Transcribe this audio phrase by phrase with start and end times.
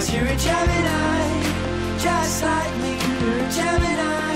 [0.00, 1.44] Cause you're a Gemini,
[1.98, 2.96] just like me.
[3.20, 4.32] You're a Gemini,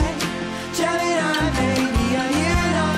[0.76, 2.04] Gemini, baby.
[2.20, 2.92] And you and I,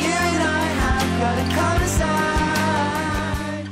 [0.00, 3.68] you and I have got a common side.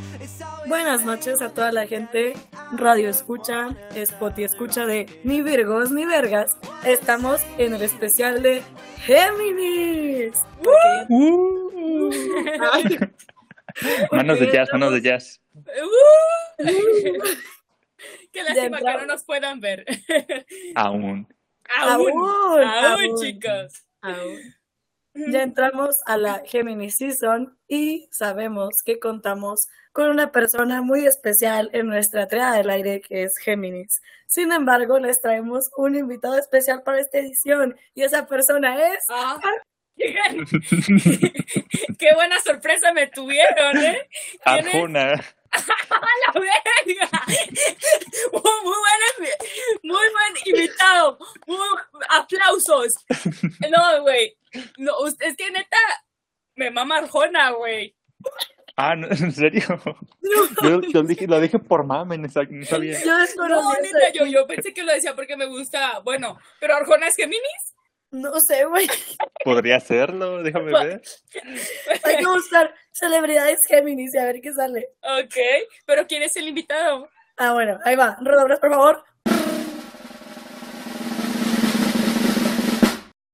[0.68, 2.34] Buenas noches a toda la gente,
[2.72, 6.58] radio escucha, Spotify escucha de Ni Virgos ni Vergas.
[6.84, 8.62] Estamos en el especial de
[9.06, 10.44] Géminis.
[12.70, 12.98] Ay,
[14.12, 15.40] Manos de jazz, manos de jazz.
[15.54, 16.64] ¡Uh!
[18.34, 19.86] Qué lástima que no nos puedan ver.
[20.74, 21.28] Aún.
[21.80, 23.16] aún, Aún, aún, aún.
[23.22, 23.84] chicos.
[25.14, 31.70] Ya entramos a la Géminis Season y sabemos que contamos con una persona muy especial
[31.72, 34.02] en nuestra triada del aire que es Géminis.
[34.26, 39.04] Sin embargo, les traemos un invitado especial para esta edición y esa persona es...
[39.08, 39.38] Ah.
[39.96, 40.12] Qué
[42.16, 44.08] buena sorpresa me tuvieron, ¿eh?
[45.90, 47.10] ¡A la verga!
[48.32, 49.30] Muy, muy buen,
[49.82, 51.18] muy buen invitado.
[51.46, 51.58] Muy-
[52.08, 52.92] aplausos.
[53.70, 54.36] No, güey.
[54.78, 55.76] No, usted- es que neta
[56.56, 57.94] me mama Arjona, güey.
[58.76, 59.06] Ah, ¿no?
[59.08, 59.62] ¿en serio?
[60.62, 62.98] Yo, yo dije, lo dije por mamen, esa- no sabía.
[63.04, 66.00] No, neta, yo, yo pensé que lo decía porque me gusta.
[66.00, 67.74] Bueno, pero Arjona es Géminis.
[68.14, 68.86] No sé, güey.
[69.44, 71.02] Podría serlo, déjame ver.
[72.04, 74.88] Hay que buscar celebridades Géminis y a ver qué sale.
[75.02, 75.34] Ok,
[75.84, 77.08] pero ¿quién es el invitado?
[77.36, 78.16] Ah, bueno, ahí va.
[78.20, 79.04] Redobles, por favor.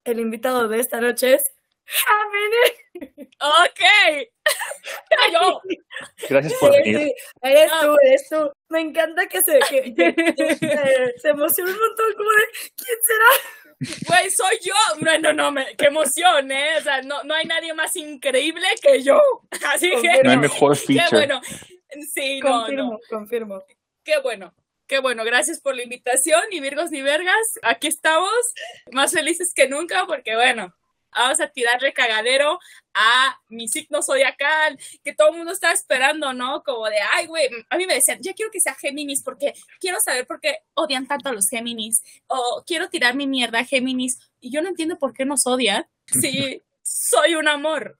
[0.04, 1.42] El invitado de esta noche es
[1.84, 3.20] Géminis.
[3.40, 3.80] Ok.
[5.32, 5.60] Yo.
[6.28, 6.98] Gracias por venir.
[6.98, 7.80] sí, eres Ah.
[7.82, 8.50] tú, eres tú.
[8.70, 12.44] Me encanta que se, que, que- que se, se emociona un montón como de
[12.76, 13.30] ¿quién será?
[13.80, 14.74] Güey, soy yo.
[15.00, 16.76] No, no, me, qué emoción, ¿eh?
[16.78, 19.18] O sea, no, no hay nadie más increíble que yo.
[19.74, 19.94] Así que.
[19.96, 20.22] Confirmo.
[20.24, 21.40] No hay mejor Qué bueno.
[22.12, 22.98] Sí, confirmo, no.
[23.08, 23.64] confirmo.
[24.04, 24.54] Qué bueno.
[24.86, 27.60] Qué bueno, gracias por la invitación, ni Virgos ni Vergas.
[27.62, 28.32] Aquí estamos,
[28.90, 30.74] más felices que nunca, porque bueno,
[31.12, 32.58] vamos a tirarle cagadero
[32.94, 36.62] a mi signo zodiacal, que todo el mundo está esperando, ¿no?
[36.62, 39.98] Como de, ay, güey, a mí me decían, ya quiero que sea Géminis, porque quiero
[40.00, 44.18] saber por qué odian tanto a los Géminis, o quiero tirar mi mierda a Géminis,
[44.40, 47.98] y yo no entiendo por qué nos odian, si soy un amor.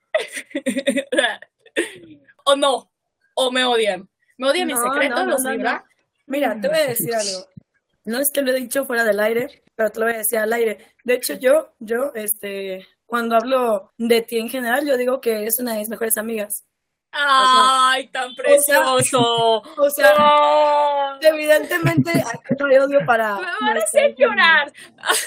[2.45, 2.91] o no,
[3.35, 4.09] o me odian.
[4.39, 5.85] ¿Me odian No, secreto no, no, los Libra?
[6.27, 7.47] Mira, te voy a decir algo.
[8.05, 10.39] No es que lo he dicho fuera del aire, pero te lo voy a decir
[10.39, 10.95] al aire.
[11.05, 15.59] De hecho, yo, yo, este, cuando hablo de ti en general, yo digo que es
[15.59, 16.65] una de mis mejores amigas.
[17.13, 19.63] ¡Ay, tan precioso!
[19.77, 21.15] O sea, ¡Oh!
[21.21, 23.35] evidentemente, aquí no hay odio para.
[23.35, 24.73] Me van a hacer llorar.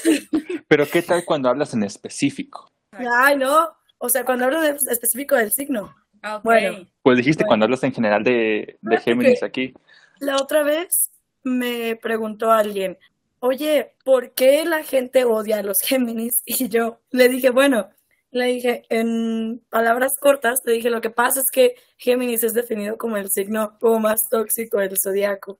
[0.70, 2.70] Pero ¿qué tal cuando hablas en específico?
[2.94, 3.68] Ay, no.
[3.98, 5.94] O sea, cuando hablo de específico del signo.
[6.24, 6.44] Ok.
[6.44, 6.88] Bueno.
[7.02, 7.50] Pues dijiste Bueno.
[7.50, 9.74] cuando hablas en general de, de Géminis aquí.
[10.20, 11.12] La otra vez
[11.44, 12.98] me preguntó alguien,
[13.44, 16.42] oye, ¿por qué la gente odia a los Géminis?
[16.46, 17.90] Y yo le dije, bueno,
[18.32, 22.98] le dije, en palabras cortas, le dije, lo que pasa es que Géminis es definido
[22.98, 25.60] como el signo como más tóxico del zodiaco.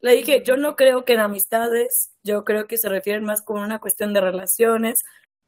[0.00, 3.62] Le dije, yo no creo que en amistades, yo creo que se refieren más como
[3.62, 5.02] una cuestión de relaciones.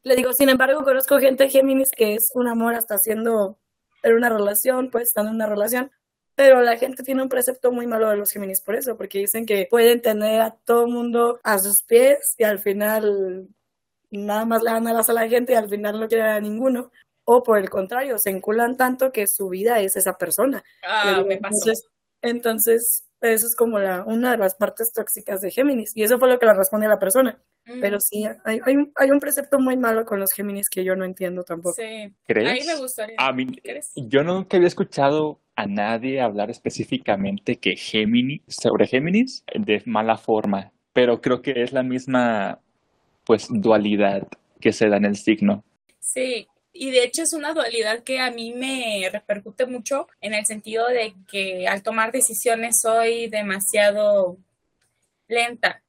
[0.04, 3.58] Le digo, sin embargo, conozco gente Géminis que es un amor hasta siendo
[4.04, 5.90] en una relación, pues estando en una relación.
[6.34, 9.44] Pero la gente tiene un precepto muy malo de los Géminis por eso, porque dicen
[9.44, 13.48] que pueden tener a todo el mundo a sus pies y al final
[14.10, 16.90] nada más le dan alas a la gente y al final no quieren a ninguno.
[17.24, 20.64] O por el contrario, se enculan tanto que su vida es esa persona.
[20.82, 21.56] Ah, digo, me pasó.
[21.56, 21.88] Entonces,
[22.20, 25.96] entonces, eso es como la, una de las partes tóxicas de Géminis.
[25.96, 27.40] Y eso fue lo que le responde a la persona.
[27.64, 30.82] Mm, Pero sí, hay, hay, un, hay un precepto muy malo con los Géminis que
[30.82, 31.74] yo no entiendo tampoco.
[31.74, 32.12] Sí.
[32.26, 32.48] ¿Crees?
[32.48, 33.16] Ahí me gustaría.
[33.18, 33.92] A mí, ¿Crees?
[33.94, 40.72] yo nunca había escuchado a nadie hablar específicamente que Géminis, sobre Géminis, de mala forma,
[40.92, 42.60] pero creo que es la misma,
[43.24, 44.26] pues, dualidad
[44.60, 45.64] que se da en el signo.
[45.98, 50.46] Sí, y de hecho es una dualidad que a mí me repercute mucho en el
[50.46, 54.38] sentido de que al tomar decisiones soy demasiado
[55.28, 55.81] lenta.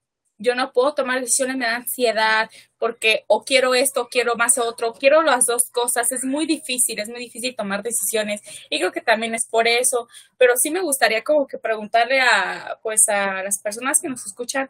[0.43, 4.57] Yo no puedo tomar decisiones, me da ansiedad porque o quiero esto, o quiero más
[4.57, 6.11] otro, quiero las dos cosas.
[6.11, 10.07] Es muy difícil, es muy difícil tomar decisiones y creo que también es por eso.
[10.37, 14.69] Pero sí me gustaría como que preguntarle a, pues, a las personas que nos escuchan,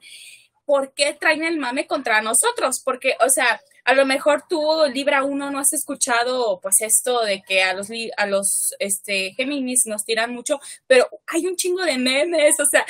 [0.66, 2.82] ¿por qué traen el mame contra nosotros?
[2.84, 4.62] Porque, o sea, a lo mejor tú,
[4.94, 9.86] Libra 1, no has escuchado pues esto de que a los, a los este, Géminis
[9.86, 12.86] nos tiran mucho, pero hay un chingo de memes, o sea,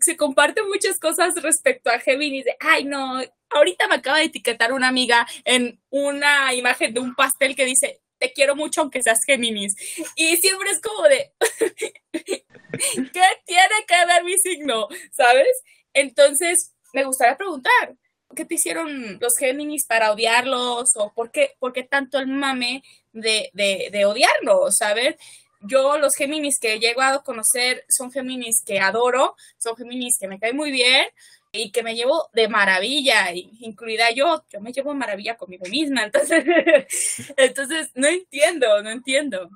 [0.00, 3.20] se comparten muchas cosas respecto a Géminis, de, ay no,
[3.50, 8.00] ahorita me acaba de etiquetar una amiga en una imagen de un pastel que dice,
[8.18, 9.74] te quiero mucho aunque seas Géminis.
[10.16, 11.32] Y siempre es como de,
[12.12, 15.62] ¿qué tiene que ver mi signo, ¿sabes?
[15.94, 17.96] Entonces, me gustaría preguntar,
[18.34, 20.90] ¿qué te hicieron los Géminis para odiarlos?
[20.96, 22.82] ¿O por qué, por qué tanto el mame
[23.12, 24.76] de, de, de odiarlos?
[24.76, 25.16] ¿Sabes?
[25.60, 30.28] Yo los Géminis que he llegado a conocer son Géminis que adoro, son Géminis que
[30.28, 31.06] me caen muy bien
[31.50, 36.04] y que me llevo de maravilla, incluida yo, yo me llevo de maravilla conmigo misma,
[36.04, 36.44] entonces,
[37.36, 39.50] entonces no entiendo, no entiendo.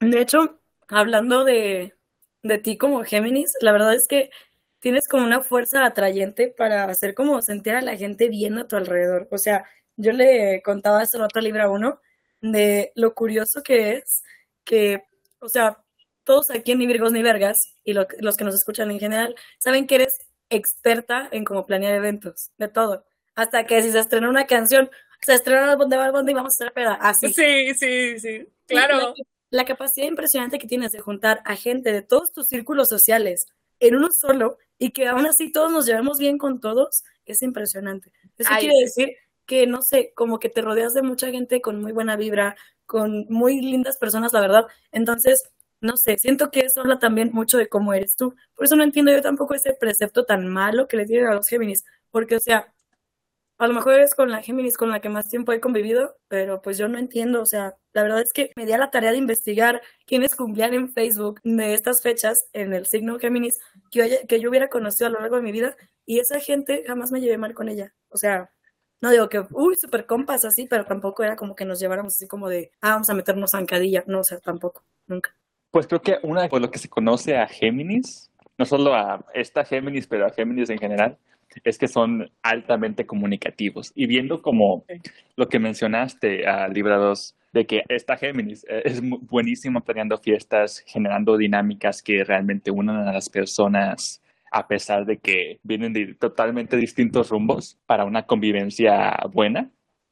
[0.00, 0.58] De hecho,
[0.88, 1.94] hablando de,
[2.42, 4.30] de ti como Géminis, la verdad es que
[4.80, 8.76] tienes como una fuerza atrayente para hacer como sentir a la gente bien a tu
[8.76, 9.28] alrededor.
[9.30, 9.64] O sea,
[9.96, 12.00] yo le contaba hace rato a Libra 1
[12.40, 14.22] de lo curioso que es
[14.64, 15.02] que,
[15.40, 15.78] o sea,
[16.24, 19.34] todos aquí en Ni Virgos ni Vergas y lo- los que nos escuchan en general
[19.58, 20.18] saben que eres
[20.50, 23.04] experta en cómo planear eventos, de todo.
[23.34, 24.90] Hasta que si se estrena una canción,
[25.20, 27.32] se estrena de Bad Bunny y vamos a hacer peda, así.
[27.32, 28.38] Sí, sí, sí,
[28.68, 29.14] La, claro.
[29.50, 33.46] la capacidad impresionante que tienes de juntar a gente de todos tus círculos sociales
[33.80, 38.12] en uno solo y que aún así todos nos llevemos bien con todos es impresionante.
[38.36, 39.10] Eso Ay, quiere decir
[39.46, 43.26] que, no sé, como que te rodeas de mucha gente con muy buena vibra, con
[43.28, 44.66] muy lindas personas, la verdad.
[44.92, 45.42] Entonces,
[45.80, 48.34] no sé, siento que eso habla también mucho de cómo eres tú.
[48.54, 51.48] Por eso no entiendo yo tampoco ese precepto tan malo que le tienen a los
[51.48, 52.72] Géminis, porque, o sea,
[53.58, 56.62] a lo mejor eres con la Géminis con la que más tiempo he convivido, pero
[56.62, 59.10] pues yo no entiendo, o sea, la verdad es que me di a la tarea
[59.12, 63.58] de investigar quiénes cumplían en Facebook de estas fechas en el signo Géminis
[63.90, 65.76] que, haya- que yo hubiera conocido a lo largo de mi vida
[66.06, 67.92] y esa gente jamás me llevé mal con ella.
[68.10, 68.50] O sea,
[69.00, 72.26] no digo que, uy, super compas así, pero tampoco era como que nos lleváramos así
[72.26, 74.04] como de, ah, vamos a meternos zancadilla.
[74.06, 75.34] No, o sea, tampoco, nunca.
[75.70, 79.64] Pues creo que una por lo que se conoce a Géminis, no solo a esta
[79.64, 81.18] Géminis, pero a Géminis en general,
[81.64, 83.92] es que son altamente comunicativos.
[83.94, 84.84] Y viendo como
[85.36, 90.82] lo que mencionaste a Libra 2, de que esta Géminis eh, es buenísima planeando fiestas,
[90.86, 96.76] generando dinámicas que realmente unan a las personas, a pesar de que vienen de totalmente
[96.76, 99.70] distintos rumbos para una convivencia buena.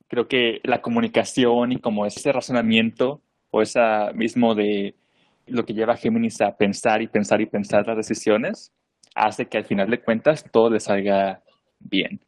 [0.09, 4.95] Creo que la comunicación y como ese razonamiento o esa mismo de
[5.47, 8.73] lo que lleva a Géminis a pensar y pensar y pensar las decisiones,
[9.17, 11.43] hace que al final de cuentas todo le salga
[11.81, 12.21] bien.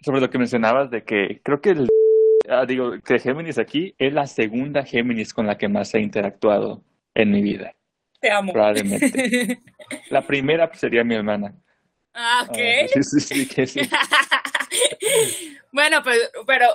[0.00, 1.88] Sobre lo que mencionabas de que creo que el,
[2.48, 6.82] ah, digo, que Géminis aquí es la segunda Géminis con la que más he interactuado
[7.14, 7.74] en mi vida,
[8.20, 8.52] Te amo.
[8.52, 9.62] probablemente.
[10.10, 11.54] La primera pues, sería mi hermana.
[12.14, 12.56] ah, ok.
[12.56, 13.80] Ah, sí, sí, sí,
[15.72, 16.66] bueno, pero, pero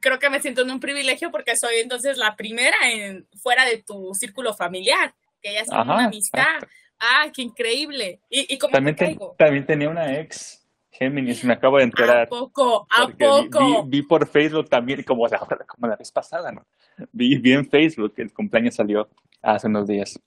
[0.00, 3.82] creo que me siento en un privilegio porque soy entonces la primera en fuera de
[3.82, 6.42] tu círculo familiar, que ya es una amistad.
[6.42, 6.68] exacto.
[7.00, 8.20] Ah, qué increíble.
[8.28, 9.34] ¿Y, y cómo También, te te- caigo?
[9.38, 12.28] también tenía una ex Géminis, me acabo de ¿A enterar.
[12.28, 12.86] poco?
[12.90, 13.84] ¿A Porque vi- poco?
[13.84, 16.66] Vi, vi por Facebook también, como la, como la vez pasada, ¿no?
[17.12, 19.08] Vi, vi en Facebook que el cumpleaños salió
[19.42, 20.18] hace unos días.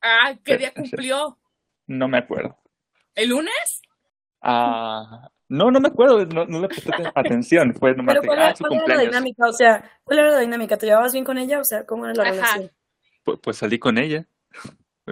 [0.00, 1.36] Ah, ¿qué día cumplió?
[1.86, 2.56] No me acuerdo.
[3.14, 3.82] ¿El lunes?
[4.40, 7.74] Ah, no, no me acuerdo, no, no le presté atención.
[7.74, 9.46] Fue nomás Pero ¿cuál, ah, era, su cuál era la dinámica?
[9.46, 10.78] O sea, ¿cuál era la dinámica?
[10.78, 11.60] ¿Te llevabas bien con ella?
[11.60, 12.32] O sea, ¿cómo era la Ajá.
[12.32, 12.72] relación?
[13.24, 14.26] Pues, pues salí con ella.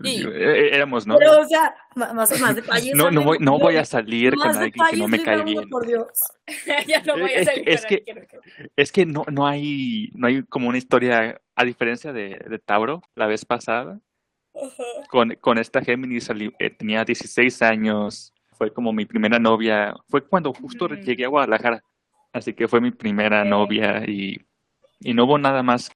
[0.02, 2.30] Y- Éramos Pero, o sea, más.
[2.94, 5.68] No, no voy, no voy a salir con alguien que no me cae bien.
[5.68, 6.06] por Dios.
[6.86, 10.10] ya no voy a Es salir que- es con que- Es que no, no hay,
[10.14, 14.00] no hay como una historia, a diferencia de, de Tauro, la vez pasada,
[15.10, 20.24] con, con esta Géminis salí- eh, tenía 16 años, fue como mi primera novia, fue
[20.26, 20.94] cuando justo Ujú.
[20.94, 21.82] llegué a Guadalajara,
[22.32, 24.40] así que fue mi primera novia y,
[25.00, 25.90] y no hubo nada más.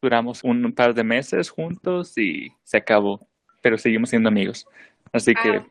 [0.00, 3.28] Duramos un par de meses juntos y se acabó,
[3.62, 4.66] pero seguimos siendo amigos.
[5.12, 5.66] Así que Ah,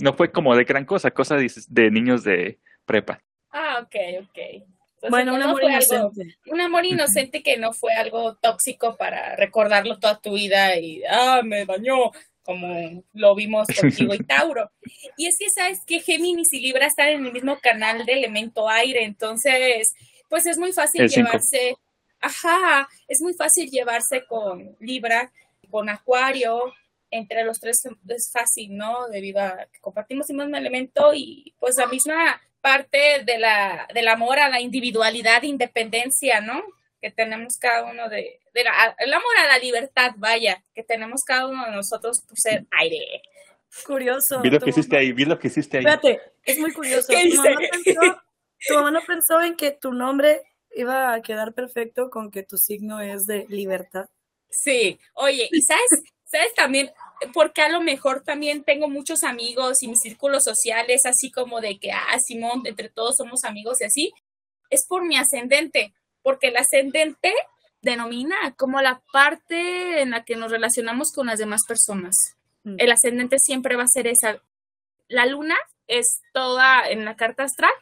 [0.00, 3.20] no fue como de gran cosa, cosa de, de niños de prepa.
[3.50, 4.38] Ah, ok, ok.
[4.38, 6.36] Entonces, Bueno, no un amor fue algo- inocente.
[6.46, 11.42] un amor inocente que no fue algo tóxico para recordarlo toda tu vida y, ah,
[11.44, 12.10] me dañó,
[12.42, 14.70] como lo vimos contigo y Tauro.
[15.16, 18.68] Y es que sabes que Géminis y Libra están en el mismo canal de elemento
[18.68, 19.94] aire, entonces,
[20.30, 21.26] pues es muy fácil El cinco.
[21.28, 21.76] llevarse,
[22.20, 25.30] ajá, es muy fácil llevarse con Libra,
[25.70, 26.72] con Acuario,
[27.14, 29.08] entre los tres es fácil, ¿no?
[29.08, 34.08] Debido a que compartimos el mismo elemento y pues la misma parte de la, del
[34.08, 36.62] amor a la individualidad e independencia, ¿no?
[37.00, 41.22] Que tenemos cada uno de, de la- el amor a la libertad, vaya, que tenemos
[41.26, 43.22] cada uno de nosotros por ser aire.
[43.86, 44.40] Curioso.
[44.40, 45.84] Vi lo que hiciste ahí, vi lo que hiciste ahí.
[45.84, 47.08] Espérate, es muy curioso.
[47.08, 47.36] ¿Qué Tu hice?
[47.38, 48.22] mamá, pensó,
[48.68, 50.42] tu mamá no pensó en que tu nombre
[50.76, 54.06] iba a quedar perfecto con que tu signo es de libertad.
[54.48, 56.90] Sí, oye, y sabes, sabes también,
[57.32, 61.78] porque a lo mejor también tengo muchos amigos y mis círculos sociales, así como de
[61.78, 64.12] que, ah, Simón, entre todos somos amigos y así,
[64.70, 67.32] es por mi ascendente, porque el ascendente
[67.82, 72.16] denomina como la parte en la que nos relacionamos con las demás personas.
[72.64, 72.76] Mm.
[72.78, 74.42] El ascendente siempre va a ser esa,
[75.08, 77.72] La luna es toda en la carta astral,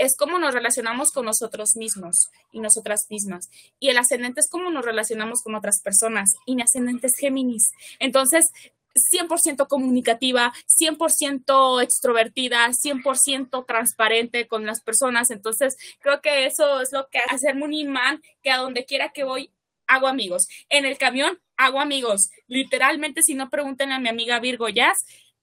[0.00, 3.50] es cómo nos relacionamos con nosotros mismos y nosotras mismas.
[3.78, 6.32] Y el ascendente es cómo nos relacionamos con otras personas.
[6.46, 7.70] Y mi ascendente es Géminis.
[7.98, 8.46] Entonces,
[8.94, 15.30] 100% comunicativa, 100% extrovertida, 100% transparente con las personas.
[15.30, 19.10] Entonces, creo que eso es lo que hace hacerme un imán que a donde quiera
[19.12, 19.50] que voy,
[19.86, 20.48] hago amigos.
[20.70, 22.30] En el camión, hago amigos.
[22.46, 24.96] Literalmente, si no pregunten a mi amiga Virgo Jazz,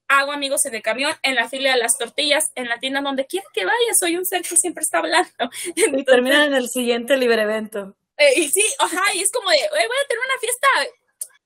[0.08, 3.26] hago amigos en el camión, en la fila de las tortillas, en la tienda, donde
[3.26, 3.94] quiera que vaya.
[4.00, 5.30] Soy un ser que siempre está hablando.
[5.76, 7.96] Y terminan en el siguiente libre evento.
[8.18, 10.68] eh, y sí, ajá, y es como de, "Güey, voy a tener una fiesta,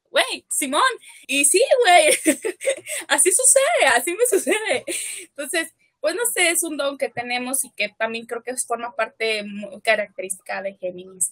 [0.09, 0.81] güey, Simón.
[1.27, 2.07] Y sí, güey,
[3.07, 4.83] así sucede, así me sucede.
[5.29, 8.95] Entonces, pues no sé, es un don que tenemos y que también creo que forma
[8.95, 11.31] parte muy característica de Géminis.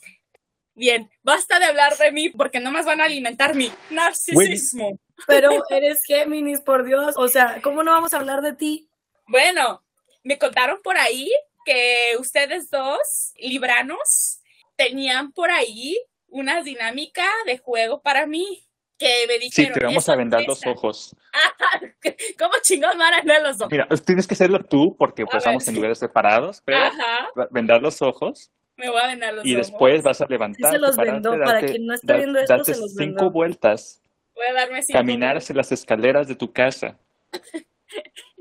[0.79, 4.97] Bien, basta de hablar de mí porque no más van a alimentar mi narcisismo.
[5.27, 7.15] Pero eres Géminis, por Dios.
[7.17, 8.89] O sea, ¿cómo no vamos a hablar de ti?
[9.27, 9.83] Bueno,
[10.23, 11.29] me contaron por ahí
[11.65, 14.39] que ustedes dos, libranos,
[14.77, 15.97] tenían por ahí
[16.29, 18.65] una dinámica de juego para mí.
[18.97, 19.73] Que me Sí, dijeron.
[19.79, 20.77] te vamos "Es a vendar los sorpresa".
[20.79, 21.15] ojos.
[21.33, 21.81] Ah,
[22.39, 23.71] ¿Cómo chingón van a los ojos?
[23.71, 25.75] Mira, tienes que hacerlo tú porque pues, estamos en sí.
[25.75, 29.67] lugares separados, pero Ajá, vendar los ojos me voy a vendar los y ojos.
[29.67, 30.79] después vas a levantar.
[30.79, 31.37] los vendó.
[31.37, 33.31] Para quien no esté viendo esto, se los cinco vendó.
[33.31, 34.01] vueltas,
[34.33, 36.97] Voy a darme cinco caminar hacia las escaleras de tu casa.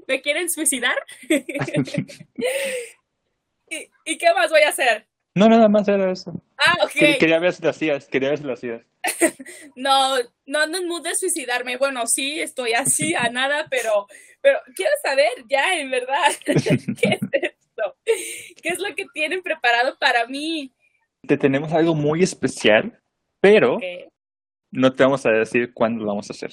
[0.06, 0.96] ¿Me quieren suicidar?
[3.68, 5.06] ¿Y, y qué más voy a hacer?
[5.34, 6.32] No, nada más era eso.
[6.56, 6.90] Ah, ok.
[6.92, 8.82] Quería, quería ver si lo hacías, quería ver si lo hacías.
[9.76, 10.16] No,
[10.46, 11.76] no ando en mood de suicidarme.
[11.76, 14.06] Bueno, sí, estoy así a nada, pero,
[14.40, 17.96] pero quiero saber ya, en verdad, ¿qué es esto?
[18.62, 20.74] ¿Qué es lo que tienen preparado para mí?
[21.26, 23.00] Te tenemos algo muy especial,
[23.40, 23.82] pero Ok.
[24.70, 26.52] no te vamos a decir cuándo lo vamos a hacer.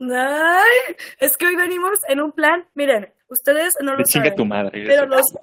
[0.00, 2.68] Ay, es que hoy venimos en un plan.
[2.74, 4.34] Miren, ustedes no lo saben.
[4.36, 4.84] tu madre.
[4.86, 5.24] Pero los,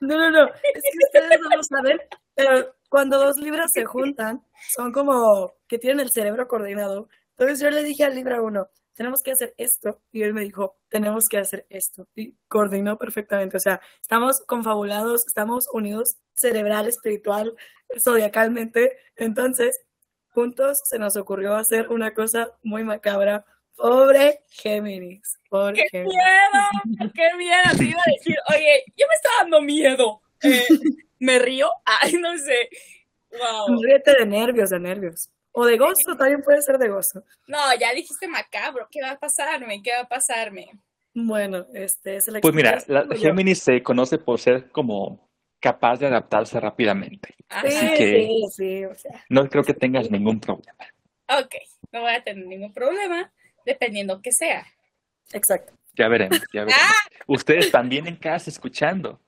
[0.00, 0.46] No, no, no.
[0.48, 2.00] Es que ustedes no lo saben,
[2.34, 4.42] pero cuando dos libras se juntan,
[4.74, 7.08] son como que tienen el cerebro coordinado.
[7.36, 8.66] Entonces yo le dije al Libra 1,
[9.02, 10.00] tenemos que hacer esto.
[10.12, 12.06] Y él me dijo, tenemos que hacer esto.
[12.14, 13.56] Y coordinó perfectamente.
[13.56, 17.56] O sea, estamos confabulados, estamos unidos cerebral, espiritual,
[17.98, 18.96] zodiacalmente.
[19.16, 19.76] Entonces,
[20.28, 23.44] juntos se nos ocurrió hacer una cosa muy macabra.
[23.74, 25.36] Pobre Géminis.
[25.50, 26.14] Pobre ¡Qué Géminis.
[26.14, 27.12] miedo!
[27.12, 27.76] ¡Qué miedo!
[27.76, 30.20] Te iba a decir, oye, ya me está dando miedo.
[30.44, 30.64] Eh,
[31.18, 31.68] ¿Me río?
[31.84, 32.68] Ay, no sé.
[33.32, 33.82] Wow.
[33.82, 35.28] Ríete de nervios, de nervios.
[35.52, 37.24] O de gozo, también puede ser de gozo.
[37.46, 38.88] No, ya dijiste macabro.
[38.90, 39.82] ¿Qué va a pasarme?
[39.82, 40.70] ¿Qué va a pasarme?
[41.14, 43.06] Bueno, este es el Pues mira, la.
[43.14, 45.28] Géminis se conoce por ser como
[45.60, 47.34] capaz de adaptarse rápidamente.
[47.50, 49.24] Ah, Sí, Así que- sí, sí, o sea.
[49.28, 50.86] No creo que tengas ningún problema.
[51.28, 51.54] Ok,
[51.92, 53.30] no voy a tener ningún problema,
[53.66, 54.66] dependiendo que sea.
[55.32, 55.74] Exacto.
[55.94, 56.86] Ya veremos, ya veremos.
[57.26, 59.20] Ustedes también en casa escuchando.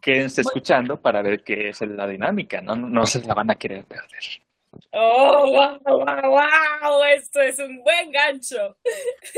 [0.00, 3.84] Quédense escuchando para ver qué es la dinámica, no, no se la van a querer
[3.84, 4.22] perder.
[4.92, 7.02] ¡Oh, wow, wow, wow!
[7.14, 8.76] Esto es un buen gancho.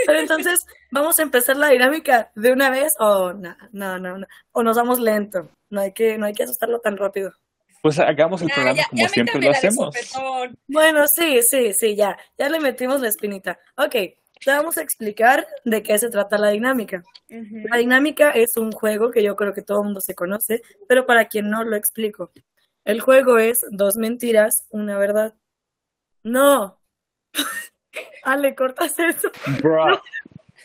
[0.07, 4.27] Pero entonces, ¿vamos a empezar la dinámica de una vez o no, no, no, no.
[4.53, 5.49] O nos vamos lento.
[5.71, 7.33] No hay que, no hay que asustarlo tan rápido.
[7.83, 9.97] Pues hagamos el Ya, programa ya, como ya siempre lo hacemos.
[10.67, 12.19] Bueno, sí, sí, sí, ya.
[12.37, 13.59] Ya le metimos la espinita.
[13.77, 17.03] Ok, te vamos a explicar de qué se trata la dinámica.
[17.29, 21.07] La dinámica es un juego que yo creo que todo el mundo se conoce, pero
[21.07, 22.33] para quien no lo explico.
[22.87, 25.35] El juego es dos mentiras, una verdad.
[26.23, 26.81] No.
[28.23, 29.29] Ale, cortas eso.
[29.61, 30.01] Bro,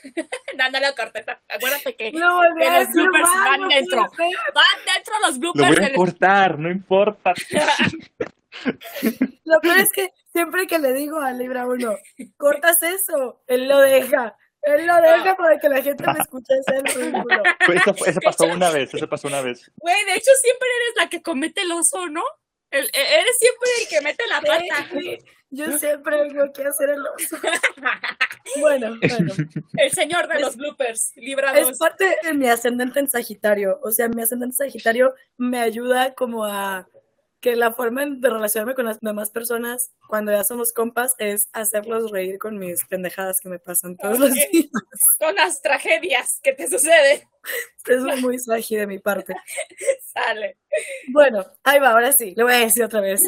[0.58, 1.25] No, no lo cortes.
[1.50, 4.01] Acuérdate que No que a los bloopers van no dentro.
[4.01, 5.80] Van dentro los lo bloopers.
[5.80, 7.34] voy a cortar, no importa.
[9.44, 11.96] Lo peor es que siempre que le digo a Libra 1,
[12.38, 14.38] cortas eso, él lo deja.
[14.63, 17.41] Él lo deja para que la gente me escuche hacer ridículo.
[17.74, 19.72] Eso, eso pasó una vez, eso pasó una vez.
[19.77, 22.24] Güey, de hecho siempre eres la que comete el oso, ¿no?
[22.70, 24.88] El- e- eres siempre el que mete la pata.
[24.94, 25.18] Sí,
[25.50, 27.38] Yo siempre tengo que hacer el oso.
[28.60, 29.34] Bueno, bueno.
[29.77, 31.77] El señor de los bloopers, Libra Es 2.
[31.77, 33.80] parte de mi ascendente en Sagitario.
[33.82, 36.86] O sea, mi ascendente en Sagitario me ayuda como a
[37.41, 42.12] que la forma de relacionarme con las demás personas cuando ya somos compas es hacerlos
[42.12, 44.36] reír con mis pendejadas que me pasan todos los Ok.
[44.51, 44.69] días.
[45.19, 47.21] Con las tragedias que te suceden.
[47.88, 49.36] Es muy sagi de mi parte.
[50.13, 50.57] Sale.
[51.12, 53.21] Bueno, ahí va, ahora sí, le voy a decir otra vez.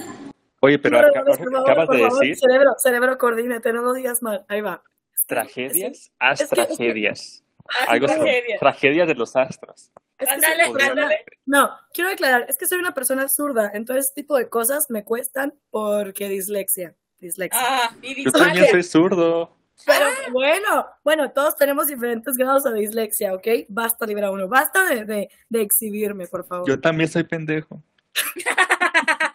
[0.60, 3.94] Oye, pero No, por favor, acabas por de favor, decir Cerebro, cerebro, coordínate, no lo
[3.94, 4.46] digas mal.
[4.48, 4.82] Ahí va.
[5.28, 7.44] tragedias, haz que- es que- tragedias.
[7.68, 8.60] Haz Algo tragedias.
[8.60, 9.92] tragedias de los astros.
[10.18, 11.10] Es que soy persona-.
[11.46, 15.04] No, quiero aclarar, es que soy una persona zurda, entonces este tipo de cosas me
[15.04, 16.96] cuestan porque dislexia.
[17.20, 17.62] Dislexia.
[17.62, 19.58] Ah, y Yo también soy zurdo.
[19.86, 23.48] Pero bueno, bueno, todos tenemos diferentes grados de dislexia, ¿ok?
[23.70, 24.48] Basta, Libra uno.
[24.48, 26.68] Basta de, de, de exhibirme, por favor.
[26.68, 27.84] Yo también soy pendejo.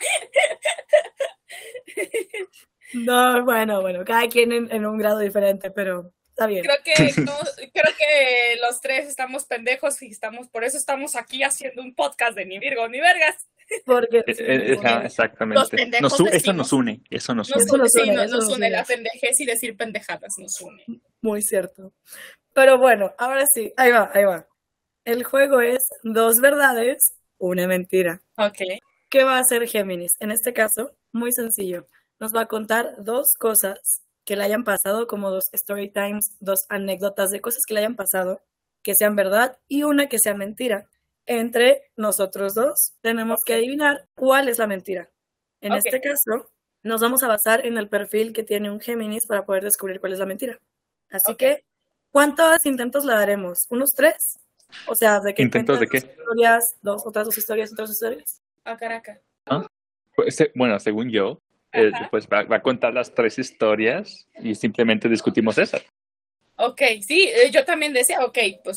[2.95, 6.65] No, bueno, bueno, cada quien en, en un grado diferente, pero está bien.
[6.65, 6.93] Creo que,
[7.23, 7.39] no-
[7.73, 12.37] creo que los tres estamos pendejos y estamos, por eso estamos aquí haciendo un podcast
[12.37, 13.49] de ni Virgo ni Vergas.
[13.85, 16.01] Porque Eh, eh, exactamente.
[16.01, 17.89] Nos eso nos une, eso nos Nos une.
[17.91, 18.71] Sí, nos, une.
[18.71, 20.83] la pendejez y decir pendejadas, nos une.
[21.21, 21.93] muy cierto.
[22.55, 24.47] Pero bueno, ahora sí, ahí va, ahí va.
[25.05, 28.23] El juego es dos verdades, una mentira.
[28.39, 28.59] Ok.
[29.11, 30.17] ¿Qué va a hacer Géminis?
[30.21, 31.87] En este caso, muy sencillo.
[32.21, 36.67] Nos va a contar dos cosas que le hayan pasado, como dos story times, dos
[36.69, 38.43] anécdotas de cosas que le hayan pasado,
[38.83, 40.87] que sean verdad y una que sea mentira.
[41.25, 45.09] Entre nosotros dos tenemos que adivinar cuál es la mentira.
[45.63, 45.79] En Ok.
[45.83, 46.51] este caso,
[46.83, 50.13] nos vamos a basar en el perfil que tiene un Géminis para poder descubrir cuál
[50.13, 50.61] es la mentira.
[51.11, 51.39] Así Ok.
[51.39, 51.65] que,
[52.11, 53.67] ¿cuántos intentos le daremos?
[53.71, 54.39] ¿Unos tres?
[54.87, 56.01] O sea, de que ¿Intentos de qué?
[56.01, 58.43] dos historias, dos, otras dos historias, otras dos historias.
[58.65, 59.21] A Caracas.
[60.15, 61.41] Pues, se- Bueno, según yo,
[61.73, 65.85] eh, pues va, va a contar las tres historias y simplemente discutimos esas.
[66.57, 68.77] Ok, sí, eh, yo también decía, ok, pues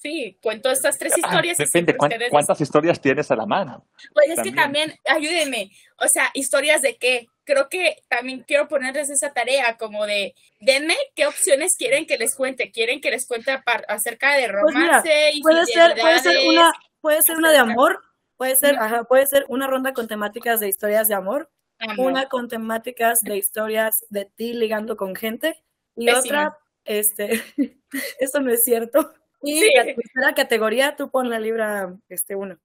[0.00, 1.58] sí, cuento estas tres Ah, historias.
[1.58, 3.86] y depende, siempre ¿cuán- ustedes- ¿cuántas historias tienes a la mano?
[4.14, 4.94] Pues es que también?
[5.04, 7.26] ayúdenme, o sea, historias de qué.
[7.44, 12.34] Creo que también quiero ponerles esa tarea como de, denme qué opciones quieren que les
[12.34, 12.70] cuente.
[12.70, 13.50] ¿Quieren que les cuente
[13.88, 18.02] acerca de Pues mira, romance, Puede ser, puede ser una, puede ser una de amor,
[18.36, 21.50] puede ser, ajá, puede ser una ronda con temáticas de historias de amor,
[21.96, 25.62] Una con temáticas de historias de ti ligando con gente
[25.96, 26.18] y Pésima.
[26.20, 27.42] otra, este,
[28.18, 29.12] eso no es cierto.
[29.42, 29.70] Y Sí.
[29.76, 32.58] la tercera categoría, tú pon la libra, este, uno.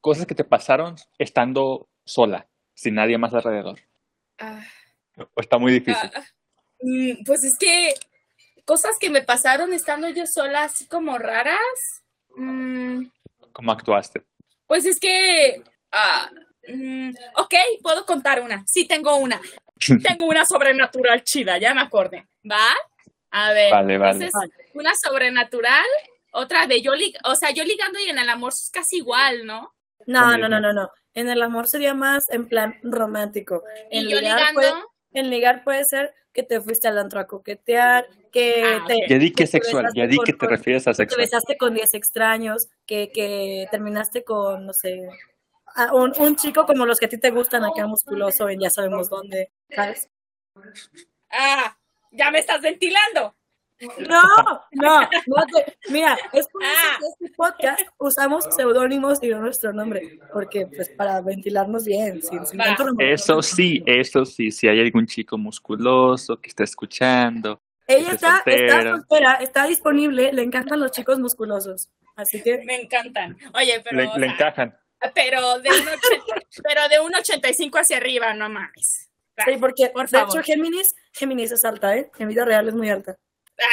[0.00, 3.78] Cosas que te pasaron estando sola, sin nadie más alrededor.
[4.38, 4.62] Ah,
[5.34, 6.10] O está muy difícil.
[6.14, 6.22] ah,
[6.82, 7.94] mm, pues es que
[8.66, 11.58] cosas que me pasaron estando yo sola, así como raras.
[12.36, 13.06] mm,
[13.52, 14.22] ¿Cómo actuaste?
[14.66, 15.62] Pues es que.
[15.90, 16.30] ah,
[16.68, 18.64] mm, ok, puedo contar una.
[18.66, 19.40] Sí, tengo una.
[20.18, 22.26] Tengo una sobrenatural chida, ya me acordé.
[22.50, 22.66] ¿Va?
[23.30, 23.72] A ver.
[23.72, 24.24] Vale, vale.
[24.24, 25.84] Entonces, una sobrenatural,
[26.32, 29.46] otra de yo, lig- o sea, yo ligando y en el amor es casi igual,
[29.46, 29.72] ¿no?
[30.06, 30.90] No, no, no, no, no.
[31.14, 33.62] En el amor sería más en plan romántico.
[33.90, 34.54] En Y yo ligar ligando.
[34.60, 34.72] puede-
[35.12, 39.18] en ligar puede ser que te fuiste al antro a coquetear, que Ah, te, Ya
[39.18, 41.20] di que es sexual, ya di que te refieres a que te sexual.
[41.20, 45.08] besaste con 10 extraños, que, que terminaste con, no sé,
[45.78, 48.70] a un, un chico como los que a ti te gustan, acá musculoso, en ya
[48.70, 50.10] sabemos dónde, ¿sabes?
[51.30, 51.76] Ah,
[52.12, 53.34] ya me estás ventilando.
[54.08, 54.22] No,
[54.72, 56.96] no, no te- mira, es por eso Ah.
[56.98, 62.44] que este podcast usamos seudónimos y no nuestro nombre, porque pues para ventilarnos bien, sin,
[62.58, 62.86] tanto.
[62.98, 67.62] Eso sí, eso sí, si hay algún chico musculoso que está escuchando.
[67.86, 69.34] Ella está, está soltera.
[69.36, 73.38] está disponible, le encantan los chicos musculosos, así que Me encantan.
[73.54, 73.96] Oye, pero.
[73.96, 74.76] Le, o le encajan.
[75.14, 75.86] Pero de un,
[76.62, 79.08] pero de un 85 hacia arriba, no mames.
[79.44, 80.34] sí, porque por de favor.
[80.34, 82.10] hecho Géminis, Géminis es alta, ¿eh?
[82.18, 83.16] En vida real es muy alta.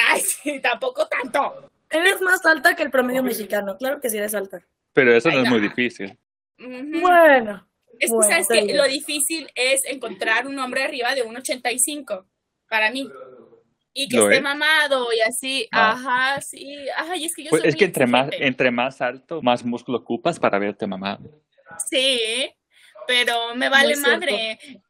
[0.10, 1.70] Ay, sí, tampoco tanto.
[1.90, 4.60] Eres más alta que el promedio mexicano, claro que sí eres alta.
[4.94, 6.18] Pero eso no Ay, es muy difícil.
[6.58, 7.68] Bueno,
[8.00, 12.26] Es que Bueno, sabes que lo difícil es encontrar un hombre arriba de un 85
[12.70, 13.10] para mí.
[13.98, 14.42] Y que ¿Lo esté es?
[14.44, 15.92] mamado y así, Ah.
[15.94, 18.70] ajá, sí, ajá, y es que yo Pues soy es muy que entre más, entre
[18.72, 21.42] más alto, más músculo ocupas para verte mamado.
[21.90, 22.52] Sí,
[23.08, 24.60] pero me vale madre.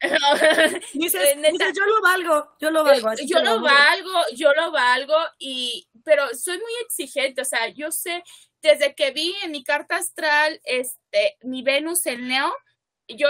[0.94, 3.08] dices, dices, yo lo valgo, yo lo valgo.
[3.10, 7.92] así yo lo valgo, yo lo valgo y pero soy muy exigente, o sea, yo
[7.92, 8.24] sé
[8.60, 12.52] desde que vi en mi carta astral este mi Venus en Leo,
[13.08, 13.28] yo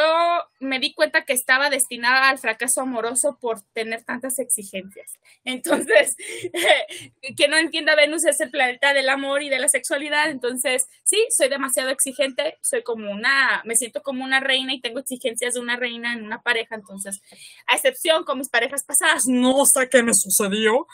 [0.60, 5.12] me di cuenta que estaba destinada al fracaso amoroso por tener tantas exigencias.
[5.44, 6.16] Entonces,
[7.36, 11.18] que no entienda Venus es el planeta del amor y de la sexualidad, entonces, sí,
[11.30, 15.60] soy demasiado exigente, soy como una, me siento como una reina y tengo exigencias de
[15.60, 17.20] una reina en una pareja, entonces,
[17.66, 20.86] a excepción con mis parejas pasadas, no sé qué me sucedió,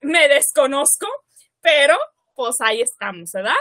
[0.00, 1.06] me desconozco,
[1.60, 1.96] pero
[2.34, 3.54] pues ahí estamos, ¿verdad?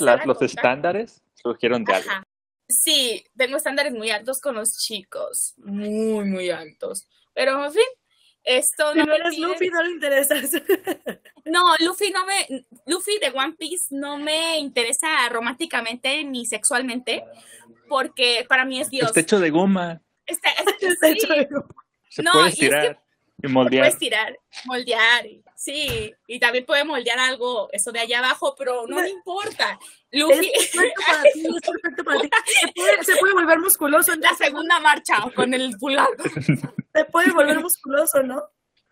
[0.00, 2.27] Las- los estándares surgieron de algo.
[2.68, 7.08] Sí, tengo estándares muy altos con los chicos, muy, muy altos.
[7.34, 7.82] Pero, en fin,
[8.44, 10.50] esto Si no no me eres Luffy, no le interesas.
[11.44, 17.24] No, Luffy no me, Luffy de One Piece no me interesa románticamente ni sexualmente,
[17.88, 19.06] porque para mí es Dios.
[19.08, 20.02] Está hecho de goma.
[20.26, 20.58] Está- es-
[20.92, 21.48] Está sí, hecho de-
[22.10, 23.02] Se No, puede y es que- estirar
[23.42, 23.84] y moldear.
[23.84, 28.86] puedes tirar, moldear, y- sí, y también puede moldear algo, eso de allá abajo, pero
[28.86, 29.78] no me importa.
[30.10, 32.28] Es Luffy, perfecto para ti, es perfecto para ti.
[32.60, 36.08] Se puede, se puede volver musculoso, la segunda marcha con el pulgar.
[36.94, 38.42] se puede volver musculoso, ¿no?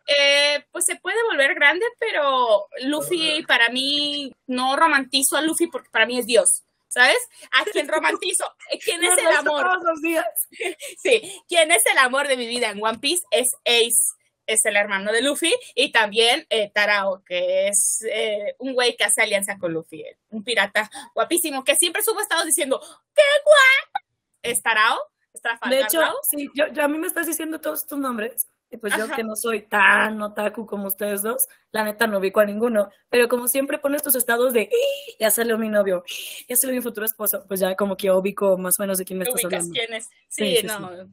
[0.06, 5.90] Eh, pues se puede volver grande, pero Luffy para mí no romantizo a Luffy porque
[5.90, 6.62] para mí es Dios.
[6.88, 7.18] ¿Sabes?
[7.52, 8.44] ¿A quién romantizo?
[8.82, 9.62] ¿Quién es el amor?
[9.64, 10.24] Todos los días.
[11.02, 13.22] Sí, ¿quién es el amor de mi vida en One Piece?
[13.32, 14.14] Es Ace,
[14.46, 19.04] es el hermano de Luffy, y también eh, Tarao, que es eh, un güey que
[19.04, 22.80] hace alianza con Luffy, eh, un pirata guapísimo, que siempre sube estados diciendo,
[23.14, 24.06] ¡qué guapo!
[24.42, 24.98] Es Tarao,
[25.32, 28.46] es Trafalgar De hecho, sí, yo, yo- a mí me estás diciendo todos estos nombres.
[28.68, 32.40] Y pues yo que no soy tan otaku como ustedes dos, la neta no ubico
[32.40, 32.90] a ninguno.
[33.08, 35.12] Pero como siempre pones tus estados de "¡Ah!
[35.20, 36.02] ya salió mi novio,
[36.48, 39.20] ya salió mi futuro esposo, pues ya como que ubico más o menos de quién
[39.20, 39.72] me ¿Te estás ubicas hablando.
[39.86, 40.04] quién es?
[40.28, 41.08] Sí, Sí, sí, no.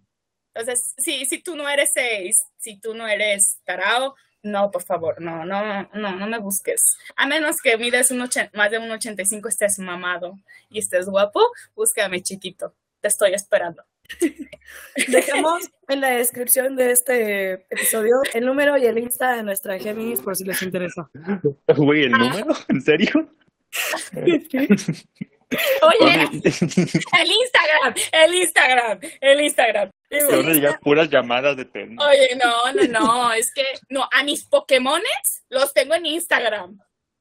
[0.53, 5.21] Entonces, sí, si tú no eres Ace, si tú no eres Tarao, no, por favor,
[5.21, 6.97] no, no, no, no me busques.
[7.15, 8.19] A menos que mides un
[8.53, 10.37] más de un 85, estés mamado
[10.69, 11.39] y estés guapo,
[11.75, 12.75] búscame chiquito.
[12.99, 13.83] Te estoy esperando.
[15.07, 20.21] Dejamos en la descripción de este episodio el número y el Insta de nuestra Géminis
[20.21, 21.09] por si les interesa.
[21.77, 22.53] Güey, ¿el número?
[22.67, 23.33] ¿En serio?
[25.81, 29.91] Oye, el Instagram, el Instagram, el Instagram.
[30.09, 32.03] Te puras llamadas de perno.
[32.05, 36.79] Oye, no, no, no, es que no, a mis Pokémones los tengo en Instagram.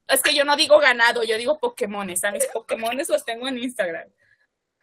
[0.09, 2.23] Es que yo no digo ganado, yo digo Pokémones.
[2.25, 4.09] A mis Pokémones los tengo en Instagram.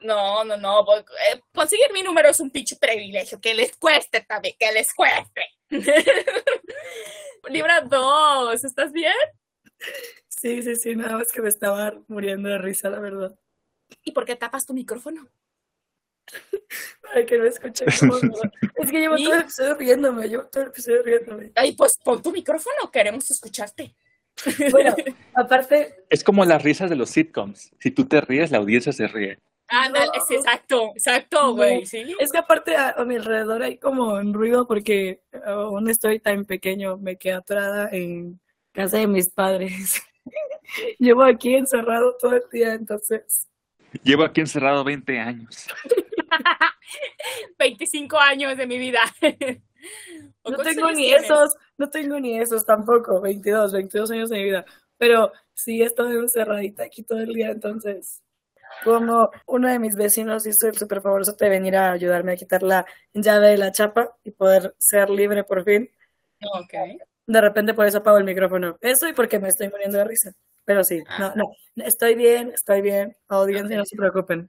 [0.01, 0.85] No, no, no.
[0.97, 3.39] eh, conseguir mi número es un pinche privilegio.
[3.39, 5.43] Que les cueste también, que les cueste.
[7.49, 9.13] Libra 2, ¿estás bien?
[10.39, 13.38] Sí, sí, sí, nada más que me estaba muriendo de risa, la verdad.
[14.06, 15.28] ¿Y por qué tapas tu micrófono?
[17.02, 17.88] Para que no escuchen.
[18.75, 21.52] Es que llevo todo el episodio riéndome, llevo todo el episodio riéndome.
[21.56, 23.93] Ay, pues pon tu micrófono, queremos escucharte.
[24.71, 24.95] Bueno,
[25.34, 27.71] aparte, Es como las risas de los sitcoms.
[27.78, 29.39] Si tú te ríes, la audiencia se ríe.
[29.67, 30.13] Ándale, No.
[30.13, 32.15] es exacto, exacto, güey, ¿sí?
[32.17, 36.45] es que aparte a, a mi alrededor hay como un ruido porque aún estoy tan
[36.45, 38.39] pequeño, me quedé atorada en
[38.71, 40.02] casa de mis padres.
[40.97, 43.47] Llevo aquí encerrado todo el día, entonces.
[44.03, 45.67] Llevo aquí encerrado 20 años.
[47.58, 48.99] 25 años de mi vida.
[50.43, 51.23] ¿O No tengo ni tienes?
[51.23, 54.65] esos, no tengo ni esos tampoco, 22, 22 años de mi vida.
[54.97, 58.21] Pero sí he estado encerradita aquí todo el día, entonces.
[58.84, 62.62] Como uno de mis vecinos hizo el super favorzote de venir a ayudarme a quitar
[62.62, 65.89] la llave de la chapa y poder ser libre por fin.
[66.53, 66.73] Ok.
[67.25, 68.77] De repente por eso apago el micrófono.
[68.82, 70.34] Eso y porque me estoy muriendo de risa.
[70.69, 71.55] Pero sí, no, no.
[71.77, 73.17] Estoy bien, estoy bien.
[73.27, 74.47] Audiencia, no se preocupen.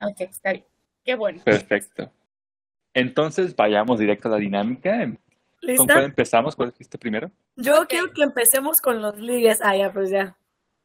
[0.00, 0.64] Ok, está bien.
[1.04, 1.40] Qué bueno.
[1.44, 2.10] Perfecto.
[2.92, 4.90] Entonces, vayamos directo a la dinámica.
[4.98, 5.20] ¿Con
[5.60, 5.94] ¿Lista?
[5.94, 6.56] cuál empezamos?
[6.56, 7.30] ¿Cuál dijiste primero?
[7.54, 9.60] Yo quiero que empecemos con los ligues.
[9.62, 10.36] Ah, ya, pues ya.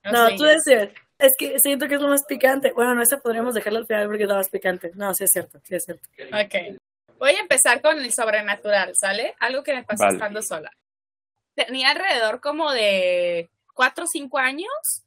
[0.04, 0.94] No, tú decir.
[1.18, 2.72] Es que siento que es lo más picante.
[2.74, 4.92] Bueno, no, esa podríamos dejarla al final porque es lo más picante.
[4.94, 6.08] No, sí es cierto, sí es cierto.
[6.34, 6.78] Ok.
[7.18, 9.34] Voy a empezar con el sobrenatural, ¿sale?
[9.40, 10.18] Algo que me pasó Vale.
[10.18, 10.72] estando sola.
[11.56, 15.04] Tenía alrededor como de 4 o 5 años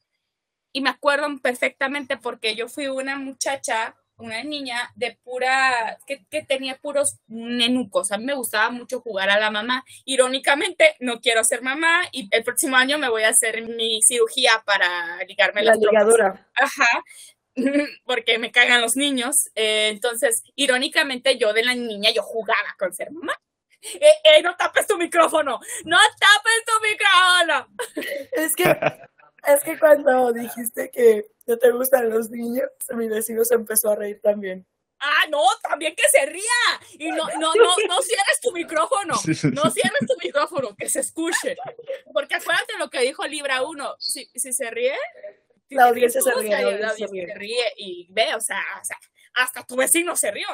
[0.73, 6.43] y me acuerdo perfectamente porque yo fui una muchacha, una niña de pura, que, que
[6.43, 8.13] tenía puros nenucos.
[8.13, 9.85] A mí me gustaba mucho jugar a la mamá.
[10.05, 14.63] Irónicamente, no quiero ser mamá y el próximo año me voy a hacer mi cirugía
[14.65, 16.49] para ligarme La las ligadura.
[16.55, 17.03] Ajá,
[18.05, 19.51] porque me cagan los niños.
[19.57, 23.35] Eh, entonces, irónicamente, yo de la niña, yo jugaba con ser mamá.
[23.83, 27.69] Eh, eh, no tapes tu micrófono, no tapes tu micrófono.
[28.33, 28.65] Es que,
[29.47, 33.97] es que cuando dijiste que no te gustan los niños, mi vecino se empezó a
[33.97, 34.67] reír también.
[35.03, 36.43] Ah, no, también que se ría.
[36.99, 39.15] Y no, no, no, no cierres tu micrófono.
[39.15, 41.57] No cierres tu micrófono, que se escuche.
[42.13, 43.97] Porque acuérdate lo que dijo Libra 1.
[43.99, 44.95] Si, si se ríe,
[45.69, 47.27] si La audiencia se ríe, la la audiencia se ríe.
[47.29, 48.99] se ríe y ve, o sea, o sea,
[49.35, 50.49] hasta tu vecino se rió.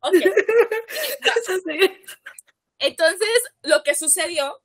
[0.00, 0.14] Ok.
[0.14, 2.02] Eso sí.
[2.80, 3.28] Entonces,
[3.62, 4.60] lo que sucedió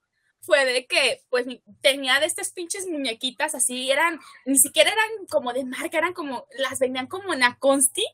[0.46, 1.46] fue de que, pues,
[1.82, 6.48] tenía de estas pinches muñequitas así, eran, ni siquiera eran como de marca, eran como,
[6.58, 8.06] las vendían como en Aconsti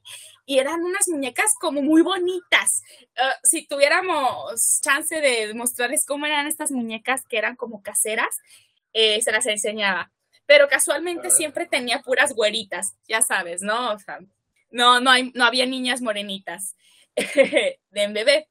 [0.46, 2.84] y eran unas muñecas como muy bonitas.
[3.18, 8.36] Ah, si tuviéramos chance de mostrarles cómo eran estas muñecas que eran como caseras,
[8.94, 10.12] eh, se las enseñaba.
[10.46, 13.94] Pero casualmente siempre tenía puras güeritas, ya sabes, ¿no?
[13.94, 14.20] O sea,
[14.70, 16.76] no, no, hay, no había niñas morenitas
[17.16, 18.48] de bebé.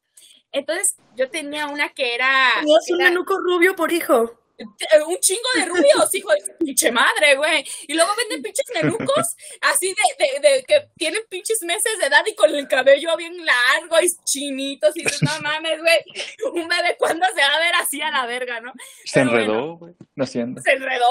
[0.52, 4.36] Entonces, yo tenía una que era, Tenías un rubio por hijo.
[4.58, 7.64] eh, un chingo de rubios, hijo de pinche madre, güey.
[7.88, 12.24] Y luego venden pinches nenucos, así de, de, de que tienen pinches meses de edad
[12.26, 14.96] y con el cabello bien largo y chinitos.
[14.96, 15.98] Y dices, no mames, güey,
[16.52, 18.72] un bebé, ¿cuándo se va a ver así a la verga, no?
[19.04, 19.94] Se Pero enredó, güey.
[20.14, 20.60] No haciendo.
[20.62, 21.06] Se enredó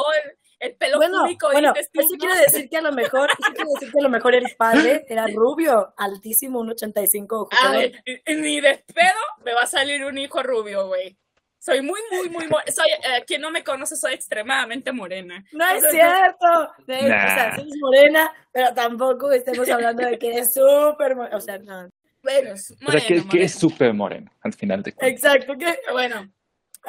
[0.59, 2.17] el, el pelo Bueno, público, bueno, eso ¿no?
[2.17, 5.05] quiere decir que a lo mejor, eso quiere decir que a lo mejor el padre
[5.07, 8.03] era rubio, altísimo, un 85, ojo Ay, pelón.
[8.05, 11.17] y- y ni de pedo me va a salir un hijo rubio, güey.
[11.61, 15.43] Soy muy, muy, muy, soy, eh, quien no me conoce, soy extremadamente morena.
[15.51, 16.71] No es Entonces, cierto.
[16.87, 17.55] De- O sea, Nah.
[17.57, 21.35] sí es morena, pero tampoco estemos hablando de que es súper morena.
[21.35, 21.89] O sea, no.
[22.23, 25.21] Bueno, es O sea, que, que es súper moreno, al final de cuentas.
[25.33, 25.57] Exacto.
[25.57, 26.31] que Bueno,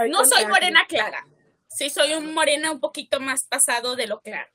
[0.09, 1.25] no soy morena clara.
[1.71, 4.51] Sí, soy un morena un poquito más pasado de lo claro.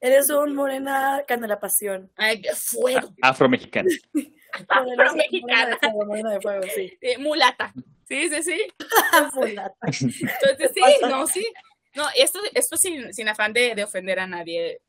[0.00, 2.12] Eres un morena canela pasión.
[2.16, 3.08] Ay, qué fuego.
[3.22, 3.88] Afromexicano.
[4.12, 4.32] Morena-
[4.84, 5.78] morena de mexicana.
[5.80, 6.96] fuego, morena de fuego, sí.
[7.00, 7.72] Eh, mulata.
[8.06, 8.62] Sí, sí, sí.
[9.34, 9.74] Fulata.
[9.82, 11.46] Entonces, sí, no, sí.
[11.94, 14.80] No, esto, esto sin, sin afán de, de ofender a nadie.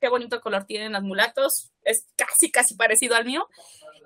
[0.00, 1.70] Qué bonito color tienen los mulatos.
[1.82, 3.46] Es casi, casi parecido al mío.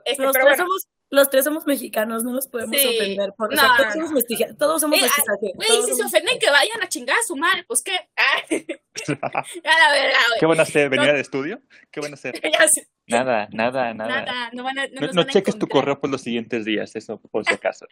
[0.04, 2.88] Este, Los pero tres, bueno, somos, los tres somos mexicanos, no nos podemos Sí.
[2.96, 3.32] ofender.
[3.36, 3.92] Por, o No, sea, no, todos, no.
[4.06, 5.52] somos mestiza- todos somos Eh, mestizaje.
[5.54, 7.64] güey, todos si se ofenden, que vayan a chingar a su madre.
[7.68, 7.92] Pues qué.
[8.16, 8.42] Ah,
[9.22, 9.88] a la
[10.28, 10.40] güey.
[10.40, 10.88] ¿Qué van a hacer?
[10.88, 11.12] ¿Venir No.
[11.14, 11.60] al estudio?
[11.90, 12.34] ¿Qué van a hacer?
[13.06, 14.22] Nada, nada, nada.
[14.24, 14.86] Nada, no van a.
[14.88, 17.44] No, No, nos no van a cheques tu correo por los siguientes días, eso por
[17.44, 17.86] si acaso.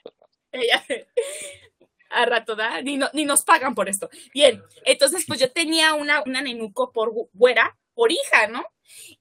[0.53, 1.07] Sé.
[2.15, 2.81] A rato, ¿da?
[2.83, 4.09] Ni, no- ni nos pagan por esto.
[4.35, 8.65] Bien, entonces pues yo tenía una, una nenuco por güera, por hija, ¿no?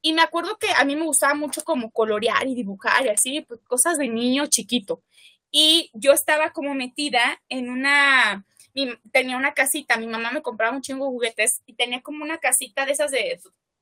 [0.02, 3.42] Y me acuerdo que a mí me gustaba mucho como colorear y dibujar y así,
[3.42, 5.04] pues, cosas de niño chiquito.
[5.52, 10.76] Y yo estaba como metida en una, mi- tenía una casita, mi mamá me compraba
[10.76, 13.40] un chingo de juguetes y tenía como una casita de esas de,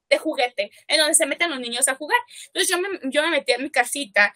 [0.10, 2.18] de juguete, en donde se meten los niños a jugar.
[2.48, 4.34] Entonces yo me, yo me metía en mi casita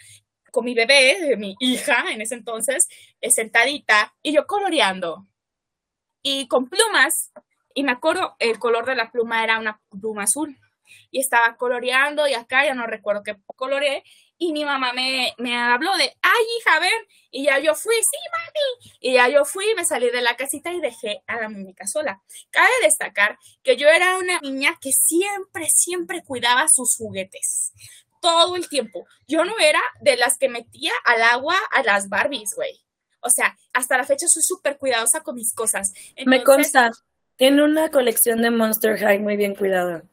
[0.52, 2.88] con mi bebé, mi hija en ese entonces,
[3.22, 5.28] eh, sentadita y yo coloreando.
[6.24, 7.32] Y con plumas,
[7.76, 10.58] y me acuerdo, el color de la pluma era una pluma azul.
[11.12, 14.04] Y estaba coloreando y acá ya no recuerdo qué coloreé.
[14.38, 17.08] Y mi mamá me, me habló de, ay, hija, ven.
[17.32, 18.94] Y ya yo fui, sí, mami.
[19.00, 22.22] Y ya yo fui, me salí de la casita y dejé a la muñeca sola.
[22.50, 27.74] Cabe destacar que yo era una niña que siempre, siempre cuidaba sus juguetes.
[28.22, 29.06] Todo el tiempo.
[29.28, 32.84] Yo no era de las que metía al agua a las Barbies, güey.
[33.22, 35.94] O sea, hasta la fecha soy súper cuidadosa con mis cosas.
[36.26, 36.92] Me Entonces, consta.
[37.36, 40.04] Tiene una colección de Monster High muy bien cuidada.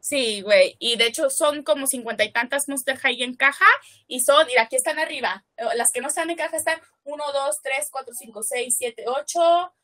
[0.00, 0.76] Sí, güey.
[0.78, 3.66] Y de hecho son como cincuenta y tantas Monster High en caja.
[4.06, 5.44] Y son, mira, aquí están arriba.
[5.56, 9.04] Eh, Las que no están en caja están 1, 2, 3, 4, 5, 6, 7,
[9.06, 9.74] 8.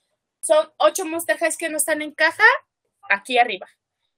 [0.41, 2.45] Son 8 Monster que no están en caja
[3.11, 3.69] aquí arriba.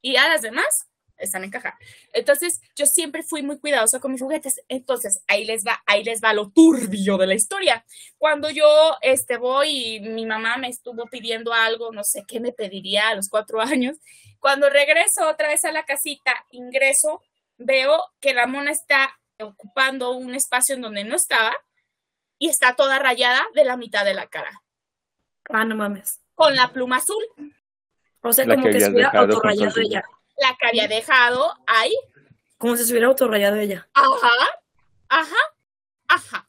[0.02, 0.86] Y a las demás
[1.18, 1.78] están en caja.
[2.12, 4.60] Entonces, yo siempre fui muy cuidadosa con mis juguetes.
[4.68, 7.84] Entonces, ahí les va, ahí les va lo turbio de la historia.
[8.18, 12.52] Cuando yo este, voy y mi mamá me estuvo pidiendo algo, no sé qué me
[12.52, 13.96] pediría a los cuatro años.
[14.40, 17.22] Cuando regreso otra vez a la casita, ingreso,
[17.58, 21.54] veo que la mona está ocupando un espacio en donde no estaba
[22.38, 24.62] y está toda rayada de la mitad de la cara,
[25.48, 26.20] Ah, no mames.
[26.34, 27.24] con la pluma azul,
[28.20, 30.04] O sea, La como que que se hubiera autorrayado ella.
[30.38, 31.94] La que había dejado ahí.
[32.58, 33.88] Como si se hubiera autorrayado ella.
[33.94, 34.30] Ajá,
[35.08, 35.36] ajá,
[36.08, 36.48] ajá.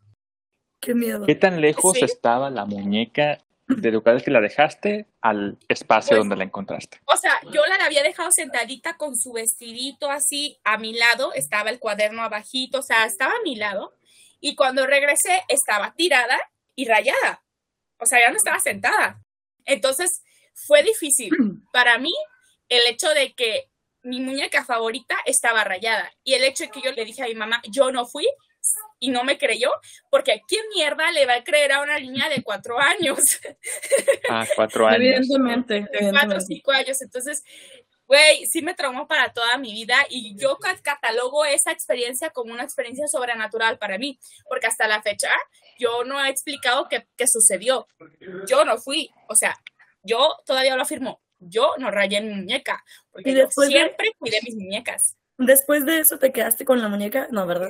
[0.80, 1.26] Qué miedo.
[1.26, 2.06] ¿Qué tan lejos Sí.
[2.06, 7.02] estaba la muñeca de lugares que la dejaste al espacio Pues- donde la encontraste?
[7.06, 11.70] O sea, yo la había dejado sentadita con su vestidito así a mi lado, estaba
[11.70, 13.94] el cuaderno abajito, o sea, estaba a mi lado.
[14.40, 16.38] Y cuando regresé, estaba tirada
[16.76, 17.44] y rayada.
[18.00, 19.22] O sea, ya no estaba sentada.
[19.66, 20.24] Entonces,
[20.54, 21.30] fue difícil
[21.74, 22.14] para mí
[22.70, 23.70] el hecho de que
[24.08, 26.12] mi muñeca favorita estaba rayada.
[26.24, 28.28] Y el hecho de que yo le dije a mi mamá, yo no fui
[29.00, 29.70] y no me creyó,
[30.10, 33.20] porque ¿quién mierda le va a creer a una niña de cuatro años?
[34.30, 35.02] Ah, cuatro años.
[35.02, 37.02] Evidentemente, de cuatro o cinco años.
[37.02, 37.44] Entonces,
[38.06, 42.54] güey, sí me traumó para toda mi vida y yo ca- catalogo esa experiencia como
[42.54, 45.30] una experiencia sobrenatural para mí, porque hasta la fecha
[45.80, 47.88] yo no he explicado qué, qué sucedió.
[48.48, 49.56] Yo no fui, o sea,
[50.04, 54.12] yo todavía lo afirmo, yo no rayé mi muñeca, porque Y yo después de- siempre
[54.18, 55.16] cuidé mis muñecas.
[55.38, 57.70] Después de eso te quedaste con la muñeca, no, ¿verdad?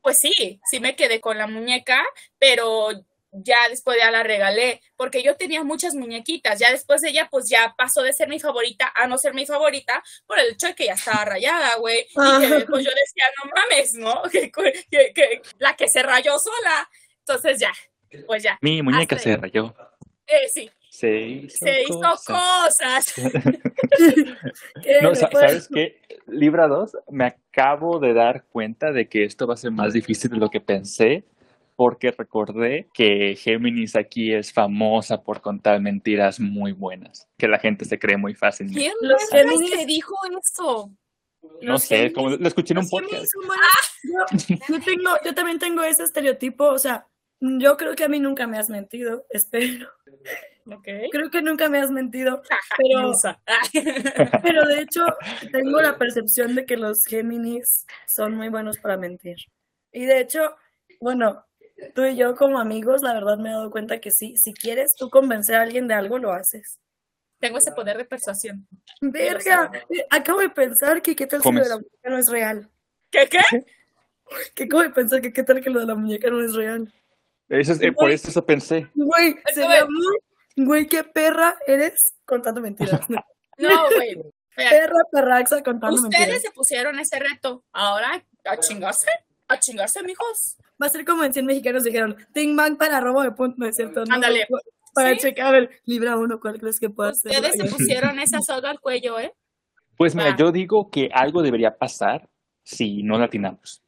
[0.00, 2.04] Pues sí, sí me quedé con la muñeca,
[2.38, 2.90] pero
[3.32, 7.46] ya después ya la regalé, porque yo tenía muchas muñequitas, ya después de ella pues
[7.48, 10.74] ya pasó de ser mi favorita a no ser mi favorita por el hecho de
[10.74, 14.22] que ya estaba rayada, güey, y que pues yo decía, no mames, ¿no?
[14.32, 16.88] Que, que- que la que se rayó sola,
[17.20, 17.72] entonces ya,
[18.26, 19.36] pues ya, Mi muñeca Hasta se ahí.
[19.36, 19.74] rayó.
[20.26, 22.34] eh, sí, Se hizo, se hizo cosa.
[22.66, 23.14] cosas.
[24.82, 24.98] ¿Qué?
[25.02, 26.00] No, ¿Me sa- puedes- ¿sabes qué?
[26.26, 30.30] Libra 2, me acabo de dar cuenta de que esto va a ser más difícil
[30.30, 31.24] de lo que pensé,
[31.76, 37.84] porque recordé que Géminis aquí es famosa por contar mentiras muy buenas, que la gente
[37.84, 38.80] se cree muy fácilmente.
[38.80, 40.90] ¿Quién Los Géminis- te dijo eso?
[41.62, 43.32] No Los sé, Géminis- como lo escuché en un los podcast.
[44.04, 47.06] Yo, yo tengo, yo también tengo ese estereotipo, o sea,
[47.40, 49.88] yo creo que a mí nunca me has mentido, espero.
[51.10, 53.40] Creo que nunca me has mentido, Jaja, Pero- ilusa.
[54.42, 55.04] pero de hecho
[55.52, 59.36] tengo la percepción de que los Géminis son muy buenos para mentir.
[59.92, 60.56] Y de hecho,
[61.00, 61.44] bueno,
[61.94, 64.94] tú y yo como amigos, la verdad me he dado cuenta que sí, si quieres
[64.96, 66.78] tú convencer a alguien de algo, lo haces.
[67.40, 68.68] Tengo ese poder de persuasión.
[69.00, 72.28] Verga, eh, acabo de pensar que qué tal si lo de la muñeca no es
[72.28, 72.68] real.
[73.10, 73.38] ¿Qué qué?
[74.54, 76.92] Que acabo de pensar que qué tal que lo de la muñeca no es real.
[77.48, 78.86] Eso es- eh, por eso eso pensé.
[78.94, 80.16] Güey, sería muy,
[80.64, 83.00] güey, qué perra eres contando mentiras.
[83.58, 84.16] No, güey.
[84.56, 86.42] Perra perraxa contando Ustedes mentiras.
[86.42, 87.62] se pusieron ese reto.
[87.72, 89.10] Ahora, a chingarse.
[89.48, 90.56] A chingarse, mijos.
[90.82, 93.66] Va a ser como en 100 mexicanos dijeron, Ting Bang para robo de punto, no
[93.66, 94.14] es cierto, no.
[94.14, 94.46] Ándale.
[94.94, 95.18] Para Sí.
[95.18, 97.32] checar, a ver, libra uno, ¿cuál crees que pueda ser?
[97.32, 99.34] Ustedes se pusieron esa soga al cuello, ¿eh?
[99.98, 102.28] Pues mira, yo digo que algo debería pasar
[102.64, 103.82] si no latinamos.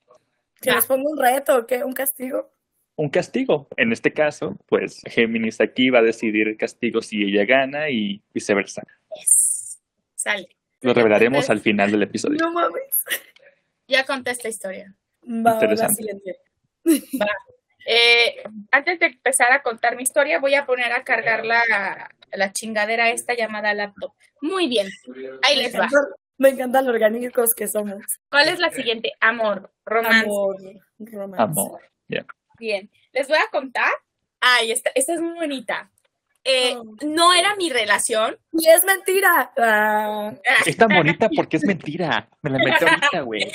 [0.61, 1.83] Que les ponga un reto, ¿o ¿qué?
[1.83, 2.52] ¿Un castigo?
[2.97, 3.69] Un castigo.
[3.77, 8.23] En este caso, pues Géminis aquí va a decidir el castigo si ella gana y
[8.33, 8.83] viceversa.
[9.19, 9.81] Yes.
[10.15, 10.49] Sale.
[10.83, 12.39] Lo revelaremos al final del episodio.
[12.41, 13.05] No mames.
[13.89, 14.95] Ya conté esta historia.
[15.25, 15.95] Va, Interesante.
[15.95, 16.37] siguiente.
[17.85, 22.53] Eh, antes de empezar a contar mi historia, voy a poner a cargar la, la
[22.53, 24.13] chingadera esta llamada laptop.
[24.41, 24.89] Muy bien.
[25.43, 25.89] Ahí les va.
[26.39, 28.03] Me encantan los orgánicos que somos.
[28.31, 29.13] ¿Cuál es la siguiente?
[29.21, 30.27] Amor, romance.
[30.27, 30.57] Amor,
[30.99, 31.43] romance.
[31.43, 31.81] Amor.
[32.63, 32.89] Bien.
[33.13, 33.91] Les voy a contar.
[34.41, 35.91] Ay, esta, esta es muy bonita.
[36.45, 36.97] Eh, Oh.
[37.05, 38.37] No era mi relación.
[38.53, 39.53] Y es mentira.
[39.59, 40.33] Ah,
[40.65, 42.29] Es tan bonita porque es mentira.
[42.41, 43.51] Me la metí ahorita, güey.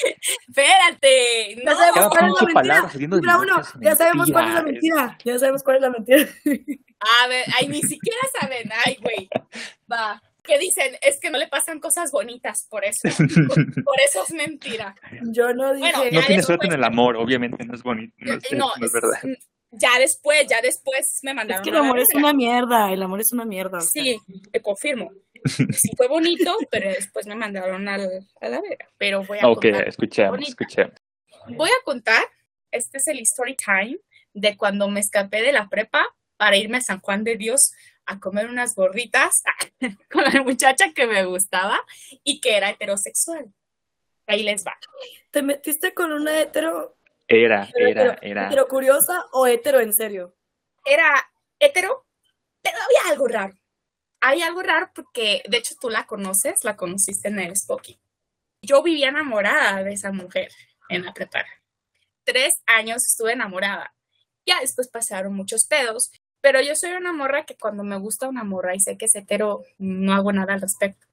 [0.50, 1.56] Espérate.
[1.56, 1.78] ya No.
[1.78, 3.38] sabemos Cada cuál es la mentira.
[3.40, 4.96] uno, ya sabemos cuál es la mentira.
[5.06, 5.18] mentira.
[5.24, 6.28] Ya sabemos cuál es la mentira.
[7.24, 8.70] A ver, ay, ni siquiera saben.
[8.86, 9.30] Ay, güey.
[9.90, 10.22] Va.
[10.48, 10.96] ¿Qué dicen?
[11.02, 13.02] Es que no le pasan cosas bonitas, por eso.
[13.86, 14.96] Por eso es mentira.
[15.32, 15.92] Yo no dije.
[15.96, 18.14] Bueno, No tiene suerte en el amor, obviamente no es bonito.
[18.20, 19.20] No es, No, no es verdad.
[19.72, 21.64] Ya después, ya después me es mandaron.
[21.64, 22.92] que el amor es una mierda.
[22.92, 23.82] El amor es una mierda.
[23.82, 24.18] Sí,
[24.52, 25.12] te confirmo.
[25.46, 28.90] Sí fue bonito, pero después me mandaron al, a la verga.
[28.98, 29.88] Pero voy a Ok, contar.
[29.88, 30.94] escuchemos, escuchemos.
[31.50, 32.24] Voy a contar,
[32.72, 33.98] este es el story time
[34.34, 36.06] de cuando me escapé de la prepa
[36.38, 37.72] para irme a San Juan de Dios
[38.08, 39.44] a comer unas gorditas
[40.12, 41.80] con la muchacha que me gustaba
[42.24, 43.54] y que era heterosexual.
[44.26, 44.78] Ahí les va.
[45.32, 48.48] ¿Te metiste con una hetero, Era, era, hetero- era.
[48.48, 50.36] hetero curiosa o hetero en serio?
[50.86, 52.06] Era hetero,
[52.62, 53.58] pero había algo raro.
[54.20, 58.00] Hay algo raro porque, de hecho, tú la conoces, la conociste en el Spocky.
[58.62, 60.52] Yo vivía enamorada de esa mujer
[60.90, 61.46] en la prepa.
[62.24, 63.94] Tres años estuve enamorada.
[64.46, 66.12] Ya después pasaron muchos pedos,
[66.48, 69.16] pero yo soy una morra que cuando me gusta una morra y sé que es
[69.16, 71.06] hetero, no hago nada al respecto.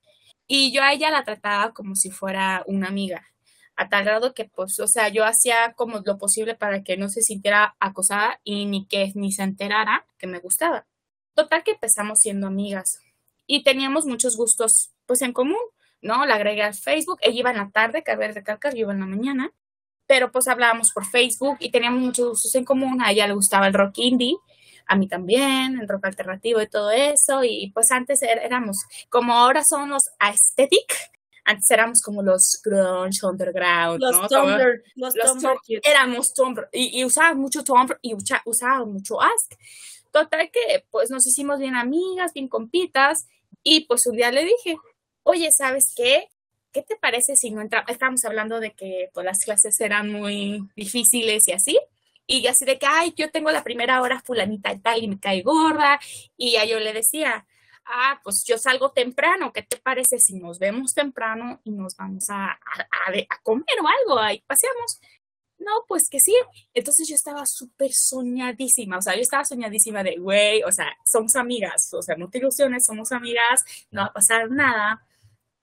[0.46, 3.26] Y yo a ella la trataba como si fuera una amiga,
[3.74, 7.08] a tal grado que, pues, o sea, yo hacía como lo posible para que no
[7.08, 10.86] se sintiera acosada y ni que ni se enterara que me gustaba.
[11.34, 13.00] Total que empezamos siendo amigas
[13.44, 15.58] y teníamos muchos gustos, pues, en común,
[16.00, 16.26] ¿no?
[16.26, 19.06] La agregué al Facebook, ella iba en la tarde, cabe recalcar, yo iba en la
[19.06, 19.52] mañana,
[20.06, 23.66] pero pues hablábamos por Facebook y teníamos muchos gustos en común, a ella le gustaba
[23.66, 24.36] el rock indie,
[24.86, 29.32] a mí también, el rock alternativo y todo eso, y pues antes er- éramos, como
[29.34, 30.92] ahora son los aesthetic,
[31.44, 34.28] antes éramos como los grunge underground, Los ¿no?
[34.28, 34.82] Tumblr.
[34.96, 39.54] Los, los Tumblr éramos Tumblr y, y usaba mucho Tumblr y usa- usaba mucho Ask.
[40.10, 43.26] Total que pues nos hicimos bien amigas, bien compitas
[43.62, 44.76] y pues un día le dije,
[45.22, 46.28] oye, ¿sabes qué?
[46.72, 47.90] ¿Qué te parece si no entramos?
[47.90, 51.78] Estábamos hablando de que pues las clases eran muy difíciles y así.
[52.26, 55.20] Y así de que, ay, yo tengo la primera hora fulanita y tal y me
[55.20, 56.00] cae gorda.
[56.36, 57.46] Y ya yo le decía,
[57.86, 62.24] ah, pues yo salgo temprano, ¿qué te parece si nos vemos temprano y nos vamos
[62.30, 62.56] a, a,
[63.08, 64.18] a- a comer o algo?
[64.20, 65.00] Ahí paseamos.
[65.58, 66.34] No, pues que sí.
[66.74, 71.36] Entonces yo estaba súper soñadísima, o sea, yo estaba soñadísima de, güey, o sea, somos
[71.36, 75.06] amigas, o sea, no te ilusiones, somos amigas, no va a pasar nada,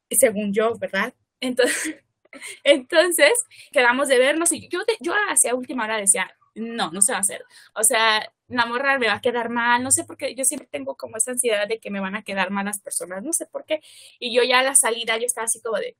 [0.09, 1.13] según yo, ¿verdad?
[1.39, 1.97] Entonces,
[2.63, 3.33] entonces
[3.71, 7.21] quedamos de vernos y yo, yo hacia última hora decía, no, no se va a
[7.21, 7.43] hacer.
[7.75, 10.67] O sea, la morra me va a quedar mal, no sé por qué, yo siempre
[10.71, 13.45] tengo como esa ansiedad de que me van a quedar mal las personas, no sé
[13.45, 13.81] por qué.
[14.19, 15.97] Y yo ya a la salida, yo estaba así como de,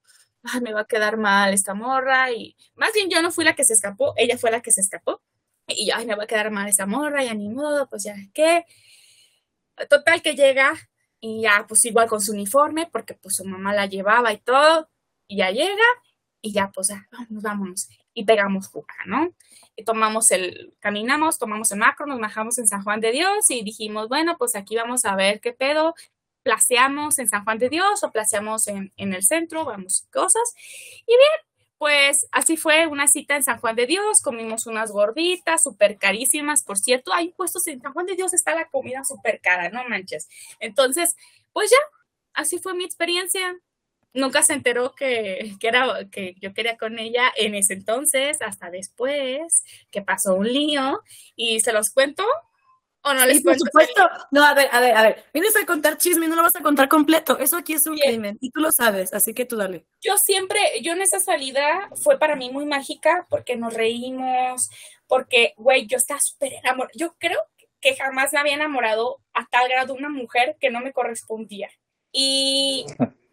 [0.62, 2.32] me va a quedar mal esta morra.
[2.32, 4.82] Y más bien yo no fui la que se escapó, ella fue la que se
[4.82, 5.22] escapó.
[5.68, 8.16] Y yo, ay, me va a quedar mal esa morra, ya ni modo, pues ya,
[8.34, 8.66] ¿qué?
[9.90, 10.74] Total que llega
[11.20, 14.90] y ya, pues igual con su uniforme, porque pues su mamá la llevaba y todo.
[15.28, 15.84] Y ya llega
[16.42, 17.90] y ya, pues ya, vámonos, vámonos.
[18.14, 19.34] Y pegamos fuga, ¿no?
[19.76, 23.64] Y tomamos el, caminamos, tomamos el macro, nos bajamos en San Juan de Dios y
[23.64, 25.96] dijimos, bueno, pues aquí vamos a ver qué pedo,
[26.44, 30.54] placeamos en San Juan de Dios o placeamos en, en el centro, vamos, cosas.
[31.06, 31.52] Y bien,
[31.82, 36.64] pues así fue una cita en San Juan de Dios, comimos unas gorditas súper carísimas,
[36.64, 39.90] por cierto, hay puestos en San Juan de Dios, está la comida súper cara, no
[39.90, 40.30] manches.
[40.60, 41.16] Entonces,
[41.54, 41.78] pues ya,
[42.34, 43.58] así fue mi experiencia.
[44.14, 48.70] Nunca se enteró que, que, era, que yo quería con ella en ese entonces, hasta
[48.70, 51.02] después, que pasó un lío.
[51.36, 52.24] Y se los cuento
[53.04, 53.66] ¿O no les Sí, por cuento?
[53.66, 54.10] supuesto.
[54.32, 55.24] No, a ver, a ver, a ver.
[55.34, 57.38] Vienes a contar chisme y no lo vas a contar completo.
[57.40, 58.10] Eso aquí es un Bien.
[58.10, 59.86] crimen y tú lo sabes, así que tú dale.
[60.02, 64.70] Yo siempre, yo en esa salida fue para mí muy mágica porque nos reímos,
[65.08, 66.92] porque, güey, yo estaba súper enamorada.
[66.96, 67.40] Yo creo
[67.80, 71.70] que jamás me había enamorado a tal grado de una mujer que no me correspondía.
[72.12, 72.86] Y,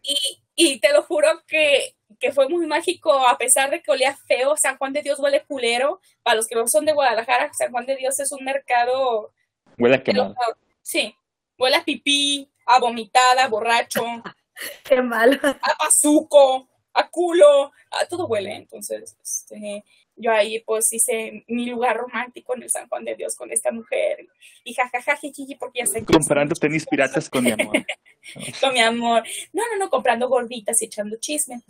[0.02, 0.16] y,
[0.60, 4.56] y te lo juro que, que fue muy mágico, a pesar de que olía feo.
[4.56, 6.00] San Juan de Dios huele culero.
[6.24, 9.32] Para los que no son de Guadalajara, San Juan de Dios es un mercado
[9.78, 10.34] Huele a quemado.
[10.82, 11.14] Sí,
[11.56, 14.04] huele a pipí, a vomitada, a borracho.
[14.84, 15.40] Qué mal.
[15.42, 18.56] a bazuco, a culo, a todo huele.
[18.56, 19.84] Entonces, este,
[20.18, 23.70] yo ahí pues hice mi lugar romántico en el San Juan de Dios con esta
[23.72, 24.26] mujer.
[24.64, 27.72] Y jajaja, jijiji, porque ya sé que Comprando tenis piratas con mi amor.
[28.60, 29.22] con mi amor.
[29.52, 31.60] No, no, no, comprando gorditas y echando chisme.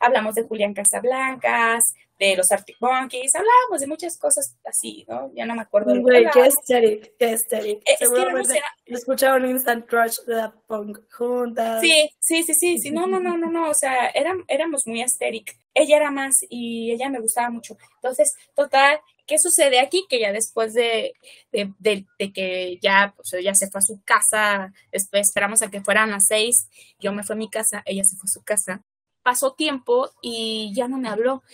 [0.00, 5.30] Hablamos de Julián Casablancas, de los Arctic Monkeys, hablábamos de muchas cosas así, ¿no?
[5.34, 7.78] Ya no me acuerdo de Güey, qué aesthetic, qué aesthetic.
[7.78, 11.80] Eh, Es que éramos, Seguramente escucharon Instant Crush de la Punk juntas.
[11.80, 15.02] Sí, sí, sí, sí, sí, no, no, no, no, no, o sea, eram- éramos muy
[15.02, 15.56] asteric.
[15.78, 17.76] Ella era más y ella me gustaba mucho.
[17.96, 20.04] Entonces, total, ¿qué sucede aquí?
[20.08, 21.14] Que ya después de,
[21.52, 22.04] de,
[22.34, 26.68] que ya, ella se fue a su casa, después esperamos a que fueran las seis,
[26.98, 28.82] yo me fui a mi casa, ella se fue a su casa.
[29.22, 31.44] Pasó tiempo y ya no me habló.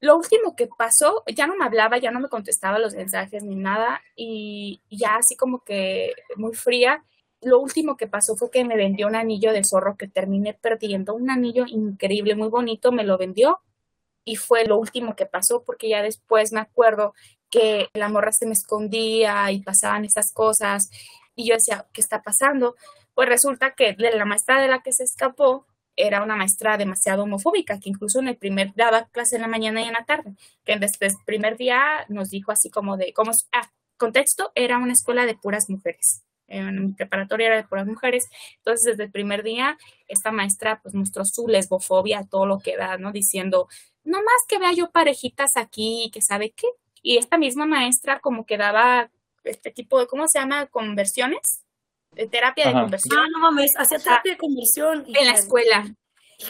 [0.00, 3.54] Lo último que pasó, ya no me hablaba, ya no me contestaba los mensajes ni
[3.54, 7.02] nada y ya así como que muy fría
[7.42, 11.14] lo último que pasó fue que me vendió un anillo de zorro que terminé perdiendo,
[11.14, 13.60] un anillo increíble, muy bonito, me lo vendió
[14.24, 17.14] y fue lo último que pasó porque ya después me acuerdo
[17.50, 20.88] que la morra se me escondía y pasaban estas cosas
[21.34, 22.76] y yo decía, ¿qué está pasando?
[23.14, 25.66] Pues resulta que la maestra de la que se escapó
[25.96, 29.82] era una maestra demasiado homofóbica, que incluso en el primer daba clase en la mañana
[29.82, 30.34] y en la tarde,
[30.64, 34.92] que desde el primer día nos dijo así como de, como, ah, contexto, era una
[34.92, 36.22] escuela de puras mujeres
[36.52, 38.28] en mi preparatoria era de puras mujeres.
[38.58, 42.98] Entonces, desde el primer día, esta maestra pues mostró su lesbofobia, todo lo que da,
[42.98, 43.12] ¿no?
[43.12, 43.68] Diciendo,
[44.04, 46.66] no más que vea yo parejitas aquí, que sabe qué.
[47.02, 49.10] Y esta misma maestra como que daba
[49.44, 50.66] este tipo de, ¿cómo se llama?
[50.66, 51.64] Conversiones,
[52.12, 55.04] de terapia de conversión Ah, no mames, hacía terapia de conversión.
[55.06, 55.96] en la escuela.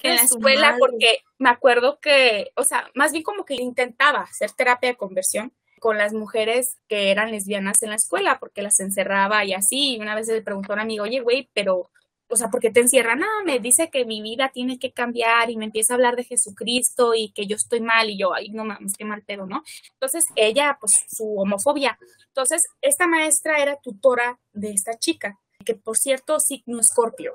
[0.03, 4.51] En la escuela, porque me acuerdo que, o sea, más bien como que intentaba hacer
[4.53, 9.45] terapia de conversión con las mujeres que eran lesbianas en la escuela, porque las encerraba
[9.45, 9.97] y así.
[9.97, 11.91] Y una vez le preguntó a un amigo, oye, güey, pero,
[12.29, 13.19] o sea, ¿por qué te encierran?
[13.19, 16.23] No, me dice que mi vida tiene que cambiar y me empieza a hablar de
[16.23, 19.65] Jesucristo y que yo estoy mal y yo, ay, no mames, qué mal pedo, ¿no?
[19.95, 21.99] Entonces, ella, pues, su homofobia.
[22.29, 27.33] Entonces, esta maestra era tutora de esta chica, que por cierto, signo escorpio.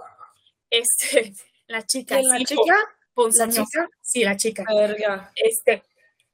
[0.69, 1.33] Este,
[1.67, 2.17] la chica.
[2.17, 2.75] ¿En la sí, chica?
[3.13, 3.59] ponzoñosa.
[3.59, 3.89] ¿La chica?
[4.01, 4.63] Sí, la chica.
[4.73, 5.33] Verga.
[5.35, 5.83] Este,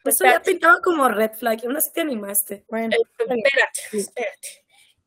[0.04, 1.60] pues, Eso ya pintaba como red flag.
[1.66, 2.66] Aún así te animaste.
[2.70, 4.47] Bueno, Eh, espérate, espérate.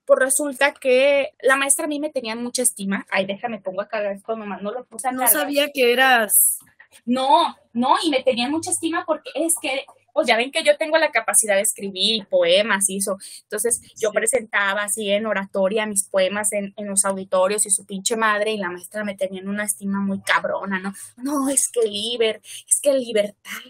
[0.05, 3.05] Pues resulta que la maestra a mí me tenía mucha estima.
[3.11, 4.59] Ay, déjame, pongo a cargar esto, mamá.
[4.61, 5.41] No lo puse a no cargar.
[5.41, 6.59] sabía que eras.
[7.05, 9.85] No, no, y me tenía mucha estima porque es que,
[10.15, 13.19] pues ya ven que yo tengo la capacidad de escribir poemas y eso.
[13.43, 14.15] Entonces yo Sí.
[14.15, 18.59] presentaba así en oratoria mis poemas en, en los auditorios y su pinche madre y
[18.59, 20.95] la maestra me tenía en una estima muy cabrona, ¿no?
[21.17, 23.61] No, es que liber, es que libertad.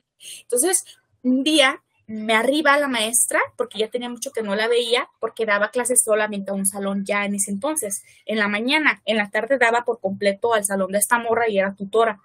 [0.42, 0.84] Entonces,
[1.26, 5.44] un día me arriba la maestra, porque ya tenía mucho que no la veía, porque
[5.44, 9.28] daba clases solamente a un salón ya en ese entonces, en la mañana, en la
[9.28, 12.20] tarde daba por completo al salón de esta morra y era tutora.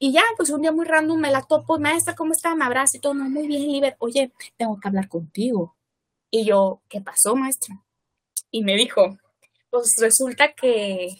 [0.00, 2.56] Y ya, pues un día muy random me la topo, maestra, ¿cómo está?
[2.56, 3.94] Me abraza y todo, no, muy bien, Liber.
[4.00, 5.76] Oye, tengo que hablar contigo.
[6.28, 7.80] Y yo, ¿qué pasó, maestra?
[8.50, 9.18] Y me dijo,
[9.70, 11.16] pues resulta que,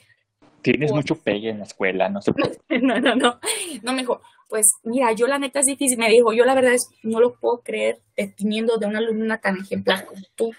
[0.62, 2.32] Tienes mucho pegue en la escuela, no qué.
[2.82, 3.40] no, no, no,
[3.82, 4.22] no me dijo,
[4.52, 7.40] pues mira, yo la neta es difícil, me dijo, yo la verdad es, no lo
[7.40, 10.52] puedo creer eh, teniendo de una alumna tan ejemplar como tú.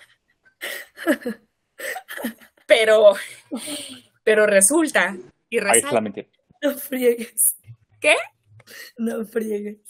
[2.66, 3.14] Pero,
[4.24, 5.16] pero resulta,
[5.48, 5.60] y
[6.02, 6.28] mentira.
[6.62, 7.56] No friegues.
[8.00, 8.16] ¿Qué?
[8.98, 9.82] No friegues.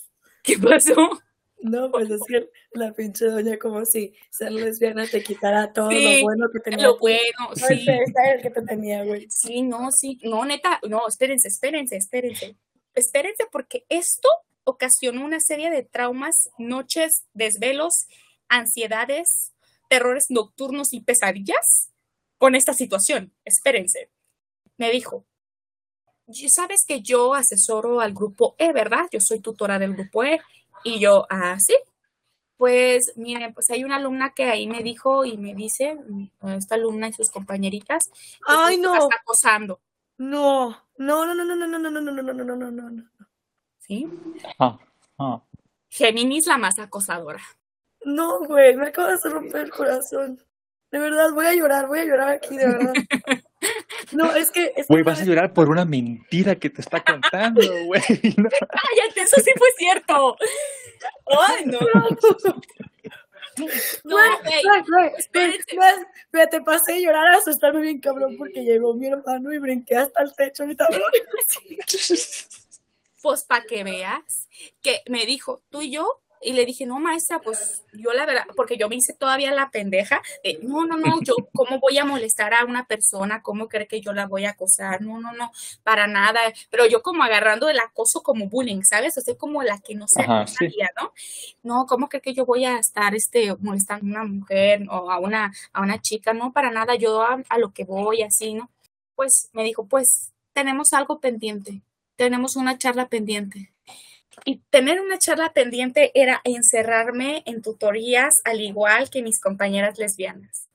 [0.43, 1.21] ¿qué pasó?
[1.61, 6.17] No, pues es que la pinche doña como si ser lesbiana te quitara todo Sí,
[6.17, 6.87] lo bueno que tenía.
[6.87, 7.73] Lo bueno, No, sí.
[7.75, 9.27] este, este era el que te tenía, güey.
[9.29, 12.57] Sí, no, sí, no, neta, no, espérense, espérense, espérense.
[12.95, 14.29] Espérense porque esto
[14.65, 18.07] ocasionó una serie de traumas, noches, desvelos,
[18.49, 19.51] ansiedades,
[19.89, 21.89] terrores nocturnos y pesadillas
[22.37, 23.33] con esta situación.
[23.45, 24.09] Espérense.
[24.77, 25.25] Me dijo,
[26.27, 29.05] "Y sabes que yo asesoro al grupo E, ¿verdad?
[29.11, 30.41] Yo soy tutora del grupo E.
[30.83, 31.75] Y yo, ah, sí.
[32.57, 35.97] Pues miren, pues hay una alumna que ahí me dijo y me dice,
[36.57, 38.03] esta alumna y sus compañeritas,
[38.47, 38.93] Ay, no.
[38.95, 39.81] está acosando.
[40.17, 40.82] No.
[40.97, 43.03] No, no, no, no, no, no, no, no, no, no, no, no, no, no, no.
[43.79, 44.07] ¿Sí?
[44.57, 44.79] Ajá,
[45.17, 45.43] ajá.
[45.89, 47.41] Géminis la más acosadora.
[48.05, 50.41] No, güey, me acabas de romper el corazón.
[50.91, 52.93] De verdad, voy a llorar, voy a llorar aquí, de verdad.
[54.11, 54.65] No, es que...
[54.75, 58.01] Es que Güey, vas a llorar por una mentira que te está contando, güey.
[58.37, 58.49] No.
[58.49, 59.21] ¡Cállate!
[59.21, 60.35] Eso sí fue cierto.
[61.25, 61.79] ¡Ay, no!
[64.03, 64.17] No,
[66.31, 69.95] Güey, te pasé a llorar a asustarme bien cabrón porque llegó mi hermano y brinqué
[69.97, 70.87] hasta el techo ahorita.
[73.21, 74.49] Pues para que veas
[74.81, 78.43] que me dijo, tú y yo, y le dije, no, maestra, pues yo la verdad,
[78.55, 82.05] porque yo me hice todavía la pendeja, de, no, no, no, yo, ¿cómo voy a
[82.05, 83.41] molestar a una persona?
[83.41, 85.01] ¿Cómo cree que yo la voy a acosar?
[85.01, 85.51] No, no, no,
[85.83, 86.39] para nada,
[86.69, 89.17] pero yo como agarrando el acoso como bullying, ¿sabes?
[89.17, 90.55] O sea, como la que no Ajá, sí.
[90.55, 91.11] sabía, ¿no?
[91.63, 95.19] No, ¿cómo cree que yo voy a estar, este, molestando a una mujer o a
[95.19, 96.33] una, a una chica?
[96.33, 98.69] No, para nada, yo a, a lo que voy, así, ¿no?
[99.15, 101.81] Pues me dijo, pues tenemos algo pendiente,
[102.15, 103.73] tenemos una charla pendiente.
[104.45, 110.67] Y tener una charla pendiente era encerrarme en tutorías al igual que mis compañeras lesbianas.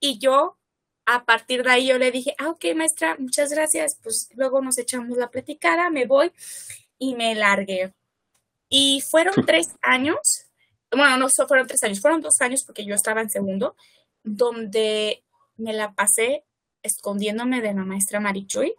[0.00, 0.56] Y yo,
[1.06, 3.98] a partir de ahí, yo le dije, ah, ok, maestra, muchas gracias.
[4.02, 6.32] Pues luego nos echamos la platicada, me voy
[6.98, 7.92] y me largué.
[8.68, 10.46] Y fueron tres años,
[10.90, 13.76] bueno, no fueron tres años, fueron dos años porque yo estaba en segundo,
[14.22, 15.22] donde
[15.56, 16.44] me la pasé
[16.82, 18.74] escondiéndome de la maestra Marichuy.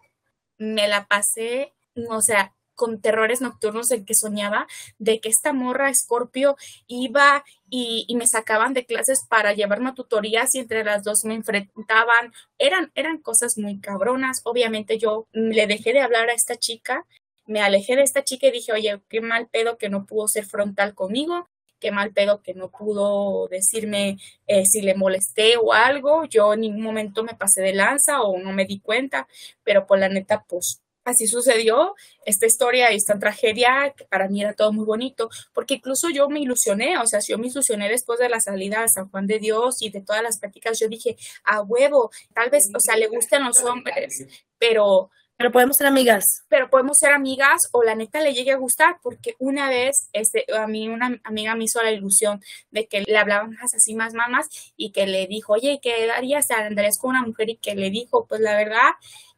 [0.58, 1.74] Me la pasé,
[2.08, 4.68] o sea, con terrores nocturnos en que soñaba
[4.98, 6.56] de que esta morra Escorpio
[6.86, 11.34] iba y, me sacaban de clases para llevarme a tutorías y entre las dos me
[11.34, 12.32] enfrentaban.
[12.58, 14.40] Eran, eran cosas muy cabronas.
[14.44, 17.04] Obviamente yo le dejé de hablar a esta chica,
[17.46, 20.46] me alejé de esta chica y dije, oye, qué mal pedo que no pudo ser
[20.46, 21.48] frontal conmigo,
[21.80, 26.24] qué mal pedo que no pudo decirme eh, si le molesté o algo.
[26.24, 29.28] Yo en ningún momento me pasé de lanza o no me di cuenta,
[29.64, 31.94] pero por la neta, pues así sucedió
[32.26, 36.28] esta historia y esta tragedia, que para mí era todo muy bonito, porque incluso yo
[36.28, 39.38] me ilusioné, o sea, yo me ilusioné después de la salida a San Juan de
[39.38, 43.06] Dios y de todas las prácticas, yo dije, a huevo, tal vez, o sea, le
[43.06, 44.26] gustan los hombres,
[44.58, 46.24] pero Pero podemos ser amigas.
[46.48, 50.46] pero podemos ser amigas o la neta le llegue a gustar, porque una vez este,
[50.56, 52.40] a mí una amiga me hizo la ilusión
[52.70, 54.46] de que le hablaban más así más mamás
[54.76, 56.50] y que le dijo, oye, ¿qué harías?
[56.50, 57.50] ¿Andarías con una mujer?
[57.50, 58.92] Y que le dijo, pues la verdad,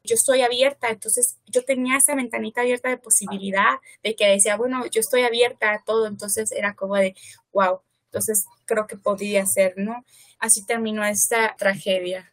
[0.04, 4.86] yo estoy abierta, entonces yo tenía esa ventanita abierta de posibilidad, de que decía, bueno,
[4.86, 7.14] yo estoy abierta a todo, entonces era como de,
[7.52, 10.04] wow, entonces creo que podría ser, ¿no?
[10.38, 12.32] Así terminó esta tragedia.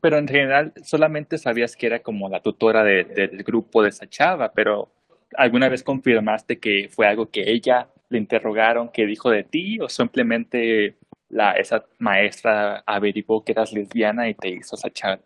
[0.00, 4.08] Pero en general solamente sabías que era como la tutora de- del grupo de esa
[4.08, 4.92] chava, pero
[5.36, 9.88] ¿alguna vez confirmaste que fue algo que ella le interrogaron, que dijo de ti, o
[9.88, 10.96] simplemente
[11.28, 15.24] la, esa maestra averiguó que eras lesbiana y te hizo esa charla?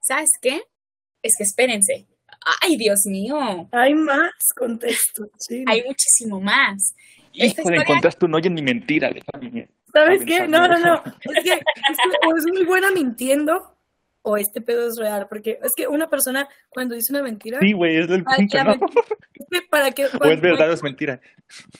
[0.00, 0.62] ¿Sabes qué?
[1.26, 2.06] Es que espérense.
[2.62, 5.64] Ay, Dios mío, Hay más contexto, sí.
[5.66, 6.94] hay muchísimo más.
[7.34, 9.68] Esta Híjole, encontraste un hoyo ni mentira, déjame.
[9.92, 10.46] ¿Sabes qué?
[10.46, 11.02] No, no, no.
[11.22, 11.52] Es que,
[12.26, 13.76] o es muy buena mintiendo
[14.22, 15.26] o este pedo es real.
[15.28, 18.64] Porque es que una persona cuando dice una mentira, Sí, güey, es el Ay, punto,
[18.64, 18.72] ¿no?
[18.72, 20.06] es que para que.
[20.06, 21.20] O es verdad o es mentira.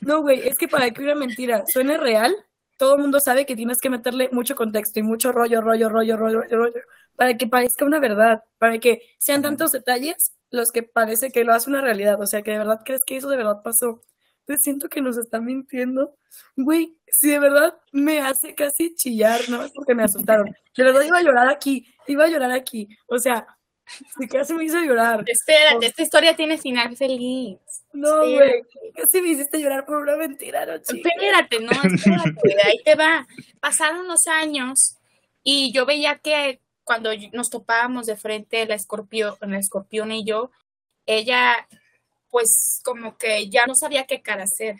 [0.01, 2.34] No, güey, es que para que una mentira suene real,
[2.76, 6.16] todo el mundo sabe que tienes que meterle mucho contexto y mucho rollo, rollo, rollo,
[6.16, 6.80] rollo, rollo, rollo,
[7.17, 11.53] para que parezca una verdad, para que sean tantos detalles los que parece que lo
[11.53, 14.03] hace una realidad, o sea, que de verdad crees que eso de verdad pasó.
[14.41, 16.17] Entonces siento que nos está mintiendo.
[16.55, 19.64] Güey, si de verdad me hace casi chillar, ¿no?
[19.64, 20.47] Es porque me asustaron.
[20.77, 22.87] De verdad iba a llorar aquí, iba a llorar aquí.
[23.07, 23.47] O sea,
[24.19, 25.25] si casi me hizo llorar.
[25.27, 27.59] Espérate, esta historia tiene final feliz.
[27.93, 28.62] No, güey,
[28.95, 31.09] casi me hiciste llorar por una mentira, no, chica.
[31.09, 33.27] Espérate, no, espérate, ahí te va.
[33.59, 34.99] Pasaron los años
[35.43, 40.53] y yo veía que cuando nos topábamos de frente la escorpión, la escorpión y yo,
[41.05, 41.66] ella
[42.30, 44.76] pues como que ya no sabía qué cara hacer.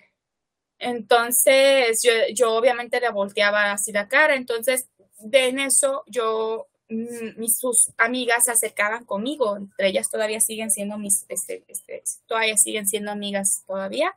[0.78, 4.88] Entonces yo, yo obviamente le volteaba así la cara, entonces
[5.18, 10.70] de en eso yo, mm, mis, sus amigas se acercaban conmigo, entre ellas todavía siguen
[10.70, 14.14] siendo mis, este, este, todavía siguen siendo amigas todavía.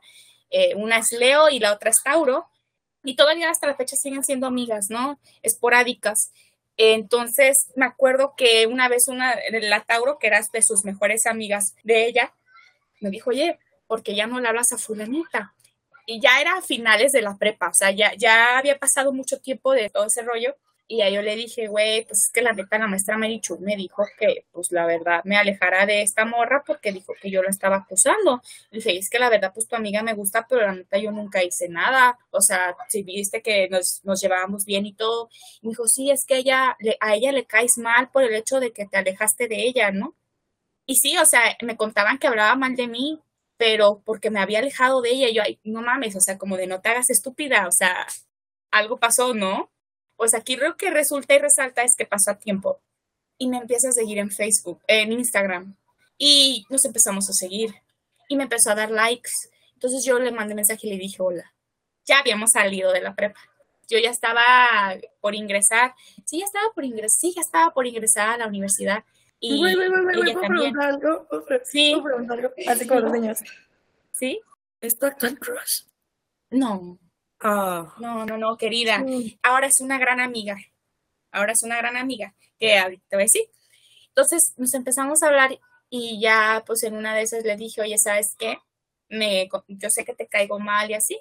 [0.50, 2.46] Eh, una es Leo y la otra es Tauro,
[3.02, 5.18] y todavía hasta la fecha siguen siendo amigas, ¿no?
[5.42, 6.32] Esporádicas.
[6.82, 11.74] Entonces, me acuerdo que una vez una, la Tauro, que era de sus mejores amigas
[11.84, 12.32] de ella,
[13.00, 15.52] me dijo, oye, ¿por qué ya no le hablas a fulanita?
[16.06, 19.40] Y ya era a finales de la prepa, o sea, ya, ya había pasado mucho
[19.40, 20.56] tiempo de todo ese rollo.
[20.92, 23.76] Y ya yo le dije, güey, pues es que la neta la maestra Marichu me
[23.76, 27.50] dijo que, pues la verdad, me alejara de esta morra porque dijo que yo la
[27.50, 28.42] estaba acusando.
[28.70, 31.12] Le dije, es que la verdad, pues tu amiga me gusta, pero la neta yo
[31.12, 32.18] nunca hice nada.
[32.30, 35.28] O sea, si viste que nos, nos llevábamos bien y todo.
[35.62, 38.34] Y me dijo, sí, es que ella, le- a ella le caes mal por el
[38.34, 40.16] hecho de que te alejaste de ella, ¿no?
[40.86, 43.20] Y sí, o sea, me contaban que hablaba mal de mí,
[43.56, 46.56] pero porque me había alejado de ella, y yo, ay, no mames, o sea, como
[46.56, 48.06] de no te hagas estúpida, o sea,
[48.70, 49.70] algo pasó, ¿no?
[50.20, 52.78] Pues aquí lo que resulta y resalta es que pasó a tiempo.
[53.38, 55.74] Y me empieza a seguir en Facebook, en Instagram.
[56.18, 57.70] Y nos empezamos a seguir.
[58.28, 59.30] Y me empezó a dar likes.
[59.72, 61.54] Entonces yo le mandé mensaje y le dije, hola.
[62.04, 63.40] Ya habíamos salido de la prepa.
[63.88, 64.44] Yo ya estaba
[65.22, 65.94] por ingresar.
[66.26, 67.16] Sí, ya estaba por ingresar.
[67.18, 69.02] Sí, ya estaba por ingresar a la universidad.
[69.40, 70.36] Y ¿puedo también.
[70.36, 71.26] preguntar algo?
[71.30, 71.92] ¿Puedo pre- Sí.
[71.92, 72.52] ¿Puedo preguntar algo?
[72.68, 73.38] Así como los niños.
[74.12, 74.38] ¿Sí?
[74.82, 75.84] ¿Es tu actual crush?
[76.50, 76.98] No,
[77.40, 77.94] Ah.
[77.98, 79.04] no, no, no, querida.
[79.42, 80.56] Ahora es una gran amiga.
[81.32, 83.44] Ahora es una gran amiga, que te voy a decir.
[84.08, 87.96] Entonces nos empezamos a hablar y ya pues en una de esas le dije, oye,
[87.98, 88.58] ¿sabes qué?
[89.08, 91.20] Me, yo sé que te caigo mal y así.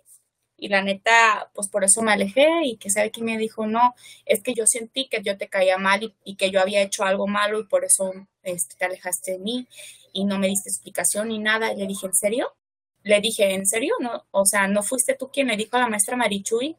[0.58, 3.96] Y la neta, pues por eso me alejé y que sabe que me dijo, no,
[4.26, 7.04] es que yo sentí que yo te caía mal y, y que yo había hecho
[7.06, 8.12] algo malo y por eso
[8.44, 9.68] este, te alejaste de mí
[10.12, 11.72] y no me diste explicación ni nada.
[11.72, 12.54] Y le dije, ¿en serio?
[13.04, 13.96] Le dije, ¿en serio?
[14.00, 16.76] No, o sea, ¿no fuiste tú quien le dijo a la maestra Marichuy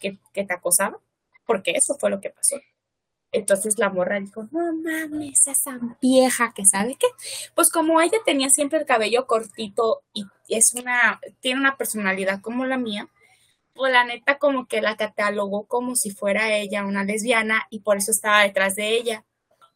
[0.00, 0.98] que, que te acosaba?
[1.46, 2.56] Porque eso fue lo que pasó.
[3.32, 7.06] Entonces la morra dijo, no mames, esa vieja que sabe qué.
[7.54, 12.66] Pues como ella tenía siempre el cabello cortito y es una, tiene una personalidad como
[12.66, 13.08] la mía,
[13.72, 17.98] pues la neta como que la catalogó como si fuera ella una lesbiana y por
[17.98, 19.24] eso estaba detrás de ella.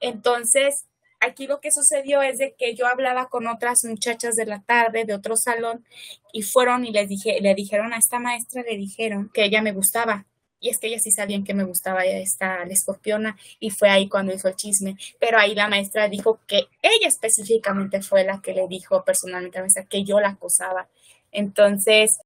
[0.01, 0.87] Entonces,
[1.25, 5.05] aquí lo que sucedió es de que yo hablaba con otras muchachas de la tarde
[5.05, 5.85] de otro salón
[6.33, 9.73] y fueron y les dije, le dijeron a esta maestra, le dijeron que ella me
[9.73, 10.27] gustaba.
[10.61, 14.09] Y es que ellas sí sabían que me gustaba esta la escorpiona y fue ahí
[14.09, 14.97] cuando hizo el chisme.
[15.21, 19.61] Pero ahí la maestra dijo que ella específicamente fue la que le dijo personalmente a
[19.61, 20.89] la maestra que yo la acosaba.
[21.33, 22.19] Entonces,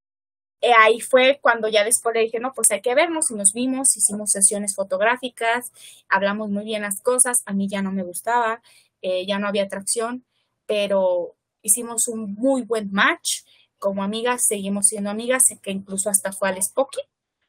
[0.60, 3.52] eh, ahí fue cuando ya después le dije, no, pues hay que vernos y nos
[3.52, 5.72] vimos, hicimos sesiones fotográficas,
[6.08, 8.60] hablamos muy bien las cosas, a mí ya no me gustaba,
[9.02, 10.24] eh, ya no había atracción,
[10.66, 13.42] pero hicimos un muy buen match.
[13.78, 17.00] Como amigas, seguimos siendo amigas, que incluso hasta fue al Spocky.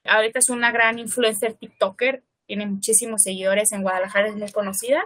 [0.03, 5.01] Ahorita es una gran influencer TikToker, tiene muchísimos seguidores en Guadalajara, es muy conocida.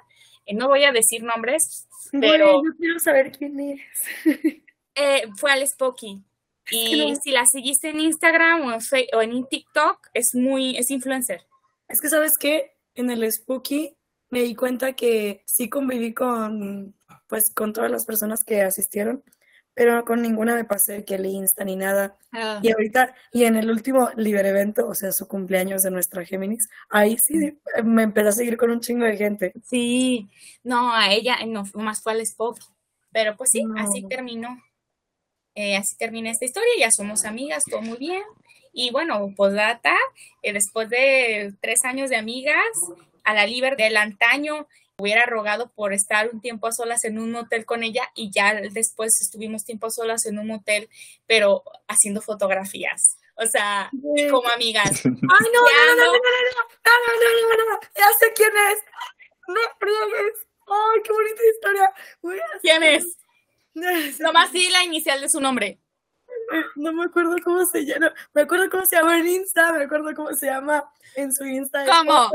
[0.45, 3.81] Eh, no voy a decir nombres, pero Güey, yo quiero saber quién es.
[4.95, 6.21] eh, fue al Spocky.
[6.71, 10.33] Y que no- si la seguiste en Instagram o en, Fe- o en TikTok, es
[10.33, 11.45] muy, es influencer.
[11.87, 12.71] Es que, ¿sabes qué?
[12.95, 13.95] En el Spooky
[14.33, 16.95] me di cuenta que sí conviví con,
[17.27, 19.23] pues, con todas las personas que asistieron,
[19.75, 22.17] pero con ninguna me pasé que le insta ni nada.
[22.61, 26.67] Y ahorita, y en el último Liber Evento, o sea, su cumpleaños de nuestra Géminis,
[26.89, 29.53] ahí sí me empecé a seguir con un chingo de gente.
[29.63, 30.29] Sí,
[30.63, 32.65] no, a ella no, más fue al Spocky.
[33.11, 33.79] Pero pues sí, No.
[33.79, 34.57] así terminó.
[35.55, 38.23] Eh, así termina esta historia, ya somos amigas, todo muy bien.
[38.73, 39.93] Y bueno, postdata,
[40.41, 42.57] eh, después de tres años de amigas,
[43.23, 44.67] a la Liber del antaño
[44.97, 48.53] hubiera rogado por estar un tiempo a solas en un motel con ella y ya
[48.53, 50.89] después estuvimos tiempo a solas en un motel,
[51.25, 53.17] pero haciendo fotografías.
[53.35, 53.89] O sea,
[54.29, 55.03] como amigas.
[55.05, 56.19] ¡Ay, no, no, no, no, no, no,
[56.85, 58.83] Ya no, no, no, no, no, no, ya sé quién es!
[59.47, 60.47] ¡No friegues!
[60.67, 61.93] ¡Ay, qué bonita historia!
[62.61, 63.17] ¿Quién es?
[63.73, 63.87] No,
[64.19, 65.79] Nomás sí la inicial de su nombre.
[66.75, 70.13] no me acuerdo cómo se llama, me acuerdo cómo se llama en Insta, me acuerdo
[70.15, 71.83] cómo se llama en su Insta.
[71.85, 72.29] ¿Cómo?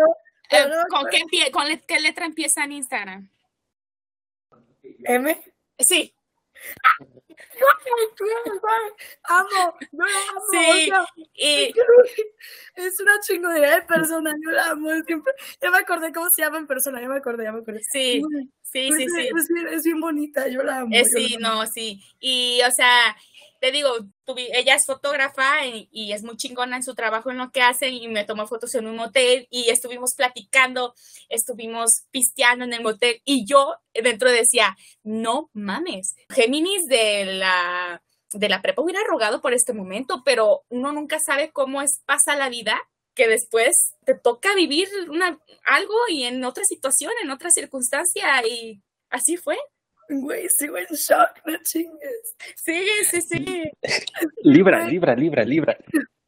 [0.50, 3.28] Eh, no ¿con, qué empie- con le- qué letra empieza en Instagram?
[5.04, 5.40] M.
[5.78, 6.12] Sí,
[9.24, 10.40] Amo, la amo.
[10.50, 11.72] Sí, o sea, y
[12.74, 15.32] es una chingonería de persona, yo la amo siempre.
[15.60, 17.80] Ya me acordé cómo se llama en persona, ya me acordé, ya me acordé.
[17.82, 18.22] sí,
[18.62, 19.28] sí, sí, es, sí.
[19.36, 20.90] Es, bien, es bien bonita, yo la amo.
[20.94, 21.48] Eh, yo la sí, amo.
[21.48, 22.02] no, sí.
[22.20, 23.16] Y, o sea,
[23.60, 23.90] te digo,
[24.52, 27.88] ella es fotógrafa y, y es muy chingona en su trabajo, en lo que hace,
[27.88, 30.94] y me tomó fotos en un motel y estuvimos platicando,
[31.28, 38.02] estuvimos pisteando en el motel, y yo dentro decía, no mames, Géminis de la,
[38.32, 42.36] de la prepa hubiera rogado por este momento, pero uno nunca sabe cómo es, pasa
[42.36, 42.80] la vida
[43.14, 48.80] que después te toca vivir una, algo y en otra situación, en otra circunstancia, y
[49.10, 49.58] así fue.
[50.08, 52.34] Güey, sigo en shock, no chingues.
[52.56, 53.70] Sí, sí, sí.
[54.42, 55.76] Libra, libra, libra, libra.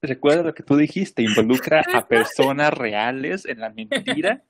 [0.03, 4.43] Recuerda lo que tú dijiste, involucra a personas reales en la mentira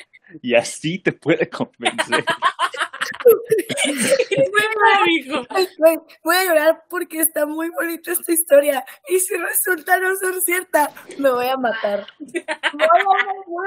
[0.42, 2.24] y así te puede convencer.
[6.22, 8.84] Voy a llorar porque está muy bonita esta historia.
[9.08, 12.06] Y si resulta no ser cierta, me voy a matar.
[12.18, 12.32] Voy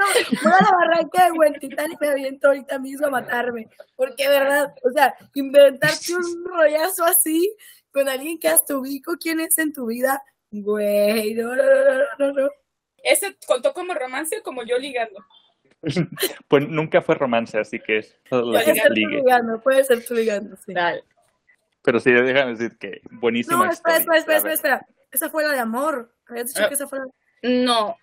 [0.02, 3.68] a, la barranca de Huentitán y me aviento ahorita mismo a matarme.
[3.96, 7.54] Porque, verdad, o sea, inventarte un rollazo así
[7.92, 10.20] con alguien que hasta ubico quién es en tu vida,
[10.50, 12.50] güey, no, no, no, no, no.
[13.04, 15.24] ¿Ese contó como romance o como yo ligando?
[16.48, 20.04] Pues nunca fue romance, así que es todo lo Puede que ser ligando, puede ser
[20.04, 20.72] tú ligando, sí.
[20.74, 21.02] Dale.
[21.82, 24.86] Pero sí, déjame decir que buenísima No, espera, espera, historia, espera, espera, espera.
[25.10, 26.14] Esa fue la de amor.
[26.26, 26.68] Habías dicho Ah.
[26.68, 27.06] que esa fue la
[27.42, 27.96] No,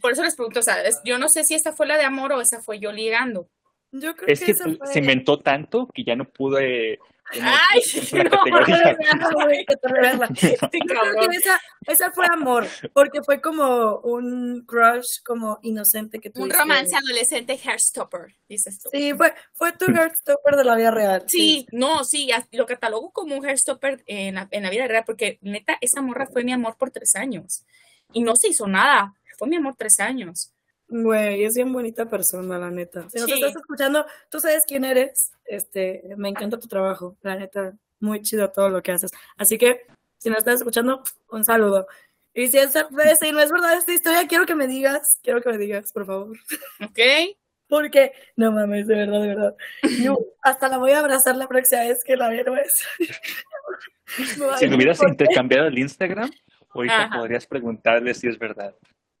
[0.00, 2.04] por eso les pregunto, o sea, es- yo no sé si esta fue la de
[2.04, 3.48] amor o esa fue yo ligando.
[3.92, 4.78] Yo creo Es que que esa fue...
[4.86, 6.98] se inventó tanto que ya no pude...
[7.32, 8.96] Ay, una no, categoría.
[9.12, 10.46] Ah, que.
[10.46, 11.30] Este creo cabrón.
[11.30, 16.58] que esa, esa fue amor, porque fue como un crush como inocente que Un tuviste.
[16.58, 18.90] romance adolescente hairstopper, dices tú.
[18.92, 21.24] Sí, fue, fue tu Heartstopper de la vida real.
[21.26, 25.38] Sí, no, sí, lo catalogo como un hairstopper en la, en la vida real, porque
[25.42, 27.64] neta, esa morra fue mi amor por tres años.
[28.12, 30.52] Y no se hizo nada, fue mi amor tres años.
[30.88, 33.08] Güey, es bien bonita persona, la neta.
[33.10, 33.34] Si nos Sí.
[33.34, 35.32] estás escuchando, tú sabes quién eres.
[35.44, 39.10] Este, me encanta tu trabajo, la neta, muy chido todo lo que haces.
[39.36, 39.86] Así que,
[40.18, 41.86] si nos estás escuchando, un saludo.
[42.32, 45.50] Y si, es, si no es verdad esta historia, quiero que me digas, quiero que
[45.50, 46.36] me digas, por favor.
[46.82, 46.98] ¿Ok?
[47.68, 49.56] Porque, no mames, de verdad, de verdad.
[50.00, 52.44] Yo hasta la voy a abrazar la próxima vez que la vea.
[52.46, 52.72] ¿no es?
[54.54, 56.30] A Si me hubieras intercambiado el Instagram,
[56.70, 57.18] ahorita Ajá.
[57.18, 58.74] podrías preguntarle si es verdad.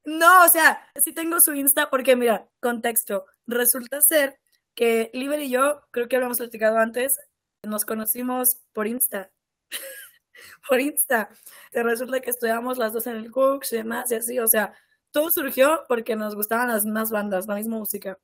[0.08, 3.26] No, o sea, sí tengo su Insta porque, mira, contexto.
[3.46, 4.38] Resulta ser
[4.74, 7.18] que Liber y yo, creo que habíamos platicado antes,
[7.62, 9.30] nos conocimos por Insta.
[10.68, 11.28] por Insta.
[11.72, 14.72] Resulta que estudiamos las dos en el Cooks y demás, y así, o sea,
[15.10, 18.18] todo surgió porque nos gustaban las mismas bandas, la misma música.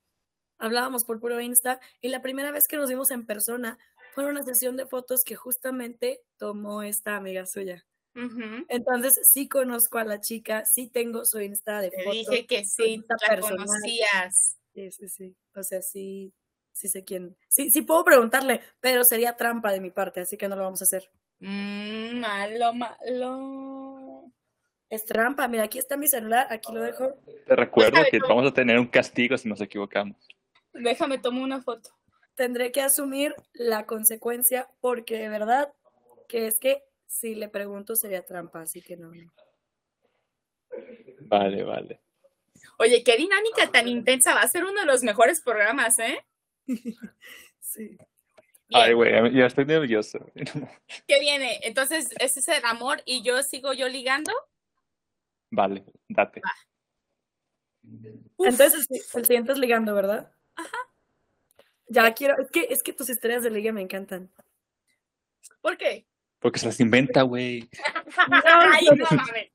[0.59, 3.79] Hablábamos por puro Insta y la primera vez que nos vimos en persona
[4.15, 7.85] fue una sesión de fotos que justamente tomó esta amiga suya.
[8.69, 12.13] Entonces sí conozco a la chica, sí tengo su Insta de Te fotos.
[12.13, 13.67] dije que sí, la personal.
[13.67, 14.57] conocías.
[14.75, 15.37] Sí, sí, sí.
[15.55, 16.33] O sea, sí,
[16.73, 17.37] sí sé quién.
[17.49, 20.81] Sí, sí puedo preguntarle, pero sería trampa de mi parte, así que no lo vamos
[20.83, 21.11] a hacer.
[21.41, 24.31] Mm, malo, malo.
[24.89, 25.49] Es trampa.
[25.49, 27.15] Mira, aquí está mi celular, aquí lo dejo.
[27.47, 30.17] Te recuerdo Déjame que vamos a tener un castigo si nos equivocamos.
[30.73, 31.91] Déjame tomar una foto.
[32.35, 35.73] Tendré que asumir la consecuencia porque de verdad
[36.29, 36.83] que es que
[37.15, 39.13] si le pregunto sería trampa, así que no.
[41.21, 42.01] Vale, vale.
[42.79, 44.35] Oye, qué dinámica tan intensa.
[44.35, 46.25] Va a ser uno de los mejores programas, ¿eh?
[47.61, 47.89] Sí.
[48.69, 48.83] Bien.
[48.83, 50.19] Ay, güey, ya estoy nervioso.
[51.09, 51.59] ¿Qué viene?
[51.63, 54.33] Entonces, ese es el amor y yo sigo yo ligando.
[55.51, 56.41] Vale, date.
[58.39, 60.33] Entonces el, el siguiente es ligando, ¿verdad?
[60.55, 60.77] Ajá.
[61.89, 64.31] Ya quiero, es que, es que tus historias de liga me encantan.
[65.61, 66.07] ¿Por qué?
[66.45, 67.71] Porque se las inventa, güey.
[68.29, 68.37] No.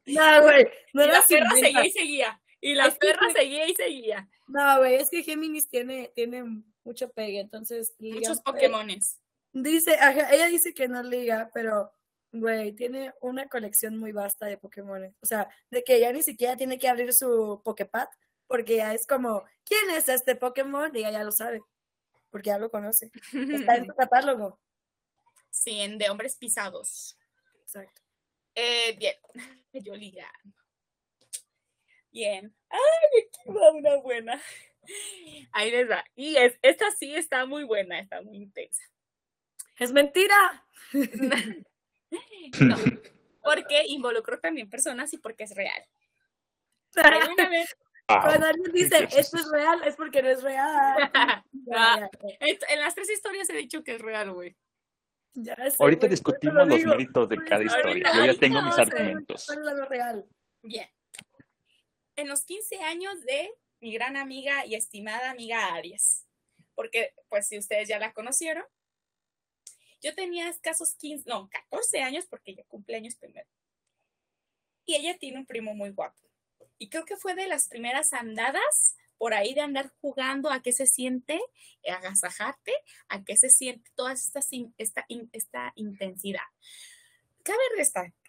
[0.08, 1.60] No, güey, no Y la las perra inventa.
[1.60, 2.42] seguía y seguía.
[2.62, 4.28] Y la Es perra seguía y seguía.
[4.48, 6.44] No, güey, es que Géminis tiene, tiene
[6.84, 9.20] mucho pegue, entonces Muchos Pokémones.
[9.54, 11.92] Dice, ajá, ella dice que no liga, pero,
[12.32, 15.16] güey, tiene una colección muy vasta de Pokémon.
[15.22, 18.08] O sea, de que ya ni siquiera tiene que abrir su Poképad,
[18.48, 20.90] porque ya es como, ¿quién es este Pokémon?
[20.96, 21.62] Y ella ya lo sabe,
[22.32, 23.12] porque ya lo conoce.
[23.32, 24.60] Está en su catálogo.
[25.50, 27.18] Sí, en de hombres pisados.
[27.62, 28.02] Exacto.
[28.56, 29.16] Eh, bien,
[29.74, 30.56] yo ligando.
[32.12, 32.56] Bien.
[32.70, 34.42] Ay, aquí va una buena.
[35.52, 36.04] Ahí les va.
[36.16, 38.84] Y es, esta sí está muy buena, está muy intensa.
[39.78, 40.66] ¡Es mentira!
[42.60, 42.76] No,
[43.44, 45.86] porque involucró también personas y porque es real.
[46.96, 47.68] Ahí van a ver.
[48.08, 51.12] Cuando alguien dice, esto es real, es porque no es real.
[51.72, 54.58] Ah, en las tres historias he dicho que es real, güey.
[55.34, 56.92] Ya sé, Ahorita güey, discutimos lo los digo.
[56.92, 58.12] méritos de Por cada historia.
[58.14, 59.46] Yo ya tengo mis argumentos.
[59.46, 60.26] ¿Cuál es lo real?
[60.62, 60.90] Bien.
[62.16, 66.26] En los 15 años de mi gran amiga y estimada amiga Aries,
[66.76, 68.66] porque pues si ustedes ya la conocieron,
[70.02, 73.48] yo tenía escasos 15, no, 14 años porque ella cumple años primero.
[74.86, 76.20] Y ella tiene un primo muy guapo.
[76.78, 80.72] Y creo que fue de las primeras andadas por ahí de andar jugando a qué
[80.72, 81.40] se siente
[81.88, 82.72] agasajarte,
[83.10, 84.40] a qué se siente toda esta,
[84.78, 86.42] esta, esta intensidad.
[87.44, 87.60] Cabe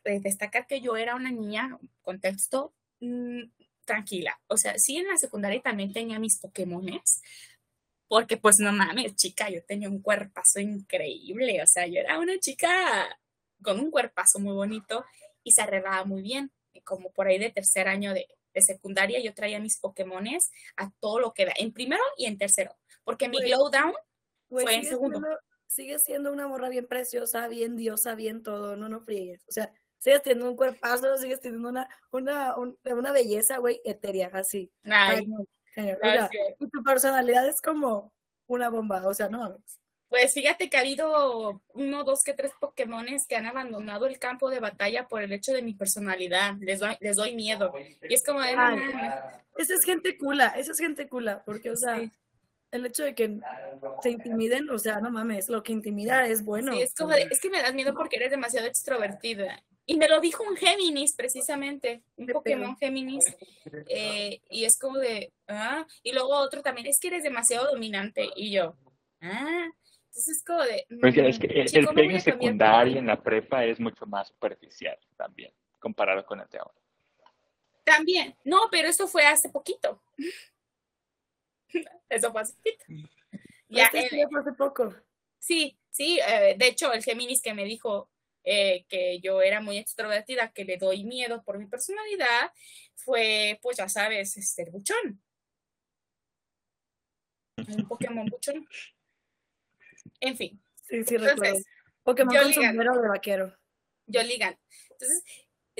[0.04, 3.44] eh, destacar que yo era una niña, contexto, mm,
[3.84, 4.40] tranquila.
[4.48, 7.22] O sea, sí en la secundaria también tenía mis Pokémones,
[8.08, 11.62] porque pues no mames, chica, yo tenía un cuerpazo increíble.
[11.62, 13.16] O sea, yo era una chica
[13.62, 15.04] con un cuerpazo muy bonito
[15.44, 16.50] y se arreglaba muy bien.
[16.84, 21.20] Como por ahí de tercer año de, de secundaria, yo traía mis Pokémones a todo
[21.20, 22.76] lo que da, en primero y en tercero.
[23.04, 23.92] Porque mi glow down
[24.48, 25.18] Güey, Fue en segundo.
[25.20, 25.38] siendo-
[25.68, 29.44] Sigue siendo una morra bien preciosa, bien diosa, bien todo, no, no friegues.
[29.48, 34.30] O sea, sigues teniendo un cuerpazo, sigues teniendo una, una, un- una belleza, güey, etérea,
[34.34, 34.72] así.
[35.12, 35.26] Ay,
[36.58, 38.12] y tu personalidad es como
[38.48, 39.79] una bomba, o sea, no mames.
[40.10, 44.50] Pues fíjate que ha habido uno, dos, que tres Pokémones que han abandonado el campo
[44.50, 46.56] de batalla por el hecho de mi personalidad.
[46.58, 47.72] Les doy, les doy miedo.
[48.08, 48.50] Y es como de.
[49.56, 52.10] Esa es gente cula, esa es gente cula, porque, o sea, Sí.
[52.72, 53.38] el hecho de que
[54.02, 56.72] te intimiden, o sea, no mames, lo que intimida es bueno.
[56.72, 59.62] Sí, es como de, es que me das miedo porque eres demasiado extrovertida.
[59.86, 63.24] Y me lo dijo un Géminis, precisamente, un Pokémon Géminis.
[63.88, 68.28] eh, y es como de, ah, y luego otro también, es que eres demasiado dominante.
[68.36, 68.76] Y yo,
[69.20, 69.66] ah,
[70.10, 73.78] entonces es como de, Porque es que mm, el, el por en la prepa es
[73.78, 76.74] mucho más superficial también, comparado con el de ahora.
[77.84, 80.02] También, no, pero eso fue hace poquito.
[82.08, 82.84] Eso fue hace poquito.
[83.68, 84.92] Ya, Este el- sí fue hace poco.
[85.38, 88.10] Sí, sí, eh, de hecho el Géminis que me dijo
[88.42, 92.52] eh, que yo era muy extrovertida, que le doy miedo por mi personalidad,
[92.96, 95.22] fue, pues ya sabes, este, el buchón.
[97.58, 98.66] Un Pokémon buchón.
[100.20, 101.44] En fin, Sí, sí, recuerdo.
[101.44, 101.66] entonces,
[102.02, 102.66] Pokémon yo con ligan.
[102.70, 103.56] sombrero de vaquero.
[104.06, 104.58] yo ligan.
[104.90, 105.22] Entonces,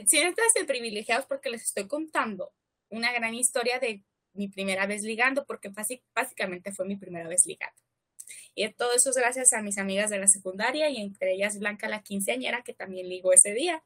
[0.06, 2.52] siéntanse privilegiados porque les estoy contando
[2.88, 5.70] una gran historia de mi primera vez ligando, porque
[6.14, 7.76] básicamente fue mi primera vez ligando.
[8.54, 11.88] Y todo eso es gracias a mis amigas de la secundaria y entre ellas Blanca
[11.88, 13.82] la quinceañera que también ligó ese día.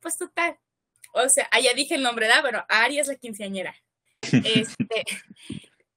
[0.00, 0.58] Pues total.
[1.12, 2.40] O sea, allá dije el nombre, ¿verdad?
[2.42, 3.74] Bueno, Ari es la quinceañera.
[4.32, 5.04] Este,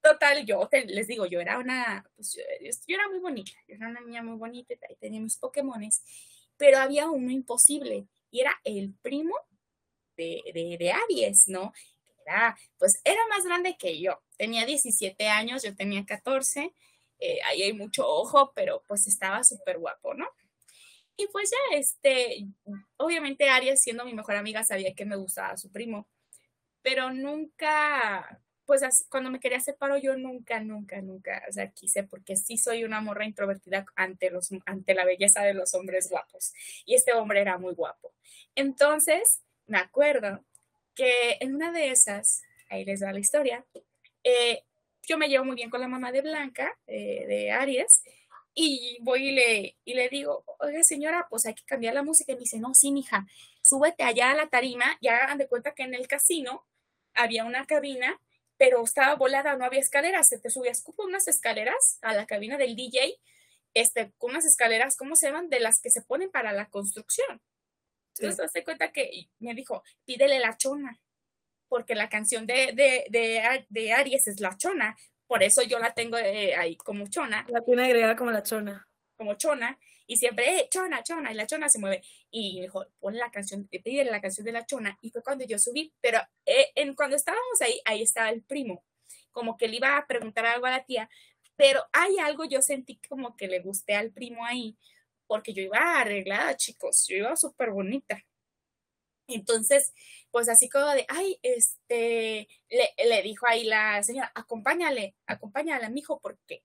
[0.06, 4.02] total, yo les digo, yo era una, pues, yo, era muy bonita, yo era una
[4.02, 6.04] niña muy bonita y tenía mis Pokémones,
[6.58, 9.36] pero había uno imposible y era el primo
[10.16, 11.74] de, de, de Aries, ¿no?
[12.26, 16.74] Era, pues era más grande que yo, tenía 17 años, yo tenía 14,
[17.20, 20.28] eh, ahí hay mucho ojo, pero pues estaba súper guapo, ¿no?
[21.18, 22.46] Y pues ya, este,
[22.98, 26.08] obviamente Aries siendo mi mejor amiga sabía que me gustaba su primo,
[26.82, 32.36] pero nunca, pues cuando me quería separar yo nunca, nunca, nunca, o sea, quise porque
[32.36, 36.54] sí soy una morra introvertida ante los, ante la belleza de los hombres guapos
[36.86, 38.14] y este hombre era muy guapo.
[38.56, 40.44] Entonces, me acuerdo
[40.96, 43.66] que en una de esas, ahí les da la historia,
[44.24, 44.64] eh,
[45.08, 48.02] yo me llevo muy bien con la mamá de Blanca, eh, de Aries,
[48.56, 52.32] y voy y le, y le digo, oiga señora, pues hay que cambiar la música.
[52.32, 53.28] Y me dice, no, sí, mija,
[53.62, 56.66] súbete allá a la tarima, ya hagan de cuenta que en el casino
[57.14, 58.20] había una cabina,
[58.58, 62.58] pero estaba volada, no había escaleras, se te subías con unas escaleras a la cabina
[62.58, 63.18] del DJ,
[63.74, 65.50] este, con unas escaleras, ¿cómo se llaman?
[65.50, 67.42] De las que se ponen para la construcción.
[68.18, 71.02] Entonces, te das cuenta que me dijo, pídele la chona,
[71.68, 74.96] porque la canción de, de, de Aries es la chona,
[75.28, 78.88] por eso yo la tengo eh, ahí como chona, La tiene agregada como la chona.
[79.18, 79.78] como chona,
[80.08, 82.04] y siempre, eh, chona, chona, y la chona se mueve.
[82.32, 85.46] Y me dijo, ponle la canción, pídele la canción de la chona, y fue cuando
[85.46, 88.84] yo subí, pero eh, en, cuando estábamos ahí, ahí estaba el primo,
[89.32, 91.10] como que le iba a preguntar algo a la tía,
[91.56, 94.78] pero hay algo, yo sentí como que le gusté al primo ahí,
[95.28, 98.22] porque yo iba arreglada, chicos, yo iba súper bonita.
[99.28, 99.94] Entonces,
[100.32, 105.90] pues así como de, ay, este, le, le dijo ahí la señora, acompáñale, acompáñale a
[105.90, 106.64] mi hijo, porque,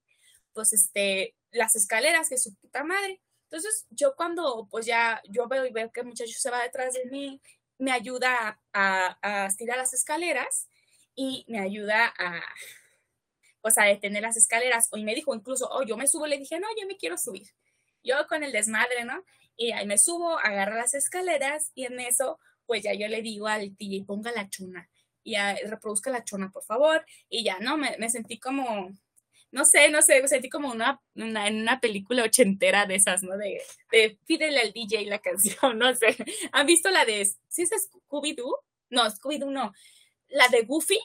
[0.53, 3.21] pues, este, las escaleras de su puta madre.
[3.51, 6.95] Entonces, yo cuando, pues ya, yo veo y veo que el muchacho se va detrás
[6.95, 7.41] de mí,
[7.79, 10.69] me ayuda a, a, a estirar las escaleras
[11.17, 12.41] y me ayuda a,
[13.61, 14.89] pues, a detener las escaleras.
[14.93, 17.49] Y me dijo incluso, oh, yo me subo, le dije, no, yo me quiero subir.
[18.05, 19.25] Yo con el desmadre, ¿no?
[19.57, 23.49] Y ahí me subo, agarro las escaleras y en eso, pues ya yo le digo
[23.49, 24.89] al DJ, ponga la chona.
[25.25, 27.05] Y ya reproduzca la chona, por favor.
[27.29, 27.77] Y ya, ¿no?
[27.77, 28.91] Me sentí como,
[29.53, 33.23] no sé, no sé, me sentí como una, una, en una película ochentera de esas,
[33.23, 33.37] ¿no?
[33.37, 36.17] De, de pídele al DJ la canción, no sé.
[36.53, 37.71] ¿Han visto la de, ¿sí es
[38.09, 38.59] Scooby-Doo?
[38.91, 39.73] No, Scooby-Doo no.
[40.29, 40.99] La de Goofy.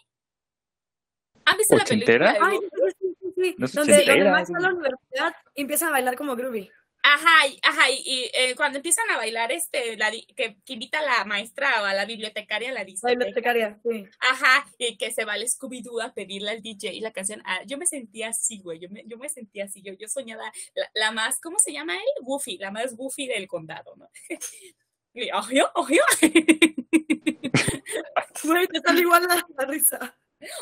[1.46, 2.34] ¿Han visto la película ¿Ochentera?
[2.34, 2.60] de Ay,
[3.00, 3.56] sí, sí, sí.
[3.58, 6.36] No es Donde, donde ochentera, Max va a la universidad y empieza a bailar como
[6.36, 6.72] groovy.
[7.08, 10.98] Ajá, y- ajá, y, y, eh, cuando empiezan a bailar, este, la, que, que invita
[11.00, 13.20] a la maestra o a la bibliotecaria la discoteca.
[13.20, 14.06] bibliotecaria, sí.
[14.20, 17.44] Ajá, y que se va al Scooby-Doo a pedirle al DJ la canción.
[17.46, 20.52] Ah, yo me sentía así, güey, yo me, yo me sentía así, yo, yo soñaba
[20.74, 22.24] la, la más, ¿cómo se llama él?
[22.24, 24.10] Goofy, la más Goofy del condado, ¿no?
[25.18, 25.94] Y, "Ojo, ojo,
[28.44, 30.18] Güey, te sale igual la, la risa.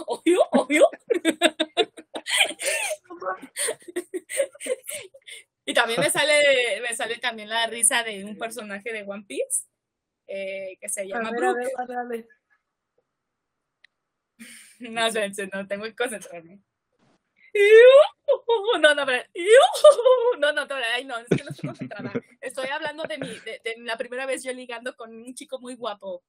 [0.06, 0.22] ojo,
[0.52, 0.68] ojo".
[5.66, 9.66] Y también me sale, me sale también la risa de un personaje de One Piece
[10.28, 11.58] eh, que se A llama ver, a Brook.
[11.58, 12.28] ver, dale, dale.
[14.80, 16.60] No sé, no, tengo que concentrarme.
[18.80, 19.24] No, no, pero,
[20.40, 22.12] no, no, pero, ay, no, es que no estoy concentrada.
[22.42, 25.76] Estoy hablando de, mi, de, de la primera vez yo ligando con un chico muy
[25.76, 26.24] guapo.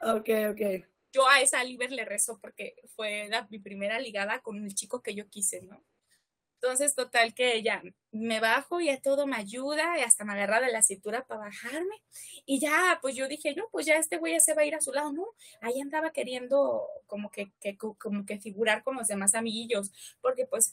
[0.00, 0.84] Ok, ok.
[1.12, 5.00] Yo a esa Liber le rezo porque fue la, mi primera ligada con el chico
[5.00, 5.84] que yo quise, ¿no?
[6.64, 10.60] Entonces, total que ya me bajo y a todo me ayuda y hasta me agarra
[10.60, 11.94] de la cintura para bajarme.
[12.46, 14.74] Y ya, pues yo dije, no, pues ya este güey ya se va a ir
[14.74, 15.26] a su lado, ¿no?
[15.60, 19.92] Ahí andaba queriendo como que, que- como que figurar con los demás amiguillos,
[20.22, 20.72] porque pues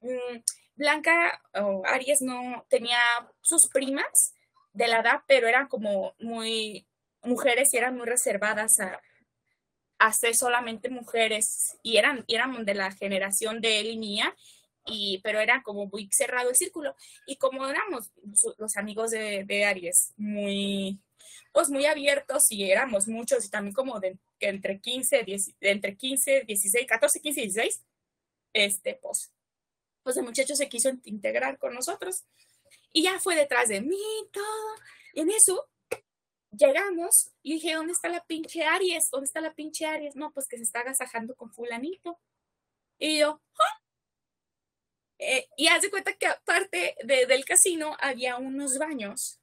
[0.00, 0.38] mm,
[0.76, 2.98] Blanca o Aries no tenía
[3.40, 4.34] sus primas
[4.72, 6.86] de la edad, pero eran como muy
[7.22, 9.00] mujeres y eran muy reservadas a,
[9.98, 14.34] a ser solamente mujeres y eran, eran de la generación de él y mía,
[14.86, 16.94] y, pero era como muy cerrado el círculo.
[17.26, 18.10] Y como éramos
[18.58, 21.00] los amigos de, Aries, muy,
[21.52, 25.70] pues muy abiertos y éramos muchos y también como de que entre 15, 10, de
[25.70, 27.82] entre 15, 16, 14, 15 y 16,
[28.52, 29.32] este, pues,
[30.02, 32.24] pues el muchacho se quiso in- integrar con nosotros
[32.92, 33.98] y ya fue detrás de mí,
[34.32, 34.74] todo.
[35.14, 35.68] Y en eso
[36.50, 39.08] llegamos y dije, ¿dónde está la pinche Aries?
[39.10, 40.16] ¿Dónde está la pinche Aries?
[40.16, 42.18] No, pues que se está agasajando con fulanito.
[42.98, 43.80] Y yo, "Ah".
[45.18, 49.40] Eh, y haz de cuenta que aparte de- del casino había unos baños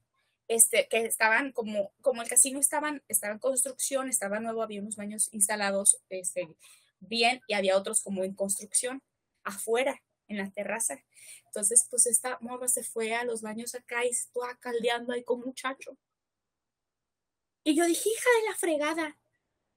[0.47, 4.95] este, que estaban como, como el casino estaban, estaba en construcción, estaba nuevo, había unos
[4.97, 6.47] baños instalados este,
[6.99, 9.01] bien y había otros como en construcción
[9.43, 11.03] afuera, en la terraza.
[11.45, 15.39] Entonces, pues esta morra se fue a los baños acá y estuvo caldeando ahí con
[15.39, 15.97] un muchacho.
[17.63, 19.17] Y yo dije, hija de la fregada.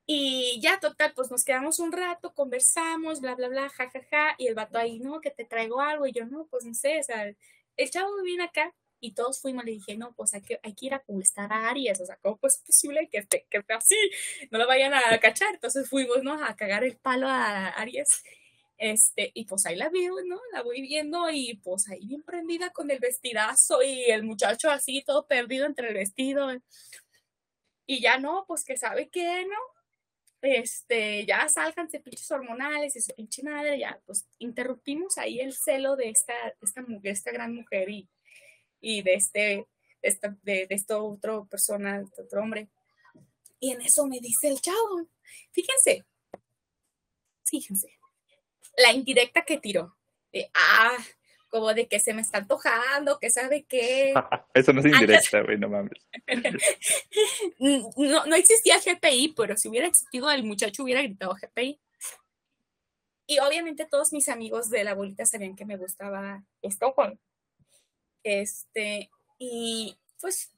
[0.08, 4.34] Y ya, total, pues nos quedamos un rato, conversamos, bla, bla, bla, ja, ja, ja.
[4.38, 6.06] Y el vato ahí, no, que te traigo algo.
[6.06, 7.34] Y yo, no, pues no sé, o sea,
[7.76, 9.64] el chavo viene acá y todos fuimos.
[9.64, 12.00] Le dije, no, pues hay que, hay que ir a conquistar a Aries.
[12.00, 13.96] O sea, ¿cómo es posible que esté, que esté así?
[14.52, 15.54] No lo vayan a cachar.
[15.54, 16.34] Entonces fuimos, ¿no?
[16.44, 18.22] A cagar el palo a Aries.
[18.78, 20.38] Este, y pues ahí la veo, ¿no?
[20.52, 25.02] La voy viendo y pues ahí bien prendida con el vestidazo y el muchacho así
[25.04, 26.50] todo perdido entre el vestido.
[27.86, 29.75] Y ya no, pues que sabe qué, ¿no?
[30.48, 35.96] Este, ya sálganse pinches hormonales y su pinche madre, ya, pues interrumpimos ahí el celo
[35.96, 38.08] de esta, esta mujer, esta gran mujer y,
[38.80, 39.66] y de este, de
[40.08, 42.68] esta, de, de esta otra persona, de este otro hombre.
[43.58, 45.08] Y en eso me dice el chavo,
[45.50, 46.04] fíjense,
[47.44, 47.88] fíjense,
[48.76, 49.96] la indirecta que tiró,
[50.32, 50.96] de, ah,
[51.56, 54.12] como de que se me está antojando, que sabe qué.
[54.54, 55.98] Eso no es indirecta, güey, no mames.
[57.58, 61.80] no, no existía GPI, pero si hubiera existido, el muchacho hubiera gritado GPI.
[63.26, 67.18] Y obviamente todos mis amigos de la bolita sabían que me gustaba Stockholm.
[68.22, 70.52] Este, y pues,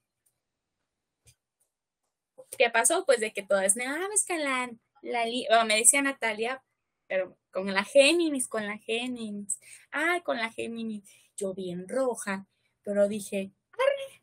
[2.59, 3.05] ¿qué pasó?
[3.07, 4.68] Pues de que todas, no, es que la,
[5.03, 6.62] la li-", bueno, me decía Natalia,
[7.09, 9.59] pero con la Géminis, con la Géminis,
[9.91, 11.03] ah, con la Géminis,
[11.37, 12.47] yo bien roja,
[12.83, 14.23] pero dije, arre,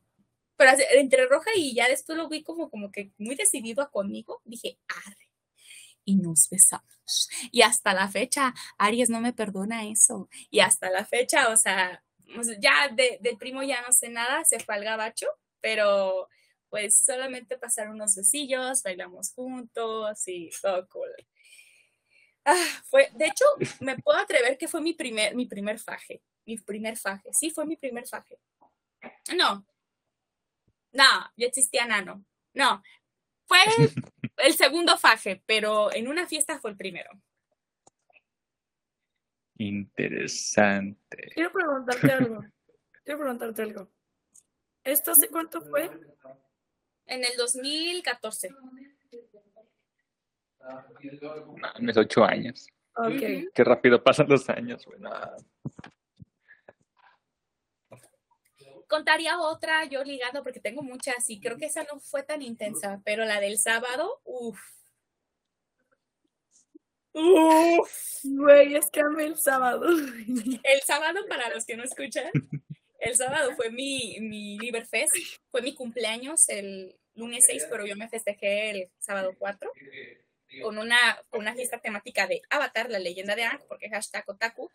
[0.55, 4.77] pero entre roja y ya después lo vi como, como que muy decidido conmigo, dije,
[4.87, 5.31] arre,
[6.05, 7.29] y nos besamos.
[7.51, 12.03] Y hasta la fecha, Aries no me perdona eso, y hasta la fecha, o sea,
[12.43, 15.27] sea, ya de, del primo ya no sé nada, se fue al gabacho,
[15.61, 16.29] pero
[16.69, 21.09] pues solamente pasaron unos besillos, bailamos juntos y todo cool.
[22.45, 23.45] Ah, fue, de hecho,
[23.79, 26.21] me puedo atrever que fue mi primer, mi primer faje.
[26.45, 27.33] Mi primer faje.
[27.33, 28.39] Sí, fue mi primer faje.
[29.35, 29.65] No.
[30.91, 32.23] No, ya existía nano.
[32.53, 32.83] No.
[33.47, 33.57] Fue
[34.37, 37.09] el segundo faje, pero en una fiesta fue el primero.
[39.57, 41.31] Interesante.
[41.33, 42.45] Quiero preguntarte algo.
[43.03, 43.91] Quiero preguntarte algo.
[44.83, 45.85] ¿Esto hace cuánto fue?
[47.07, 48.49] En el 2014.
[51.61, 52.67] Mames, ocho años.
[52.95, 53.07] Ok.
[53.07, 53.49] Ujú.
[53.53, 54.99] Qué rápido pasan los años, güey.
[54.99, 55.11] no.
[58.87, 63.01] Contaría otra yo ligando porque tengo muchas y creo que esa no fue tan intensa,
[63.03, 64.59] pero la del sábado, uff.
[67.13, 68.19] Uff.
[68.23, 69.87] Güey, es que amé el sábado.
[70.63, 72.29] El sábado, para los que no escuchan,
[72.99, 75.15] el sábado fue mi, mi Liberfest,
[75.49, 79.71] fue mi cumpleaños el lunes 6, pero yo me festejé el sábado 4
[80.61, 84.69] con una, una fiesta temática de Avatar, la leyenda de Aang, porque hashtag otaku.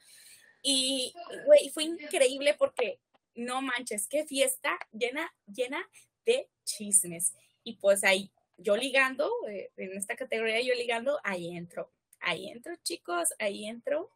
[0.62, 1.14] Y,
[1.46, 3.00] güey, fue increíble porque,
[3.34, 5.88] no manches, qué fiesta llena, llena
[6.24, 7.34] de chismes.
[7.64, 11.92] Y pues ahí, yo ligando, eh, en esta categoría yo ligando, ahí entro.
[12.20, 14.10] Ahí entro, chicos, ahí entro.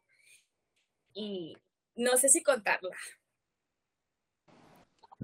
[1.13, 1.57] Y
[1.95, 2.95] no sé si contarla.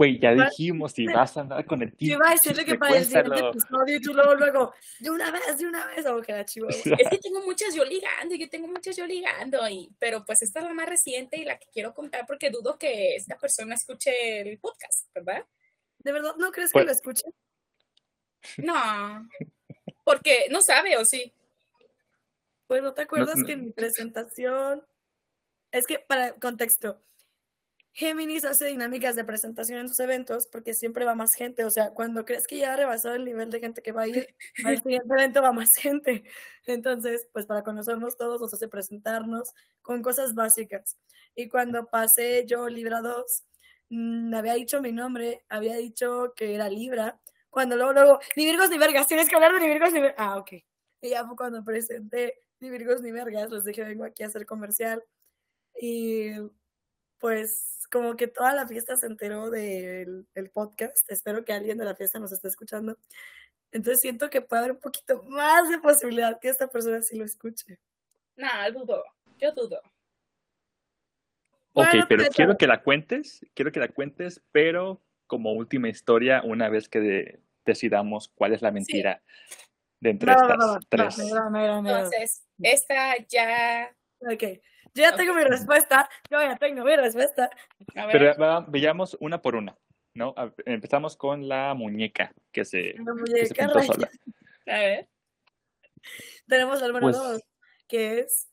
[0.01, 2.97] Güey, ya dijimos, si vas a andar con el Yo iba a decirle que para
[2.97, 3.51] el siguiente cuéntalo.
[3.51, 6.69] episodio y tú luego, luego, de una vez, de una vez, o que la chivo.
[6.69, 10.59] Es que tengo muchas yo ligando, yo tengo muchas yo ligando, y, pero pues esta
[10.61, 14.41] es la más reciente y la que quiero contar porque dudo que esta persona escuche
[14.41, 15.45] el podcast, ¿verdad?
[15.99, 17.25] ¿De verdad no crees que Pues- lo escuche?
[18.57, 19.29] No,
[20.03, 21.31] porque no sabe o sí.
[22.65, 23.45] Pues no te acuerdas no.
[23.45, 24.83] que en mi presentación
[25.71, 26.99] Es que para contexto,
[27.93, 31.65] Géminis hace dinámicas de presentación en sus eventos porque siempre va más gente.
[31.65, 34.07] O sea, cuando crees que ya ha rebasado el nivel de gente que va a
[34.07, 34.27] ir
[34.65, 36.23] al siguiente evento, va más gente.
[36.65, 40.97] Entonces, pues para conocernos todos, nos hace presentarnos con cosas básicas.
[41.35, 43.43] Y cuando pasé yo Libra 2,
[43.89, 47.19] mm, había dicho mi nombre, había dicho que era Libra.
[47.49, 50.17] Cuando luego, luego, ni Virgos ni Vergas, tienes que hablar de ni Virgos ni Vergas.
[50.17, 50.53] Ah, ok.
[51.01, 54.45] Y ya fue cuando presenté ni Virgos ni Vergas, les dije, vengo aquí a hacer
[54.45, 55.03] comercial.
[55.75, 56.31] Y
[57.21, 61.09] pues como que toda la fiesta se enteró del el podcast.
[61.09, 62.97] Espero que alguien de la fiesta nos esté escuchando.
[63.71, 67.23] Entonces siento que puede haber un poquito más de posibilidad que esta persona sí lo
[67.23, 67.79] escuche.
[68.35, 69.03] No, dudo.
[69.37, 69.77] Yo dudo.
[71.73, 75.87] Ok, Bueno, pero pero- quiero que la cuentes, quiero que la cuentes, pero como última
[75.87, 79.21] historia, una vez que de- decidamos cuál es la mentira
[80.01, 81.19] de entre va, estas va, va, tres.
[81.19, 83.95] Entonces, esta ya.
[84.19, 84.43] Ok,
[84.93, 86.09] yo ya tengo mi respuesta.
[86.29, 87.49] Yo ya tengo mi respuesta.
[87.95, 88.11] A ver.
[88.11, 89.77] Pero va- veamos una por una,
[90.13, 90.33] ¿no?
[90.37, 93.93] A- Empezamos con la muñeca que se, La que se muñeca pintó raya.
[93.93, 94.09] sola.
[94.67, 95.09] A ver.
[96.47, 97.41] Tenemos al número Pues- dos,
[97.87, 98.49] que es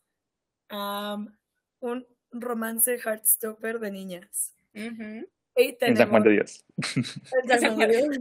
[0.68, 1.36] am,
[1.80, 4.54] un romance heartstopper de niñas.
[4.74, 6.64] Y En San Juan tenemos de Dios.
[6.96, 8.18] en San Juan de Dios.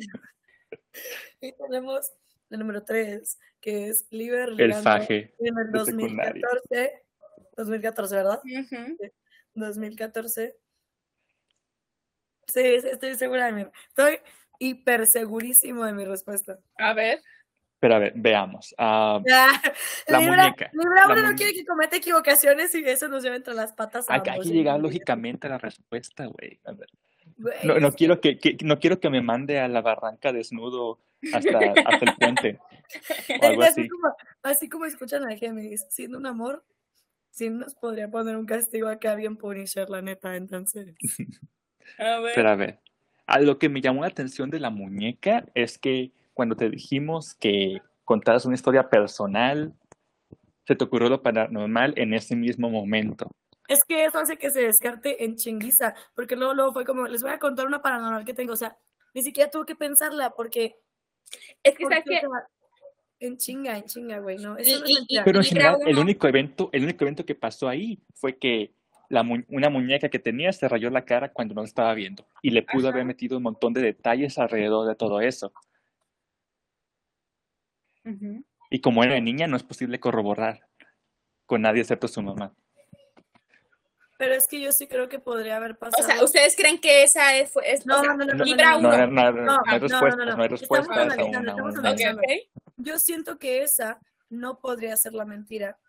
[1.42, 2.12] Y tenemos
[2.50, 6.42] el número 3, que es Liber El faje en el de secundaria.
[6.52, 7.04] 2014.
[7.58, 8.42] 2014, ¿verdad?
[8.44, 8.98] Ujú.
[9.56, 10.56] 2014.
[12.48, 13.66] Sí, sí, estoy segura de mi...
[13.90, 14.20] Estoy
[14.60, 16.58] hiper segurísimo de mi respuesta.
[16.78, 17.22] A ver.
[17.80, 18.74] Pero a ver, veamos.
[18.78, 19.20] Ah,
[20.08, 23.36] La Libra, muñeca, Libra la uno no quiere que cometa equivocaciones y eso nos lleva
[23.36, 24.48] entre las patas a ambos.
[24.48, 26.60] que llegar lógicamente a la respuesta, güey.
[26.66, 26.90] A ver.
[27.38, 31.00] Güey, No, no quiero que, que- no quiero que me mande a la barranca desnudo
[31.34, 32.60] hasta, hasta el puente
[33.42, 33.90] o algo así, así.
[33.90, 36.64] como, así como escuchan a Géminis, siendo un amor,
[37.38, 40.96] sí nos podría poner un castigo acá bien Punisher, la neta, entonces.
[42.00, 42.34] A ver.
[42.36, 42.80] Pero a ver,
[43.28, 47.34] a lo que me llamó la atención de la muñeca es que cuando te dijimos
[47.40, 49.74] que contaras una historia personal,
[50.66, 53.30] se te ocurrió lo paranormal en ese mismo momento.
[53.70, 57.22] Es que eso hace que se descarte en chinguiza, porque luego, luego fue como, les
[57.22, 58.78] voy a contar una paranormal que tengo, o sea,
[59.14, 60.76] ni siquiera tuve que pensarla, porque,
[61.64, 62.28] Es que, porque, ¿sabes qué?
[63.20, 65.08] En chinga, en chinga, güey, no, eso no Y-.
[65.26, 68.74] Pero en general, el único evento, el único evento que pasó ahí fue que
[69.10, 72.28] la mu- una muñeca que tenía se rayó la cara cuando no la estaba viendo
[72.42, 75.54] y le pudo haber metido un montón de detalles alrededor de todo eso.
[78.70, 80.68] Y como era niña, no es posible corroborar
[81.46, 82.54] con nadie excepto su mamá.
[84.18, 86.04] Pero es que yo sí creo que podría haber O pasado.
[86.08, 88.90] sea, ¿ustedes creen que esa es, o No, sea, no, no, no, Libra no, No,
[88.90, 88.98] uno?
[88.98, 90.98] no, no, no, No, no hay no, no, respuestas, no, hay respuestas.
[92.78, 94.00] Yo siento que esa
[94.30, 95.80] no podría ser la mentira,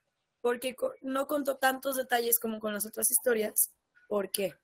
[0.40, 3.72] porque co- no contó tantos detalles como con las otras historias.
[4.08, 4.54] ¿Por qué?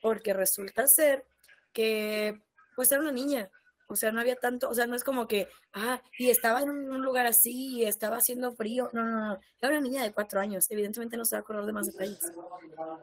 [0.00, 1.26] Porque resulta ser
[1.72, 2.40] que,
[2.76, 3.50] pues era una niña,
[3.92, 6.70] o sea, no había tanto, o sea, no es como que, ah, y estaba en
[6.70, 8.90] un lugar así, y estaba haciendo frío.
[8.92, 11.66] No, no, no, era una niña de cuatro años, evidentemente no se va a acordar
[11.66, 12.32] de más detalles.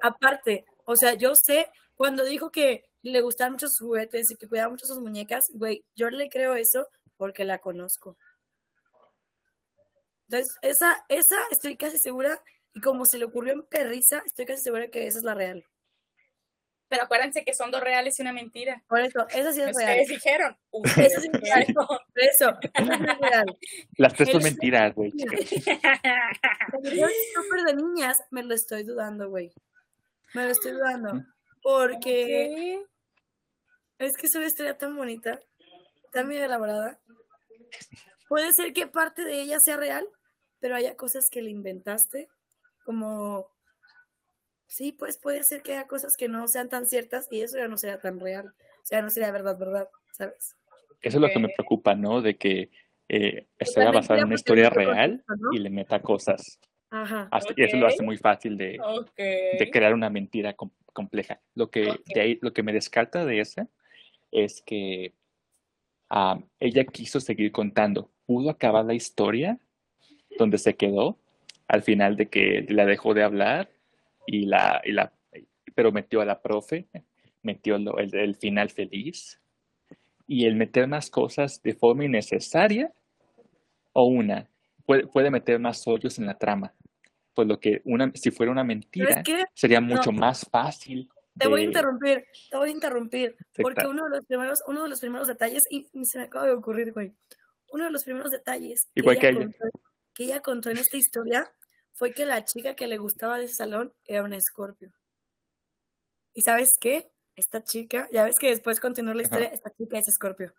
[0.01, 4.47] Aparte, o sea, yo sé, cuando dijo que le gustaban mucho sus juguetes y que
[4.47, 6.87] cuidaba mucho sus muñecas, güey, yo le creo eso
[7.17, 8.17] porque la conozco.
[10.27, 12.41] Entonces, esa, esa estoy casi segura,
[12.73, 15.63] y como se le ocurrió en perrisa, estoy casi segura que esa es la real.
[16.89, 18.83] Pero acuérdense que son dos reales y una mentira.
[18.87, 19.99] Por eso, esa sí es real.
[20.01, 20.57] Ustedes dijeron.
[20.97, 21.65] Eso sí es real.
[22.15, 23.57] eso, esa sí es real.
[23.97, 25.11] Las tres son mentiras, güey.
[25.15, 29.53] yo súper de niñas me lo estoy dudando, güey.
[30.33, 31.23] Me lo estoy dudando.
[31.61, 32.89] Porque Ok.
[33.99, 35.39] es que es una historia tan bonita,
[36.11, 36.99] tan bien elaborada.
[38.27, 40.07] Puede ser que parte de ella sea real,
[40.59, 42.29] pero haya cosas que le inventaste,
[42.83, 43.51] como...
[44.69, 47.67] Sí, pues puede ser que haya cosas que no sean tan ciertas y eso ya
[47.67, 48.47] no sea tan real.
[48.81, 50.55] O sea, no sería verdad, verdad, ¿sabes?
[51.01, 52.21] Eso es lo que me preocupa, ¿no?
[52.21, 52.69] De que
[53.09, 56.59] eh, basada en una historia real y le meta cosas.
[56.91, 57.27] Ajá.
[57.31, 58.79] Así- Eso lo hace muy fácil de,
[59.57, 61.41] de crear una mentira com- compleja.
[61.55, 63.67] Lo que, de ahí, lo que me descarta de esa
[64.31, 65.13] es que
[66.11, 68.11] ah, ella quiso seguir contando.
[68.27, 69.57] Pudo acabar la historia
[70.37, 71.17] donde se quedó
[71.67, 73.69] al final de que la dejó de hablar
[74.31, 75.11] y la, y la
[75.73, 76.87] pero metió a la profe,
[77.41, 79.41] metió el, el final feliz
[80.27, 82.93] y el meter más cosas de forma innecesaria
[83.93, 84.47] o una
[84.85, 86.73] puede, puede meter más hoyos en la trama.
[87.33, 89.45] Por lo que una, si fuera una mentira, ¿Sabes qué?
[89.53, 91.09] sería mucho más fácil.
[91.37, 93.89] Te voy a de- interrumpir, te voy a interrumpir, porque Exacto.
[93.91, 96.91] uno de los primeros, uno de los primeros detalles, y se me acaba de ocurrir,
[96.91, 97.13] güey,
[97.71, 99.39] uno de los primeros detalles Igual que ella.
[99.39, 99.69] contó,
[100.13, 101.49] que ella contó en esta historia
[101.99, 104.93] fue que la chica que le gustaba de ese salón era una escorpio.
[106.33, 107.11] ¿Y sabes qué?
[107.35, 109.27] Esta chica, ya ves que después continuó la Ajá.
[109.27, 110.53] historia, esta chica es escorpio.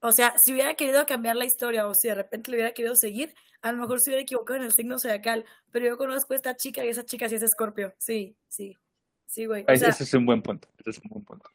[0.00, 2.94] O sea, si hubiera querido cambiar la historia o si de repente le hubiera querido
[2.96, 5.46] seguir, a lo mejor se hubiera equivocado en el signo zodiacal.
[5.70, 7.94] Pero yo conozco a esta chica y esa chica sí es escorpio.
[7.96, 8.76] Sí, sí.
[9.26, 9.64] Sí, güey.
[9.66, 10.68] O sea, ese es un buen punto.
[10.80, 11.48] Ese es un buen punto.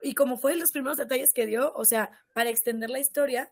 [0.00, 3.50] y como fue los primeros detalles que dio, o sea, para extender la historia,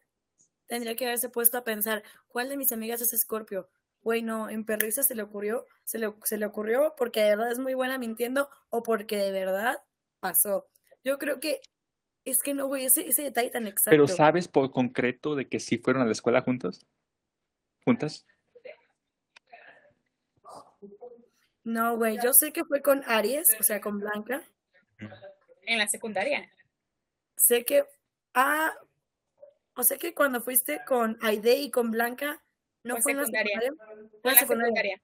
[0.66, 3.68] tendría que haberse puesto a pensar, ¿cuál de mis amigas es Escorpio?
[4.02, 7.58] Bueno, en Perrisa se le ocurrió, se le, se le ocurrió porque de verdad es
[7.58, 9.82] muy buena mintiendo o porque de verdad
[10.20, 10.66] pasó.
[11.04, 11.60] Yo creo que
[12.24, 13.90] es que no, güey, ese, ese detalle tan exacto.
[13.90, 16.86] Pero ¿sabes por concreto de que sí fueron a la escuela juntos?
[17.84, 18.26] ¿Juntas?
[21.64, 24.42] No, güey, yo sé que fue con Aries, o sea, con Blanca.
[25.62, 26.50] En la secundaria.
[27.36, 27.84] Sé que,
[28.34, 28.72] ah,
[29.74, 32.42] o sea que cuando fuiste con Aide y con Blanca,
[32.84, 33.72] ¿no Fue fue en la secundaria.
[34.22, 35.02] Fue en la secundaria.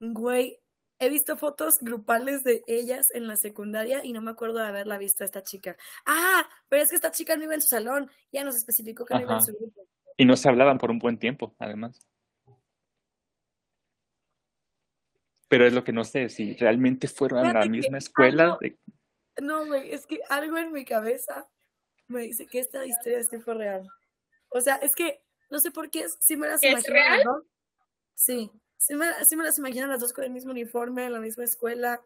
[0.00, 0.58] Güey,
[0.98, 4.98] he visto fotos grupales de ellas en la secundaria y no me acuerdo de haberla
[4.98, 5.76] visto a esta chica.
[6.06, 9.14] Ah, pero es que esta chica no iba en su salón, ya nos especificó que
[9.14, 9.86] no iba en su grupo.
[10.16, 12.06] Y no se hablaban por un buen tiempo, además.
[15.48, 18.44] Pero es lo que no sé, si realmente fueron a la misma escuela.
[18.44, 18.78] algo- de-
[19.40, 21.48] No, güey, es que algo en mi cabeza
[22.08, 23.86] me dice que esta historia sí fue real.
[24.50, 25.22] O sea, es que
[25.52, 27.24] no sé por qué, sí me las ¿Que es imagino las real?
[27.24, 27.44] dos.
[28.14, 31.20] Sí, sí me, sí me las imagino las dos con el mismo uniforme, en la
[31.20, 32.00] misma escuela.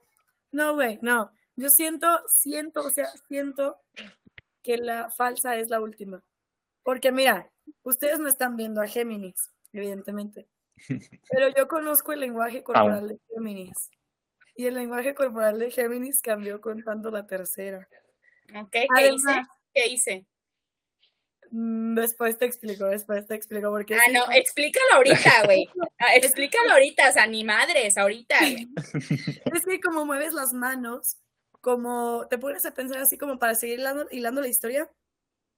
[0.51, 1.31] No, güey, no.
[1.55, 3.77] Yo siento, siento, o sea, siento
[4.65, 6.25] que la falsa es la última.
[6.83, 7.49] Porque mira,
[7.85, 10.49] ustedes no están viendo a Géminis, evidentemente.
[11.31, 13.91] Pero yo conozco el lenguaje corporal de Géminis.
[14.57, 17.89] Y el lenguaje corporal de Géminis cambió contando la tercera.
[18.61, 19.43] Ok, ¿qué hice?
[19.73, 20.27] ¿Qué hice?
[21.51, 23.71] Mm, Después te explico, después te explico.
[23.71, 25.69] Porque Ah, no, explícalo ahorita, güey.
[25.99, 28.39] Ah, explícalo ahorita, o sea, ni madres, ahorita.
[28.41, 28.69] güey.
[29.55, 31.17] es que como mueves las manos,
[31.61, 34.91] como te pones a pensar así como para seguir hilando, hilando la historia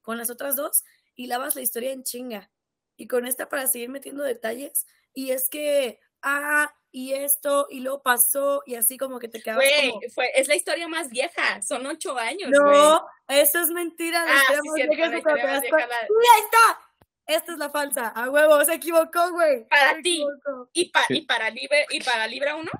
[0.02, 0.84] con las otras dos
[1.14, 2.50] y lavas la historia en chinga.
[2.96, 4.86] Y con esta para seguir metiendo detalles.
[5.14, 9.64] Y es que, ah, y esto, y luego pasó, y así como que te quedabas
[9.64, 10.00] Güey, como...
[10.14, 12.50] fue, es la historia más vieja, son ocho años.
[12.50, 14.24] No, eso es mentira.
[14.24, 15.76] La Ah, historia sí, más cierto, vieja es la otra, historia te más das vieja,
[15.76, 15.94] cuenta.
[15.94, 16.80] la- ¡Y ahí está!
[17.26, 18.08] Esta es la falsa.
[18.08, 19.68] A huevo, se equivocó, güey.
[19.68, 20.24] Para ti.
[20.72, 22.70] ¿Y, pa- y para Libre, y para Libra 1?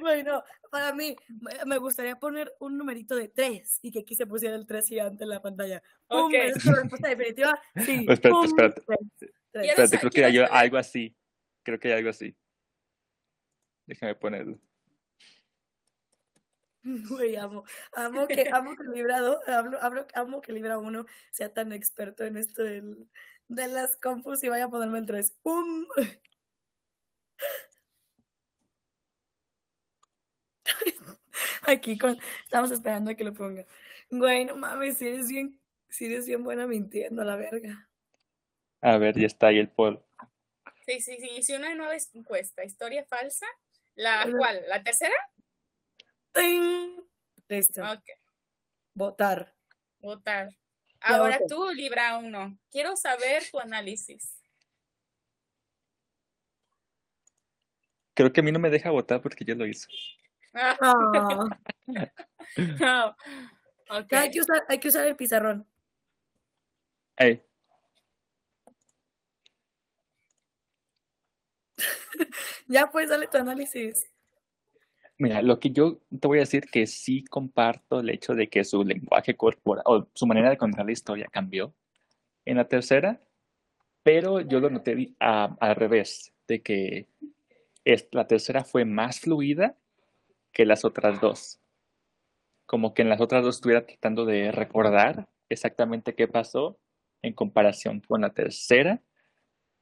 [0.00, 1.16] Bueno, para mí,
[1.66, 5.24] me- gustaría poner un numerito de 3 y que aquí se pusiera el 3 gigante
[5.24, 5.82] en la pantalla.
[6.06, 6.26] ¡Pum!
[6.26, 6.34] Ok.
[6.34, 7.60] ¿Es tu respuesta definitiva?
[7.84, 8.06] Sí.
[8.08, 8.82] Espérate, espérate.
[9.54, 11.16] Espérate, creo que hay algo así.
[11.64, 12.36] Creo que hay algo así.
[13.88, 14.58] Déjame ponerlo.
[16.82, 21.52] Güey, amo, amo que, amo que Libra do- hablo- hablo- amo que Libra 1 sea
[21.52, 23.08] tan experto en esto del,
[23.48, 25.32] de las compus y vaya a ponerme el 3.
[25.42, 25.86] ¡Pum!
[31.62, 33.64] Aquí con, estamos esperando a que lo ponga.
[34.10, 35.58] Güey, no mames, si eres bien,
[35.88, 37.88] si eres bien buena mintiendo, la verga.
[38.80, 40.02] A ver, ya está ahí el poll.
[40.86, 43.46] Sí, sí, sí, hice una nueva encuesta, historia falsa.
[43.98, 44.62] ¿La cuál?
[44.68, 45.14] ¿La tercera?
[46.32, 47.02] ¡Ting!
[47.48, 48.04] Listo, Ok,
[48.94, 49.52] votar.
[49.98, 50.50] votar.
[50.50, 54.40] Ya Ahora tú, Libra 1, quiero saber tu análisis.
[58.14, 59.88] Creo que a mí no me deja votar porque yo lo hice.
[60.54, 60.76] Ah,
[62.80, 63.16] Ah,
[63.88, 63.96] no.
[63.98, 64.12] Ok.
[64.12, 65.66] hay, que usar, hay que usar el pizarrón.
[72.68, 74.10] Ya pues, dale tu análisis.
[75.18, 78.64] mira, lo que yo te voy a decir que sí comparto el hecho de que
[78.64, 81.74] su lenguaje corporal o su manera de contar la historia cambió
[82.44, 83.20] en la tercera,
[84.02, 87.08] pero yo lo noté a- al revés, de que
[88.12, 89.76] la tercera fue más fluida
[90.52, 91.60] que las otras dos.
[92.66, 96.78] Como que en las otras dos estuviera tratando de recordar exactamente qué pasó
[97.22, 99.02] en comparación con la tercera.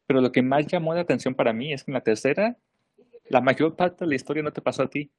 [0.07, 2.57] Pero lo que más llamó la atención para mí es que en la tercera,
[3.28, 5.11] la mayor parte de la historia no te pasó a ti.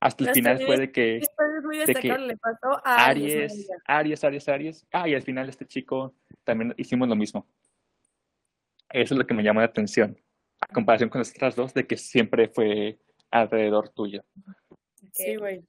[0.00, 3.68] Hasta el final fue de que Esto es muy de que le pasó a Aries.
[3.84, 4.86] Aries, Aries, Aries.
[4.90, 7.46] Ah, y al final este chico también hicimos lo mismo.
[8.90, 10.18] Eso es lo que me llamó la atención.
[10.60, 12.98] A comparación con las otras dos, de que siempre fue
[13.30, 14.24] alrededor tuyo.
[15.12, 15.64] Sí, güey.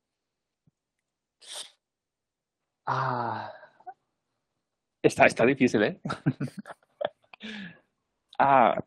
[2.86, 3.52] Ah.
[5.02, 6.02] Está, está difícil, ¿eh?
[8.40, 8.84] ah.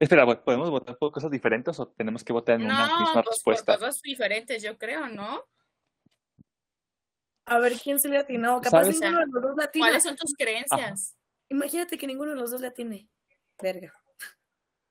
[0.00, 3.54] Espera, ¿podemos votar por cosas diferentes o tenemos que votar en una misma pues por
[3.54, 3.74] respuesta?
[3.78, 5.44] cosas diferentes, yo creo, ¿no?
[7.46, 8.60] A ver quién se le atinó.
[8.60, 9.00] Capaz ¿Sabes?
[9.00, 9.86] ninguno de los dos le atina.
[9.86, 11.16] ¿Cuáles son tus creencias?
[11.48, 13.08] Imagínate que ninguno de los dos le atine.
[13.60, 13.92] Verga.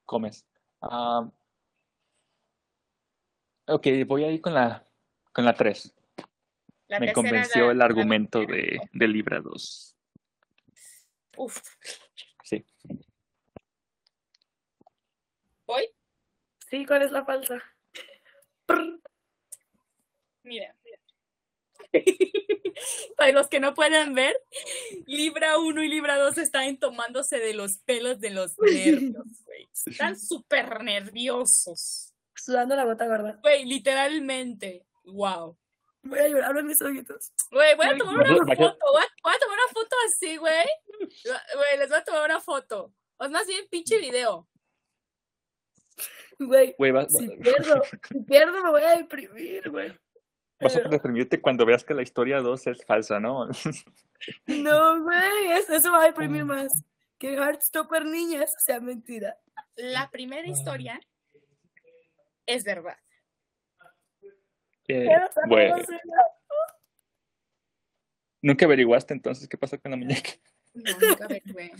[0.06, 0.46] comes.
[0.82, 1.30] Ah,
[3.68, 4.86] ok, voy a ir con la,
[5.32, 5.94] con la 3.
[6.88, 9.97] La Me convenció la- el la argumento de, de Libra 2.
[11.38, 11.62] Uf.
[12.44, 12.66] Sí.
[15.66, 15.90] ¿Voy?
[16.70, 17.64] Sí, ¿cuál es la falsa?
[18.66, 19.00] Prr.
[20.44, 20.76] Mira.
[23.18, 24.36] Para los que no pueden ver,
[25.06, 29.68] Libra 1 y Libra 2 están tomándose de los pelos de los nervios, güey.
[29.86, 32.14] Están súper nerviosos.
[32.36, 33.40] Sudando la gota gorda.
[33.42, 34.86] Güey, literalmente.
[35.06, 35.58] Wow.
[36.04, 37.32] Voy a llorar en mis ojitos.
[37.52, 38.78] Güey, voy a tomar una foto.
[38.94, 40.66] Voy a, voy a tomar una foto así, güey.
[40.94, 42.94] Güey, les voy a tomar una foto.
[43.18, 44.48] O más bien, pinche video.
[46.40, 46.76] Güey,
[47.10, 49.92] si pierdo, si pierdo me voy a deprimir, güey.
[50.62, 53.48] vas a deprimirte cuando veas que la historia 2 es falsa, ¿no?
[54.48, 56.72] No, güey, es- eso va a deprimir más.
[57.20, 59.36] Que Heartstopper niñas sea mentira.
[59.76, 61.00] La primera historia
[62.48, 62.98] es verdad.
[64.88, 65.08] Eh,
[65.48, 65.76] bueno,
[68.42, 70.32] ¿nunca averiguaste entonces qué pasó con la muñeca?
[70.74, 71.72] No, nunca averigüé.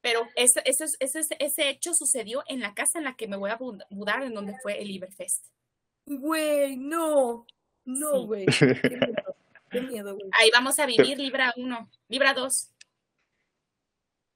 [0.00, 3.50] Pero ese, ese, ese, ese hecho sucedió en la casa en la que me voy
[3.50, 3.58] a
[3.90, 5.46] mudar, en donde fue el Iberfest.
[6.06, 7.46] Güey, no.
[7.84, 8.26] No, Sí.
[8.26, 8.46] güey.
[8.46, 9.36] Qué miedo.
[9.70, 10.30] Qué miedo, güey.
[10.40, 12.72] Ahí vamos a vivir Libra 1, Libra 2.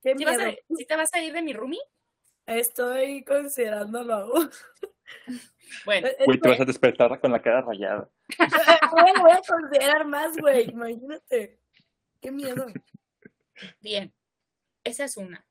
[0.03, 0.59] Qué ¿Sí, vas a, miedo.
[0.77, 1.81] ¿Sí te vas a ir de mi roomie?
[2.47, 4.51] Estoy considerándolo aún.
[5.85, 8.09] Bueno, Es Güey, te vas a despertar con la cara rayada.
[8.91, 10.69] Güey, voy a considerar más, güey.
[10.71, 11.59] Imagínate.
[12.21, 12.67] Qué miedo.
[13.81, 14.13] bien.
[14.85, 15.45] Esa es una.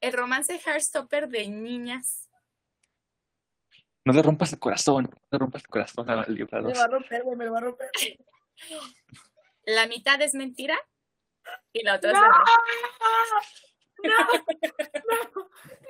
[0.00, 2.28] El romance Heartstopper de niñas.
[4.04, 6.78] No le rompas el corazón, no le rompas el corazón a Libra Me 2.
[6.78, 7.90] va a romper, güey, me lo va a romper.
[9.64, 10.78] La mitad es mentira
[11.72, 12.18] y la otra ¡No!
[12.18, 12.38] es verdad.
[14.02, 14.10] No,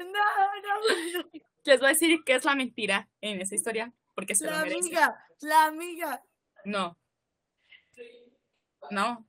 [0.04, 1.30] no, no.
[1.64, 4.58] Les voy a decir qué es la mentira en esa historia, porque se lo La
[4.62, 4.78] merece.
[4.78, 6.22] amiga, la amiga.
[6.64, 6.96] No.
[8.90, 9.26] No.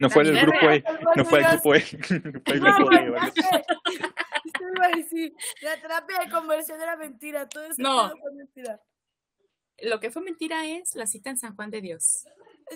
[0.00, 0.84] No fue del grupo E,
[1.16, 1.62] no fue del amigas.
[1.62, 1.80] grupo E.
[1.80, 1.86] No
[2.44, 2.98] fue del No, grupo E.
[5.62, 7.48] La terapia de conversión era mentira.
[7.48, 8.10] Todo eso No.
[8.10, 8.80] fue mentira.
[9.80, 12.26] Lo que fue mentira es la cita en San Juan de Dios.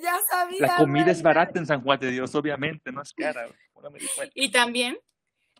[0.02, 0.66] Ya sabía.
[0.66, 1.12] La comida güey.
[1.12, 3.46] es barata en San Juan de Dios, obviamente, no es cara.
[3.46, 3.54] No.
[4.34, 4.98] Y también,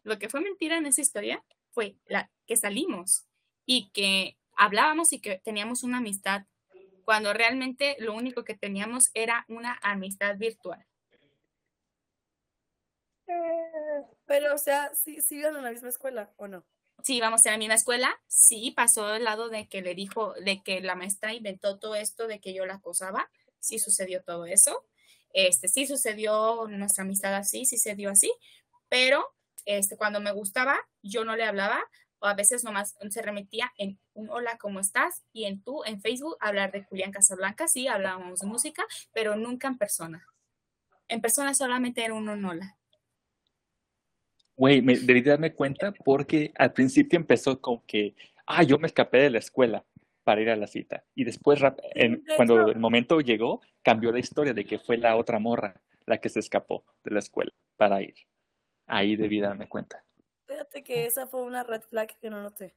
[0.03, 3.27] lo que fue mentira en esa historia fue la que salimos
[3.65, 6.43] y que hablábamos y que teníamos una amistad,
[7.05, 10.87] cuando realmente lo único que teníamos era una amistad virtual.
[14.27, 16.65] Pero, o sea, ¿sí, sí iban a la misma escuela o no?
[17.03, 20.63] Sí, íbamos a la misma escuela, sí, pasó del lado de que le dijo, de
[20.63, 24.87] que la maestra inventó todo esto, de que yo la acosaba, sí sucedió todo eso,
[25.33, 28.33] este, sí sucedió nuestra amistad así, sí se dio así,
[28.89, 29.35] pero
[29.67, 31.81] este, cuando me gustaba, yo no le hablaba,
[32.19, 35.25] o a veces nomás se remitía en un hola, ¿cómo estás?
[35.33, 39.67] Y en tú, en Facebook, hablar de Julián Casablanca, sí, hablábamos de música, pero nunca
[39.69, 40.25] en persona.
[41.09, 42.77] En persona solamente era un hola.
[44.57, 48.15] Güey, me debí darme cuenta porque al principio empezó con que,
[48.47, 49.85] ah, yo me escapé de la escuela
[50.23, 51.05] para ir a la cita.
[51.15, 55.17] Y después, rap- en- cuando el momento llegó, cambió la historia de que fue la
[55.17, 58.15] otra morra la que se escapó de la escuela para ir.
[58.95, 60.05] Ahí debí darme cuenta.
[60.47, 62.75] Fíjate que esa fue una red flag que no noté.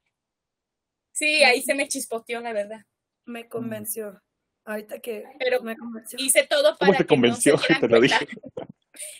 [1.12, 2.86] Sí, ahí se me chispoteó, la verdad.
[3.26, 4.22] Me convenció.
[4.64, 6.18] Ahorita que Pero me convenció.
[6.22, 7.58] Hice todo ¿Cómo para te que no se convenció?
[7.58, 8.20] dieran Te lo cuenta.
[8.20, 8.38] dije.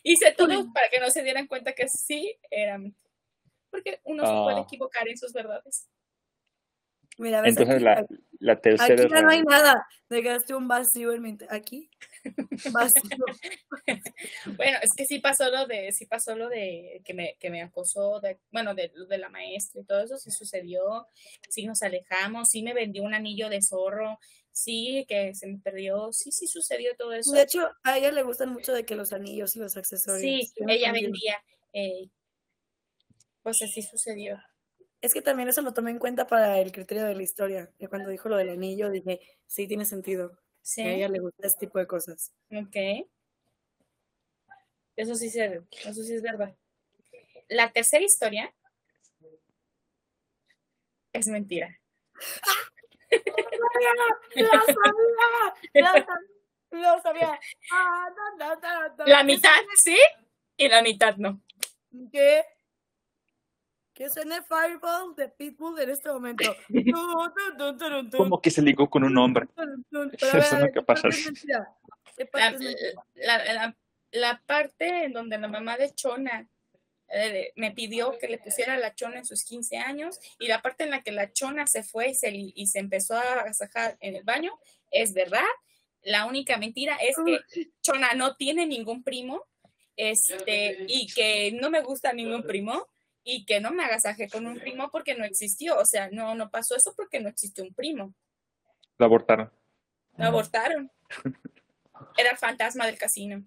[0.04, 2.80] Hice todo para que no se dieran cuenta que sí era.
[3.70, 4.64] Porque uno se puede Ah.
[4.66, 5.90] equivocar en sus verdades.
[7.18, 8.06] Mira, ves Entonces aquí, la,
[8.40, 9.88] la tercera aquí ya no hay nada.
[10.10, 11.38] Dejaste un vacío en mi...
[11.50, 11.90] Aquí.
[12.72, 13.26] Vacío.
[14.58, 17.62] Bueno, es que sí pasó lo de, sí pasó lo de que me, que me
[17.62, 21.08] acosó, de, bueno, de, de la maestra y todo eso sí sucedió,
[21.50, 24.20] sí nos alejamos, sí me vendió un anillo de zorro,
[24.52, 27.32] sí que se me perdió, sí, sí sucedió todo eso.
[27.32, 30.22] De hecho, a ella le gustan mucho de que los anillos y los accesorios.
[30.22, 31.38] Sí, ella vendía,
[31.74, 32.10] eh,
[33.44, 34.40] pues así sucedió.
[35.06, 37.70] Es que también eso lo tomé en cuenta para el criterio de la historia.
[37.78, 40.36] Que cuando dijo lo del anillo, dije, sí, tiene sentido.
[40.64, 40.82] Sí.
[40.82, 42.34] A ella le gusta este tipo de cosas.
[42.52, 43.06] Ok.
[44.96, 46.56] Eso sí, se- eso sí es verdad.
[47.50, 48.52] La tercera historia
[51.14, 51.80] es mentira.
[54.36, 56.06] ¡Lo sabía!
[56.72, 57.40] ¡Lo sabía!
[59.06, 59.52] La mitad
[59.84, 60.00] sí
[60.58, 61.40] y la mitad no.
[62.12, 62.44] ¿Qué?
[63.96, 66.44] Que suene Fireball de Pitbull en este momento.
[68.18, 69.48] ¿Cómo que se ligó con un hombre?
[69.58, 71.26] Eso ver, nunca ¿qué pasa es así.
[71.26, 71.70] mentira?
[72.18, 73.06] ¿Qué La, parte es mentira?
[73.16, 73.78] la- la-
[74.12, 76.48] la parte en donde la mamá de Chona
[77.10, 80.84] eh, me pidió que le pusiera la Chona en sus 15 años y la parte
[80.86, 84.16] en la que la Chona se fue y se, y se empezó a agasajar en
[84.16, 84.52] el baño,
[84.92, 85.44] es verdad.
[86.02, 87.40] La única mentira es que
[87.82, 89.44] Chona no tiene ningún primo
[89.98, 92.88] este, y que no me gusta ningún primo
[93.26, 95.78] y que no me agasaje con un primo porque no existió.
[95.78, 98.14] O sea, no, no pasó eso porque no existió un primo.
[98.98, 99.52] Lo abortaron.
[100.16, 100.92] Lo abortaron.
[102.18, 103.44] Era el fantasma del casino.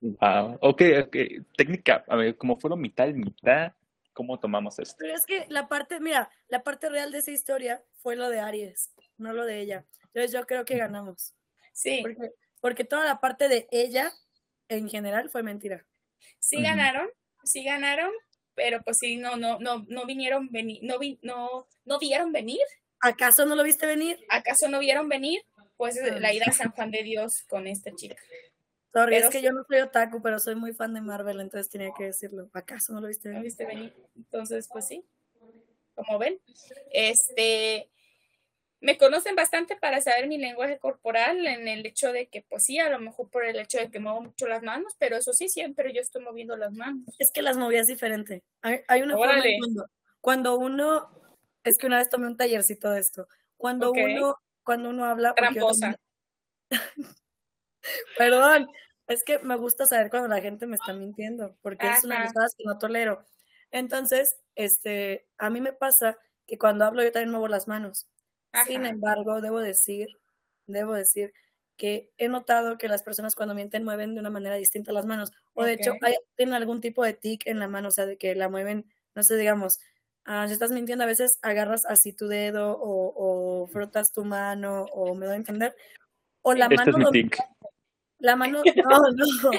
[0.00, 0.58] Wow.
[0.62, 1.16] Ok, ok.
[1.56, 3.72] Técnica, a ver, como fueron mitad y mitad,
[4.14, 4.96] ¿cómo tomamos esto?
[4.98, 8.40] Pero es que la parte, mira, la parte real de esa historia fue lo de
[8.40, 9.84] Aries, no lo de ella.
[10.06, 11.34] Entonces yo creo que ganamos.
[11.74, 14.10] Sí, Porque, porque toda la parte de ella
[14.68, 15.86] en general fue mentira.
[16.38, 17.08] Sí ganaron,
[17.44, 18.12] sí ganaron,
[18.54, 22.60] pero pues sí, no, no, no, no vinieron venir, no, vi- no, no vieron venir.
[23.00, 24.18] ¿Acaso no lo viste venir?
[24.28, 25.42] ¿Acaso no vieron venir?
[25.76, 26.18] Pues Ah.
[26.20, 28.16] la ida a San Juan de Dios con esta chica.
[28.92, 29.44] Sorry, Pero es que sí.
[29.44, 32.50] yo no soy otaku, pero soy muy fan de Marvel, entonces tenía que decirlo.
[32.52, 33.44] ¿Acaso no lo viste ¿No venir?
[33.46, 33.94] viste venir?
[34.16, 35.02] Entonces, pues sí,
[35.94, 36.38] como ven,
[36.92, 37.90] este,
[38.82, 42.78] me conocen bastante para saber mi lenguaje corporal en el hecho de que, pues sí,
[42.80, 45.48] a lo mejor por el hecho de que muevo mucho las manos, pero eso sí,
[45.48, 47.04] siempre yo estoy moviendo las manos.
[47.18, 48.42] Es que las movías diferente.
[48.60, 49.54] Hay, hay una forma Órale.
[49.54, 49.86] en cuando,
[50.20, 53.28] cuando uno, es que una vez tomé un tallercito de esto.
[53.56, 55.96] Cuando uno, cuando uno habla, Tramposa.
[55.96, 56.00] también-
[58.18, 58.68] Perdón,
[59.06, 62.54] es que me gusta saber cuando la gente me está mintiendo, porque es una cosas
[62.56, 63.24] que no tolero.
[63.70, 68.08] Entonces, este, a mí me pasa que cuando hablo yo también muevo las manos.
[68.66, 70.08] Sin embargo, debo decir,
[70.66, 71.32] debo decir
[71.76, 75.30] que he notado que las personas cuando mienten mueven de una manera distinta las manos.
[75.54, 78.18] O de hecho, hay, tienen algún tipo de tic en la mano, o sea, de
[78.18, 79.78] que la mueven, no sé, digamos,
[80.24, 84.84] ah, si estás mintiendo, a veces agarras así tu dedo o, o frotas tu mano,
[84.92, 85.74] o me doy a entender.
[86.42, 87.10] O la Este mano
[88.18, 89.50] la mano, no, no,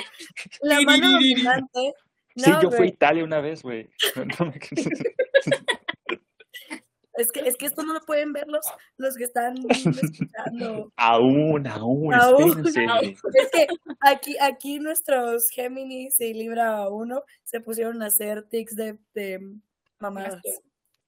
[0.61, 1.93] la mano dominante,
[2.35, 3.89] Sí, no, yo fui a Italia una vez, güey.
[4.15, 4.59] No, no me-
[7.18, 8.65] es que, es que esto no lo pueden ver los,
[8.98, 10.91] los que están escuchando.
[10.95, 12.65] Aún, aún, Aún.
[12.68, 13.68] Es que
[14.02, 19.40] aquí, aquí nuestros Géminis y Libra 1 se pusieron a hacer tics de, de
[19.99, 20.41] mamadas.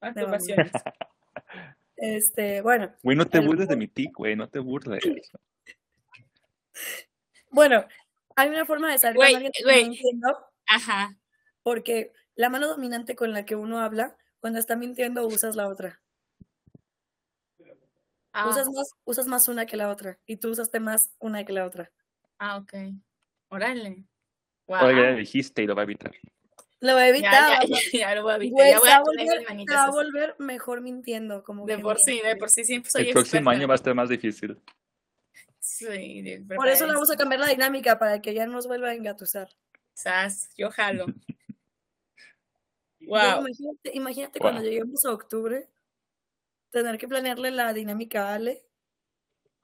[0.02, 0.72] Masturbaciones.
[1.98, 5.02] Este, bueno, Güey, no te El- burles de mi tic, güey, no te burles.
[7.50, 7.86] bueno,
[8.36, 9.90] hay una forma de saber Güey, güey.
[9.90, 10.38] mintiendo,
[10.68, 11.18] Ajá.
[11.64, 16.00] porque la mano dominante con la que uno habla, cuando está mintiendo usas la otra.
[18.32, 20.20] Ah, Usas más, usas más una que la otra.
[20.28, 21.92] Y tú usaste más una que la otra.
[22.38, 22.74] ah, ok.
[23.50, 24.06] Órale.
[24.68, 24.86] Wow.
[24.86, 26.14] Oye, ya le dijiste y lo va a evitar.
[26.80, 27.68] Lo voy a evitar.
[27.68, 28.54] ya, ya, ya lo voy a evitar.
[28.54, 31.44] güey, Ya voy se va a volver, va a mejor mintiendo.
[31.44, 33.96] Como De por sí, de por sí siempre soy El próximo año va a estar
[33.96, 34.62] más difícil.
[35.60, 38.52] Sí, de Por eso le verdad vamos a cambiar la dinámica para que ya no
[38.52, 39.50] nos vuelva a engatusar.
[39.96, 41.08] Sas, yo jalo.
[43.08, 43.40] Wow.
[43.48, 44.42] Imagínate, imagínate Wow.
[44.52, 45.68] cuando lleguemos a octubre,
[46.72, 48.64] tener que planearle la dinámica a Ale.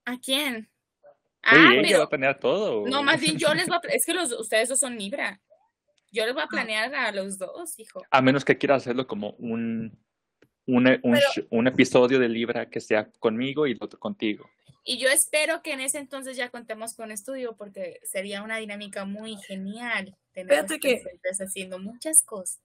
[0.06, 0.70] ¿A quién?
[1.44, 2.88] Ah, Oye, ella pero va a planear todo.
[2.88, 5.42] no, más bien yo les voy a, es que los, ustedes dos son Libra.
[6.12, 8.04] Yo les voy a planear a los dos, hijo.
[8.12, 9.98] A menos que quieras hacerlo como un,
[10.68, 14.50] un, un, Pero- sh- un episodio de Libra que sea conmigo y el otro contigo.
[14.84, 19.06] Y yo espero que en ese entonces ya contemos con estudio porque sería una dinámica
[19.06, 20.18] muy genial.
[20.34, 22.60] Tener que- presentes haciendo muchas cosas.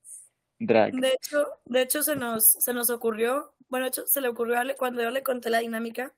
[0.58, 0.94] Drag.
[0.94, 4.56] De hecho, de hecho se nos, se nos ocurrió, bueno, de hecho se le ocurrió
[4.56, 6.14] a Ale, cuando yo le conté la dinámica,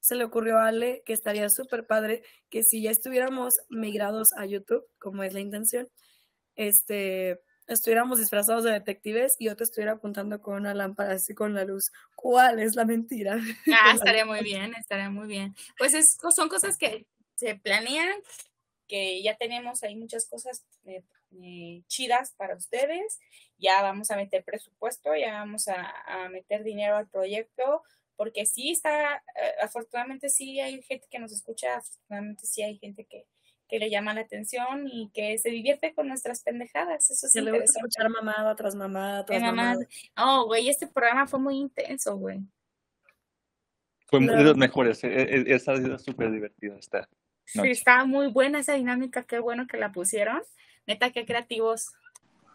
[0.00, 4.46] se le ocurrió a Ale que estaría súper padre que si ya estuviéramos migrados a
[4.46, 5.88] YouTube, como es la intención,
[6.56, 11.54] este, estuviéramos disfrazados de detectives y yo te estuviera apuntando con una lámpara así con
[11.54, 11.92] la luz.
[12.14, 13.38] ¿Cuál es la mentira?
[13.72, 15.54] Ah, estaría muy bien, estaría muy bien.
[15.78, 17.06] Pues es, son cosas que
[17.36, 18.12] se planean,
[18.92, 21.02] que ya tenemos ahí muchas cosas eh,
[21.40, 23.18] eh, chidas para ustedes.
[23.56, 27.82] Ya vamos a meter presupuesto, ya vamos a, a meter dinero al proyecto,
[28.16, 33.06] porque sí está, eh, afortunadamente sí hay gente que nos escucha, afortunadamente sí hay gente
[33.06, 33.24] que,
[33.66, 37.10] que le llama la atención y que se divierte con nuestras pendejadas.
[37.10, 39.54] Eso es Se le gusta escuchar mamada tras mamada tras mamá.
[39.74, 39.86] mamada.
[40.18, 42.40] Oh, güey, este programa fue muy intenso, güey.
[44.06, 45.02] Fue de los mejores.
[45.02, 45.76] e- e- Esa ha
[47.44, 50.42] Sí, estaba muy buena esa dinámica, qué bueno que la pusieron.
[50.86, 51.92] Neta, qué creativos.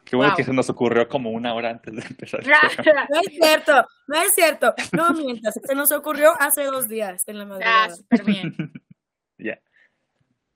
[0.05, 0.37] Qué bueno Wow.
[0.37, 2.39] que se nos ocurrió como una hora antes de empezar.
[3.09, 4.73] No es cierto, no es cierto.
[4.93, 7.95] No mientas, se nos ocurrió hace dos días en la ah, madrugada.
[7.95, 8.55] súper bien.
[9.39, 9.61] Ya.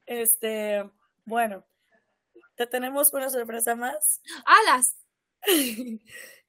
[0.08, 0.90] Este,
[1.26, 1.64] bueno,
[2.56, 4.22] te tenemos una sorpresa más.
[4.46, 4.98] ¡Alas!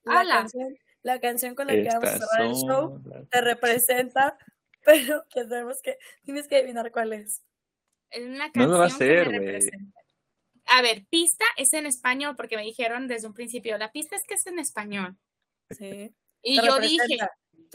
[0.05, 4.39] Canción, la canción con la que vamos a cerrar el show las- te representa,
[4.85, 7.43] pero que tenemos que, tienes que adivinar cuál es.
[8.13, 9.71] Es una No lo va a canción hacer, güey.
[10.67, 14.23] A ver, pista es en español porque me dijeron desde un principio, la pista es
[14.27, 15.17] que es en español.
[15.71, 16.15] Sí.
[16.43, 17.19] Y Te yo dije,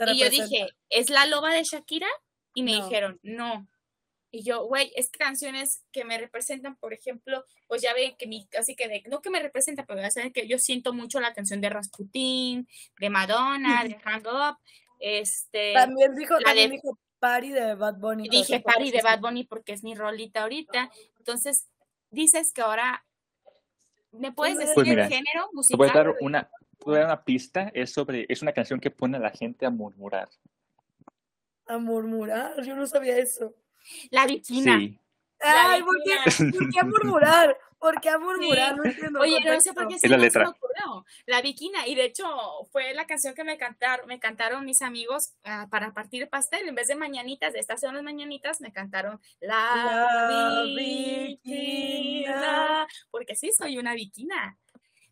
[0.06, 2.08] y yo dije, ¿es la loba de Shakira?
[2.54, 2.84] Y me No.
[2.84, 3.68] dijeron, no.
[4.30, 8.46] Y yo, güey, es canciones que me representan, por ejemplo, pues ya ven que mi,
[8.58, 11.32] así que de, no que me representa, pero ya saben que yo siento mucho la
[11.32, 14.58] canción de Rasputin, de Madonna, de Hang Up,
[14.98, 18.26] este, También dijo, la también de- dijo Party de Bad Bunny.
[18.26, 20.90] y dije Party de Bad Bunny porque es mi rolita ahorita.
[21.18, 21.68] Entonces,
[22.10, 23.04] dices que ahora,
[24.12, 25.78] ¿me puedes Pues decir el género Te musical?
[25.78, 26.44] voy a dar una,
[26.78, 27.70] te voy a dar una pista.
[27.74, 30.28] Es sobre, es una canción que pone a la gente a murmurar.
[31.66, 33.54] A murmurar, yo no sabía eso.
[34.10, 34.78] La Bikina.
[34.78, 34.98] Sí.
[35.40, 36.16] La Ay, ¿por qué.
[36.52, 37.58] ¿por qué a murmurar?
[37.78, 38.76] ¿Por qué a murmurar?
[38.76, 39.20] No entiendo.
[39.20, 40.44] Oye, no sé por qué sí la no se letra.
[40.44, 41.04] me ocurrió.
[41.26, 41.86] La Bikina.
[41.86, 42.26] Y de hecho,
[42.72, 46.66] fue la canción que me cantaron, me cantaron mis amigos ah, para partir el pastel.
[46.68, 51.26] En vez de mañanitas, de estas son las mañanitas, me cantaron La, La Bikina.
[51.26, 52.86] Bikina.
[53.10, 54.58] Porque sí, soy una Bikina.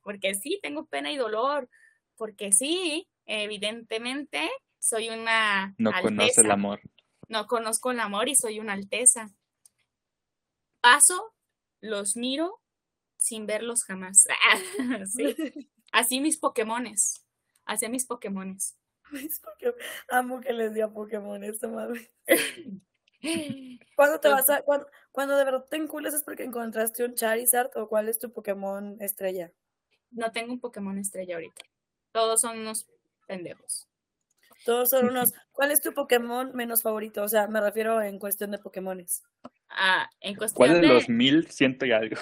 [0.03, 1.69] Porque sí, tengo pena y dolor.
[2.16, 6.53] Porque sí, evidentemente, soy una No conoce el alteza.
[6.53, 6.81] amor.
[7.28, 9.31] No conozco el amor y soy una alteza.
[10.87, 11.35] Paso,
[11.81, 12.63] los miro
[13.19, 14.25] sin verlos jamás.
[15.07, 15.35] Sí.
[15.93, 17.27] Así mis Pokémones.
[17.65, 18.79] Así mis Pokémones.
[20.09, 22.13] Amo que les di a Pokémon esta madre.
[23.97, 27.77] ¿Cuándo te vas a, cuándo, cuando de verdad te encules es porque encontraste un Charizard
[27.77, 29.53] o cuál es tu Pokémon estrella?
[30.13, 31.65] No tengo un Pokémon estrella ahorita.
[32.13, 32.87] Todos son unos
[33.27, 33.89] pendejos.
[34.65, 35.33] Todos son unos.
[35.51, 37.25] ¿Cuál es tu Pokémon menos favorito?
[37.25, 39.25] O sea, me refiero en cuestión de Pokémones.
[39.69, 42.17] Ah, en cuestión ¿Cuál de de, los mil ciento y algo?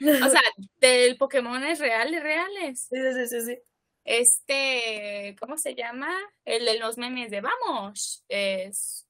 [0.00, 0.40] o sea,
[0.80, 2.86] del Pokémon es reales, reales.
[2.90, 3.58] Sí, sí, sí, sí.
[4.04, 6.10] Este, ¿cómo se llama?
[6.44, 8.24] El de los memes de vamos.
[8.28, 9.06] Es,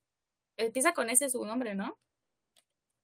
[0.57, 1.98] empieza con ese su nombre, ¿no?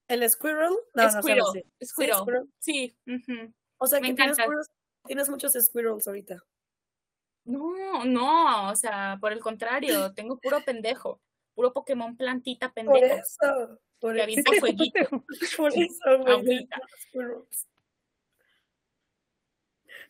[0.09, 0.75] ¿El Squirrel?
[0.95, 1.43] No, Squirrel.
[1.53, 1.63] sí.
[1.81, 2.17] Sí, Squirrel.
[2.17, 2.45] Squirrel.
[2.59, 2.97] Sí.
[3.07, 3.53] ujú.
[3.79, 4.61] O sea, Me que tienes, encanta.
[5.07, 6.43] tienes muchos Squirrels ahorita.
[7.45, 11.21] No, no, o sea, por el contrario, tengo puro pendejo,
[11.55, 13.81] puro Pokémon plantita Por pendejo, eso.
[14.01, 14.25] Por eso.
[14.25, 15.01] avienta fueguito.
[15.57, 16.69] Por eso, güey.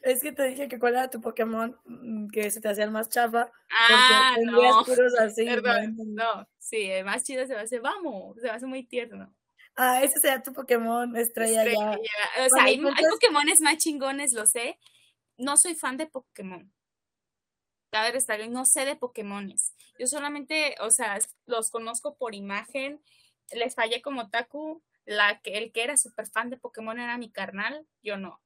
[0.03, 2.91] Es que te dije que cuál era tu Pokémon mm, que se te hacía el
[2.91, 3.51] más chafa.
[3.71, 5.45] Ah, porque no, puros así.
[5.45, 6.35] perdón, ¿no?
[6.37, 9.35] no, sí, el más chido se me hace, vamos, se me hace muy tierno.
[9.75, 12.45] Ah, ese sería tu Pokémon estrella, Estrella, ya.
[12.45, 14.79] O sea, hay, hay Pokémones más chingones, lo sé.
[15.37, 16.73] No soy fan de Pokémon.
[17.91, 19.75] Cabe destacar, no sé de Pokémones.
[19.99, 23.03] Yo solamente, o sea, los conozco por imagen.
[23.53, 24.83] Les fallé como Taku.
[25.05, 28.41] La que, el que era súper fan de Pokémon era mi carnal, yo no.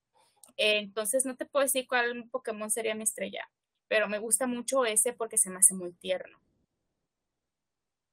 [0.59, 3.51] Eh, entonces no te puedo decir cuál Pokémon sería mi estrella,
[3.89, 6.39] pero me gusta mucho ese porque se me hace muy tierno.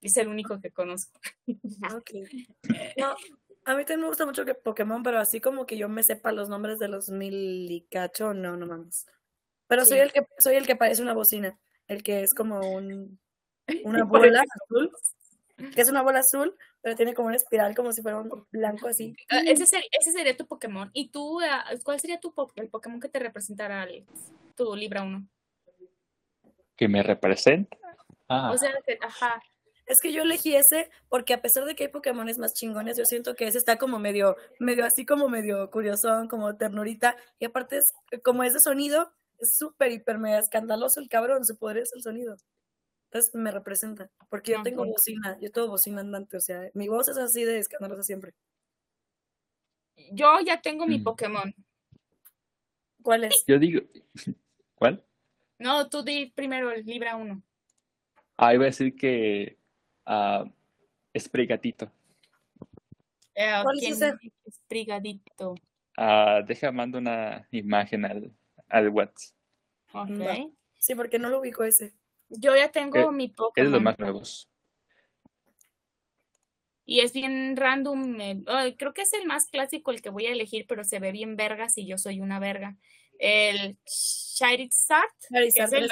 [0.01, 1.19] Es el único que conozco.
[1.93, 2.11] Ok.
[2.97, 3.15] No,
[3.65, 6.31] a mí también me gusta mucho que Pokémon, pero así como que yo me sepa
[6.31, 9.05] los nombres de los mil y cacho, no, no mames.
[9.67, 13.19] Pero soy el que soy el que parece una bocina, el que es como un
[13.83, 14.91] una bola azul,
[15.57, 16.55] que es una bola azul,
[16.87, 19.13] pero tiene como una espiral como si fuera un blanco así.
[19.29, 20.89] Ah, ese, ser- ese sería tu Pokémon.
[20.93, 24.07] ¿Y tú, ah, cuál sería tu po- el Pokémon que te representara, Alex?
[24.55, 25.27] Tu Libra 1.
[26.77, 27.77] ¿Que me representa?
[28.29, 29.43] Ah, O sea, que, ajá.
[29.85, 33.03] Es que yo elegí ese porque a pesar de que hay Pokémones más chingones, yo
[33.03, 37.79] siento que ese está como medio, medio así como medio curiosón, como ternurita, y aparte
[37.79, 37.91] es,
[38.23, 42.01] como es de sonido, es súper, hiper, mega escandaloso el cabrón, su poder es el
[42.01, 42.37] sonido.
[43.09, 47.07] Entonces me representa, porque yo tengo bocina, yo tengo bocina andante, o sea, mi voz
[47.07, 48.33] es así de escandalosa siempre.
[50.11, 51.03] Yo ya tengo mi Mm.
[51.03, 51.55] Pokémon.
[53.01, 53.35] ¿Cuál es?
[53.47, 53.81] yo digo,
[54.75, 55.05] ¿cuál?
[55.59, 57.41] No, tú di primero el Libra 1.
[58.35, 59.57] Ah, iba a decir que
[60.05, 60.43] ah,
[61.13, 61.89] es Brigatito.
[63.33, 64.13] Eh, ¿Cuál es ¿quién ese?
[64.43, 65.55] es Brigadito?
[65.95, 68.35] Ah, deja, mando una imagen al,
[68.67, 69.33] al WhatsApp.
[69.93, 70.53] Ok.
[70.77, 71.93] Sí, porque no lo ubico ese.
[72.29, 73.71] Yo ya tengo Eh, mi Es de Pokémon.
[73.71, 74.49] los más nuevos.
[76.85, 78.19] Y es bien random.
[78.21, 81.11] eh, creo que es el más clásico el que voy a elegir, pero se ve
[81.11, 82.77] bien vergas y yo soy una verga.
[83.19, 85.89] El Charizard, es el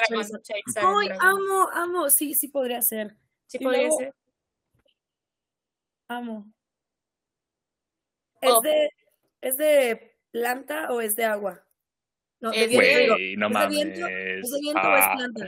[0.76, 2.08] ¡Ay, amo, amo!
[2.08, 3.16] Sí, sí podría ser.
[3.46, 4.14] Sí y podría luego- ser.
[6.08, 6.46] Amo.
[8.40, 8.60] ¿Es Oh.
[8.60, 8.90] de,
[9.40, 11.66] es de planta o es de agua?
[12.40, 13.14] No, de Es viento, de- digo.
[13.14, 14.06] Güey, no ¿Es de viento?
[14.06, 15.46] ¿Es de viento o es Ah, planta?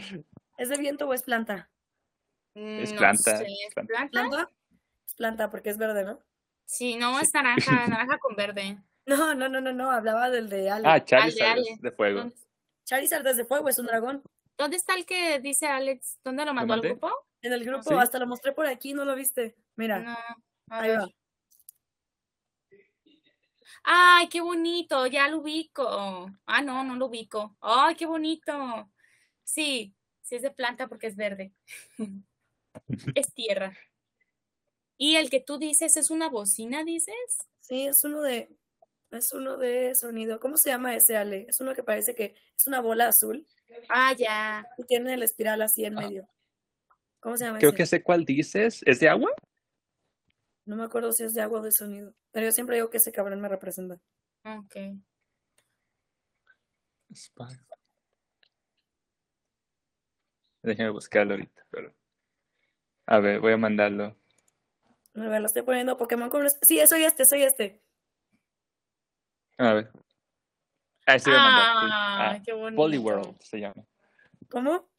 [0.58, 1.70] ¿Es de viento o es planta?
[2.54, 4.50] Es Mm, No planta, sé, es ¿es planta.
[5.06, 6.20] Es planta porque es verde, ¿no?
[6.66, 7.24] Sí, no, Sí.
[7.24, 7.54] es naranja,
[8.04, 8.78] naranja con verde.
[9.06, 9.90] No, no, no, no, no.
[9.90, 10.86] Hablaba del de Ale.
[10.86, 11.70] Ah, Charizard Ale.
[11.70, 12.18] es de fuego.
[12.20, 12.36] ¿Dónde,
[12.84, 14.22] Charizard desde fuego es un dragón.
[14.58, 16.18] dónde está el que dice Alex?
[16.24, 17.10] ¿Dónde lo mandó al grupo?
[17.40, 17.94] En el grupo, ¿Sí?
[17.94, 19.56] hasta lo mostré por aquí, no lo viste.
[19.76, 20.10] Mira, No,
[20.70, 20.98] a ahí ver.
[21.00, 21.08] va.
[23.84, 26.30] Ay, qué bonito, ya lo ubico.
[26.46, 27.56] Ah, no, no lo ubico.
[27.60, 28.90] Ay, qué bonito.
[29.44, 29.94] Sí,
[30.28, 31.52] sí es de planta porque es verde.
[33.14, 33.76] es tierra.
[34.96, 37.14] ¿Y el que tú dices es una bocina, dices?
[37.60, 38.50] Sí, es uno de,
[39.10, 40.40] es uno de sonido.
[40.40, 41.46] ¿Cómo se llama ese, Ale?
[41.48, 43.46] Es uno que parece que es una bola azul
[43.88, 44.66] Ah, ya.
[44.76, 46.02] y tiene el espiral así en Ah.
[46.02, 46.28] medio.
[47.20, 47.76] ¿Cómo se llama Creo ese?
[47.76, 48.82] que sé cuál dices.
[48.86, 49.30] ¿Es de agua?
[50.64, 52.14] No me acuerdo si es de agua o de sonido.
[52.32, 53.98] Pero yo siempre digo que ese cabrón me representa.
[54.44, 54.76] Ok.
[60.62, 61.94] Déjame buscarlo ahorita, pero...
[63.06, 64.16] A ver, voy a mandarlo.
[65.14, 66.46] A ver, lo estoy poniendo Pokémon con...
[66.62, 67.82] Sí, soy este, soy este.
[69.56, 69.90] A ver.
[71.06, 71.30] Ah, sí.
[71.32, 72.76] Ah, Ah, qué bonito.
[72.76, 73.82] Polyworld se llama.
[74.50, 74.90] ¿Cómo?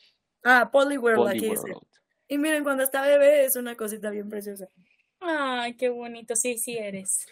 [0.43, 1.61] Ah, Poliworld aquí dice.
[1.61, 1.87] Polyworld.
[2.27, 4.67] Y miren, cuando está bebé es una cosita bien preciosa.
[5.19, 6.35] Ay, qué bonito.
[6.35, 7.27] Sí, sí eres.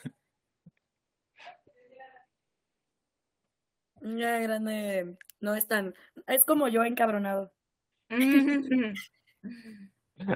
[4.01, 5.95] Ya grande no es tan...
[6.27, 7.51] Es como yo encabronado.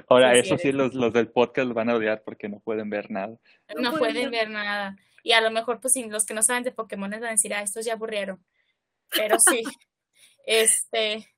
[0.08, 2.88] Ahora, Sí, eso sí, los, los del podcast lo van a odiar porque no pueden
[2.88, 3.36] ver nada.
[3.74, 4.48] No No pueden ver.
[4.48, 4.96] nada.
[5.22, 7.62] Y a lo mejor, pues, los que no saben de Pokémon van a decir, ah,
[7.62, 8.44] estos ya aburrieron.
[9.10, 9.62] Pero sí,
[10.46, 11.28] este,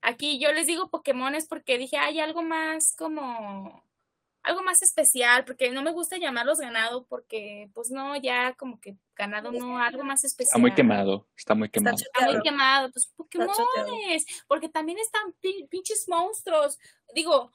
[0.00, 3.84] aquí yo les digo Pokémon es porque dije, hay algo más como,
[4.42, 8.96] algo más especial, porque no me gusta llamarlos ganado, porque, pues, no, ya como que
[9.14, 10.60] ganado no, algo más Está especial.
[10.60, 11.96] muy quemado, está muy Está quemado.
[11.96, 13.16] Está muy quemado, pues Está.
[13.16, 16.78] Pokémones, porque también están pi- pinches monstruos.
[17.14, 17.52] Digo,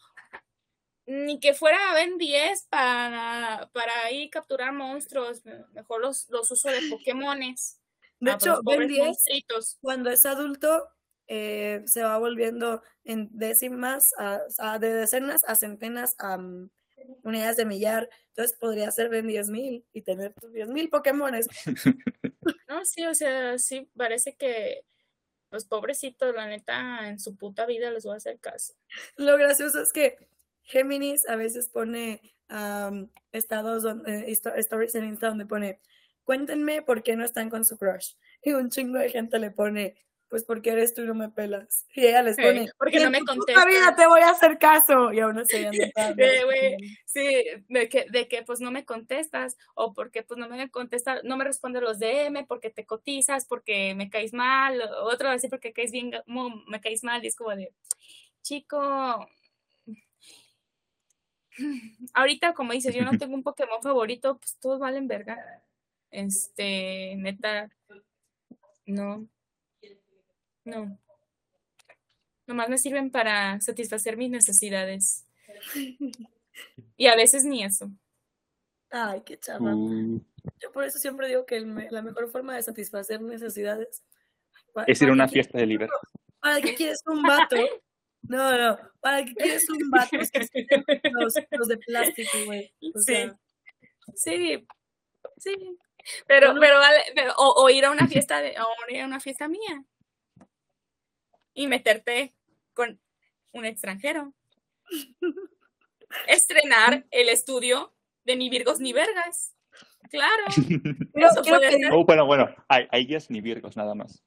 [1.05, 6.69] ni que fuera Ben 10 para, para ir capturar monstruos, me- mejor los, los uso
[6.69, 7.79] de Pokémones.
[8.19, 9.77] De Ah, hecho, los Ben pobres 10 monstruitos.
[9.81, 10.87] cuando es adulto
[11.27, 16.69] eh, se va volviendo en décimas, a, a- de decenas a centenas a mm,
[17.23, 18.09] unidades de millar.
[18.29, 21.47] Entonces podría ser Ben 10.000 y tener tus 10.000 Pokémones.
[22.69, 24.81] No, sí, o sea, sí, parece que
[25.51, 28.73] los pobrecitos, la neta, en su puta vida les voy a hacer caso.
[29.17, 30.17] Lo gracioso es que
[30.63, 35.79] Géminis a veces pone am, estados, donde, histo- stories en Insta donde pone,
[36.23, 38.13] cuéntenme por qué no están con su crush.
[38.41, 39.95] Y un chingo de gente le pone,
[40.29, 41.85] pues porque eres tú y no me pelas.
[41.93, 43.65] Y ella les Sí, pone, porque "Y no me contestas".
[43.67, 45.11] vida te voy a hacer caso.
[45.13, 45.57] Y aún así
[46.17, 50.69] Eh, Sí, de que, de que pues no me contestas o porque pues no me
[50.69, 55.29] contestas, no me responde los DM porque te cotizas, porque me caes mal, o otro
[55.29, 56.11] así porque caes bien,
[56.67, 57.73] me caes mal y es como de,
[58.43, 59.27] chico,
[62.13, 65.63] ahorita como dices, yo no tengo un Pokémon favorito, pues todos valen verga.
[66.11, 67.69] Este, neta,
[68.87, 69.27] no,
[70.67, 70.99] no.
[72.45, 75.25] Nomás me sirven para satisfacer mis necesidades.
[76.97, 77.91] Y a veces ni eso.
[78.89, 79.75] Ay, qué chava.
[79.75, 80.19] Uh,
[80.59, 84.03] Yo por eso siempre digo que el me- la mejor forma de satisfacer necesidades
[84.87, 85.93] es ir a ¿para una fiesta de libertad.
[86.01, 87.57] quieres- ¿Para qué quieres un vato?
[88.23, 88.79] No, no.
[89.01, 90.15] ¿Para qué quieres un vato?
[90.17, 90.83] Es que son
[91.21, 92.73] los, los de plástico, güey.
[92.95, 93.13] O Sí.
[93.13, 93.39] sea,
[94.15, 94.65] Sí,
[95.37, 95.77] sí.
[96.25, 96.61] Pero, Bueno.
[96.61, 99.47] pero, vale, pero- o, o ir a una fiesta de, o ir a una fiesta
[99.47, 99.83] mía.
[101.57, 102.35] Y meterte
[102.75, 102.99] con
[103.51, 104.33] un extranjero.
[106.27, 107.93] Estrenar el estudio
[108.23, 109.55] de Ni Virgos ni Vergas.
[110.11, 110.43] Claro.
[110.55, 111.91] Quiero pedir- ser.
[111.93, 114.23] Oh, bueno, bueno, hay, hay guías ni virgos nada más.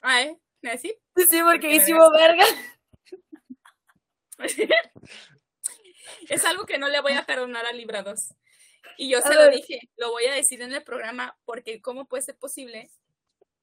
[0.00, 0.36] Ay,
[0.70, 0.88] ¿así?
[1.16, 2.44] Sí, porque Porque hicimos verga.
[6.28, 8.34] es algo que no le voy a perdonar a Librados.
[8.98, 9.54] Y yo A se lo ver.
[9.54, 12.90] dije, lo voy a decir en el programa, porque ¿cómo puede ser posible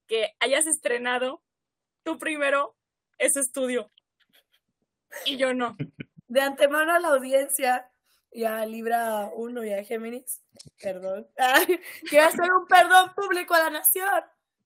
[0.07, 1.43] que hayas estrenado
[2.03, 2.75] tú primero
[3.19, 3.91] ese estudio?
[5.25, 5.77] Y yo no.
[6.27, 7.89] De antemano a la audiencia
[8.31, 10.41] y a Libra 1 y a Géminis,
[10.81, 11.27] perdón.
[12.09, 14.23] Quiero hacer un perdón público a la nación.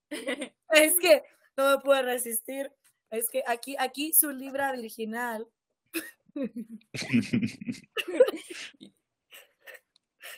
[0.70, 1.24] Es que
[1.56, 2.72] no me puedo resistir.
[3.12, 5.48] Es que aquí, aquí su Libra virginal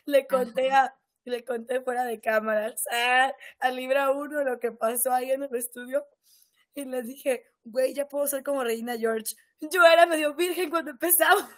[0.05, 0.93] le conté a,
[1.23, 5.55] le conté fuera de cámaras a, a Libra 1 lo que pasó ahí en el
[5.55, 6.05] estudio
[6.73, 9.35] y les dije, güey, ya puedo ser como Reina George.
[9.59, 11.49] Yo era medio virgen cuando empezaba.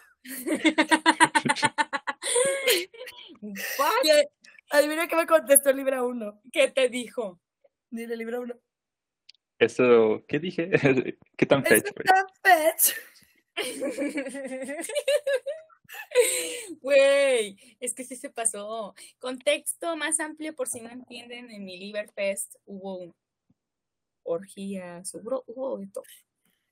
[4.03, 4.09] Y
[4.69, 6.41] adivina qué me contestó Libra 1.
[6.51, 7.39] ¿Qué te dijo?
[7.89, 8.55] Dile Libra 1.
[9.59, 10.71] Eso, ¿qué dije?
[11.38, 12.05] ¿Qué tan fetch, güey?
[12.05, 12.95] tan fetch.
[16.81, 18.93] Güey, es que sí se pasó.
[19.19, 23.15] Contexto más amplio, por si no entienden, en mi Liberfest hubo
[24.27, 26.03] orgías, hubo, hubo de todo.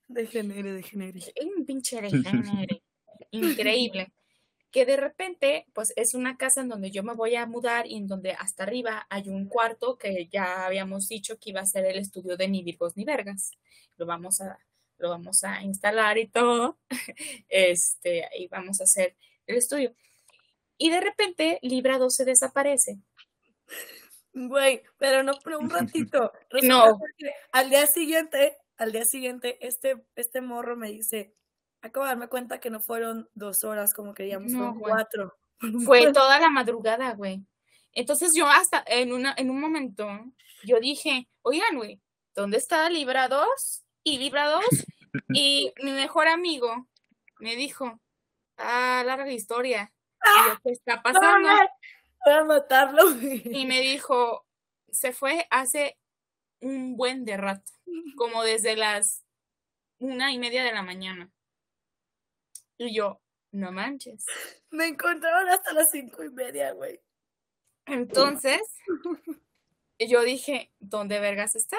[0.08, 1.20] Degenere, degenere.
[1.56, 2.82] un pinche degenere.
[3.30, 4.12] Increíble.
[4.70, 7.96] que de repente, pues es una casa en donde yo me voy a mudar y
[7.96, 11.86] en donde hasta arriba hay un cuarto que ya habíamos dicho que iba a ser
[11.86, 13.52] el estudio de ni Virgos ni Vergas.
[13.96, 14.58] Lo vamos a,
[14.98, 16.78] lo vamos a instalar y todo.
[17.48, 19.16] Este, y vamos a hacer
[19.46, 19.94] el estudio.
[20.78, 22.98] Y de repente Libra 2 se desaparece.
[24.38, 26.30] Güey, pero no, pero un ratito.
[26.50, 26.98] Resulta No.
[27.52, 31.34] Al día siguiente, al día siguiente, este, este morro me dice,
[31.80, 34.92] acabo de darme cuenta que no fueron dos horas como queríamos, No, fueron güey.
[34.92, 35.34] cuatro.
[35.86, 37.46] Fue toda la madrugada, güey.
[37.92, 40.06] Entonces yo hasta en, una, en un momento,
[40.64, 42.02] yo dije, oigan, güey,
[42.34, 43.48] ¿dónde está Libra 2?
[44.04, 44.64] Y Libra 2.
[45.30, 46.88] Y mi mejor amigo
[47.38, 47.98] me dijo,
[48.58, 49.90] ah, larga historia.
[50.22, 51.48] Y yo, ¿qué está pasando?
[52.26, 53.02] Voy a matarlo.
[53.20, 54.44] Y me dijo,
[54.90, 55.96] se fue hace
[56.60, 57.70] un buen de rato,
[58.16, 59.24] como desde las
[60.00, 61.30] una y media de la mañana.
[62.78, 63.20] Y yo,
[63.52, 64.26] no manches.
[64.70, 67.00] Me encontraron hasta las cinco y media, güey.
[67.86, 68.60] Entonces,
[70.00, 71.78] yo dije, ¿dónde vergas está?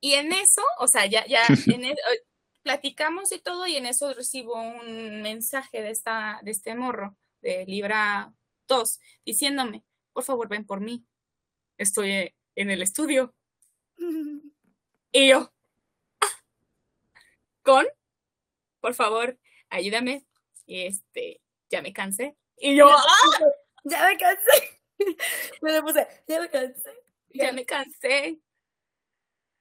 [0.00, 1.42] Y en eso, o sea, ya, ya,
[1.72, 2.24] en e- eh,
[2.64, 7.64] platicamos y todo, y en eso recibo un mensaje de esta, de este morro, de
[7.66, 8.34] Libra
[8.68, 11.04] 2, diciéndome, por favor, ven por mí.
[11.78, 13.34] Estoy eh, en el estudio.
[15.16, 15.52] Y yo,
[16.20, 16.26] "Ah,
[17.62, 17.86] con,
[18.80, 19.38] por favor,
[19.70, 20.26] ayúdame.
[20.66, 22.36] Y este, ya me cansé.
[22.56, 23.04] Y yo, "Ah,
[23.84, 24.80] Ya me cansé.
[25.62, 26.90] Me le puse, ya me cansé.
[27.30, 28.40] ya me cansé.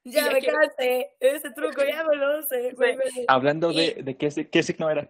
[0.06, 1.12] Ya ya me quiero- cansé.
[1.20, 2.76] Ese truco ya me lo sé.
[3.28, 5.08] Hablando Y- de, de qué, qué signo era.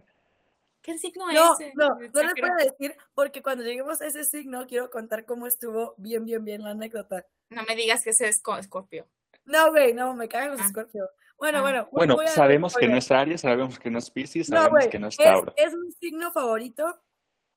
[0.83, 1.59] ¿Qué signo No, es?
[1.61, 1.71] eh?
[1.75, 5.95] no, no les puedo decir porque cuando lleguemos a ese signo quiero contar cómo estuvo
[5.97, 7.25] bien, bien, bien la anécdota.
[7.49, 9.07] No me digas que ese es co- Escorpio.
[9.45, 10.65] No, güey, no, me cagan los Ah.
[10.65, 11.09] escorpios.
[11.37, 11.61] Bueno, Ah.
[11.61, 11.89] bueno.
[11.91, 15.07] Bueno, sabemos que no es Aries, sabemos que no es Pisces, No, sabemos que no
[15.07, 15.53] es es, Tauro.
[15.57, 17.01] es mi signo favorito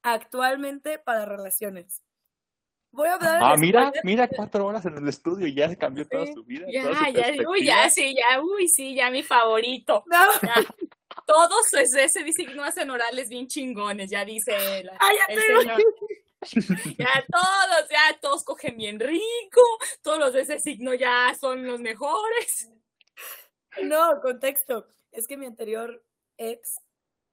[0.02, 2.02] actualmente para relaciones.
[2.96, 6.06] Voy a hablar Ah, mira, mira, cuatro horas en el estudio y ya se cambió
[6.08, 6.66] toda Sí, su vida.
[6.72, 10.02] Ya, toda su ya, uy, ya, sí, ya, uy, sí, ya mi favorito.
[10.06, 10.54] No, Ya.
[11.26, 15.66] Todos ese, ese signo hacen orales bien chingones, ya dice la- cállate, el güey.
[15.66, 15.82] señor.
[16.98, 19.60] Ya todos, ya todos cogen bien rico,
[20.02, 22.70] todos los de ese signo ya son los mejores.
[23.82, 24.86] No, contexto.
[25.10, 26.04] Es que mi anterior
[26.36, 26.76] ex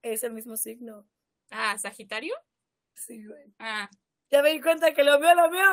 [0.01, 1.05] es el mismo signo.
[1.51, 2.33] Ah, Sagitario.
[2.95, 3.53] Sí, güey.
[3.59, 3.89] Ah,
[4.33, 5.63] Ya me di cuenta que lo mío, lo mío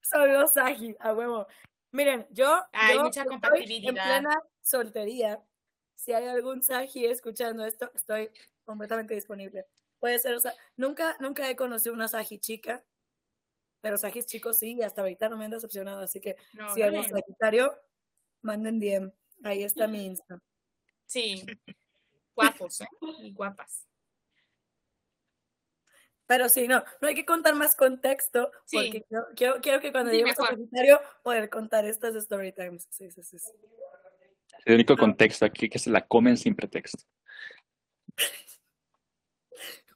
[0.00, 1.48] son los Sagi, a huevo.
[1.90, 3.88] Miren, yo, Hay yo mucha estoy compatibilidad.
[3.88, 5.42] en plena soltería.
[5.96, 8.30] Si hay algún Sagi escuchando esto, estoy
[8.64, 9.66] completamente disponible.
[9.98, 12.84] Puede ser, o sea, nunca, nunca he conocido una Sagi chica,
[13.80, 16.82] pero Sagis chicos sí, y hasta ahorita no me han decepcionado, así que no, si
[16.82, 17.14] algún órale.
[17.20, 17.74] Sagitario,
[18.42, 19.12] manden DM.
[19.42, 20.40] Ahí está mi Insta.
[21.06, 21.44] Sí.
[22.36, 22.86] Guapos, ¿eh?
[23.22, 23.88] Y guapas.
[26.26, 28.76] Pero sí, no, no hay que contar más contexto, Sí.
[28.76, 30.56] porque quiero, quiero, quiero que cuando Sí, lleguemos a mejor.
[30.58, 32.86] Sagitario poder contar estas story times.
[32.90, 33.36] Sí, sí, sí.
[34.64, 37.04] El único contexto aquí que se la comen sin pretexto.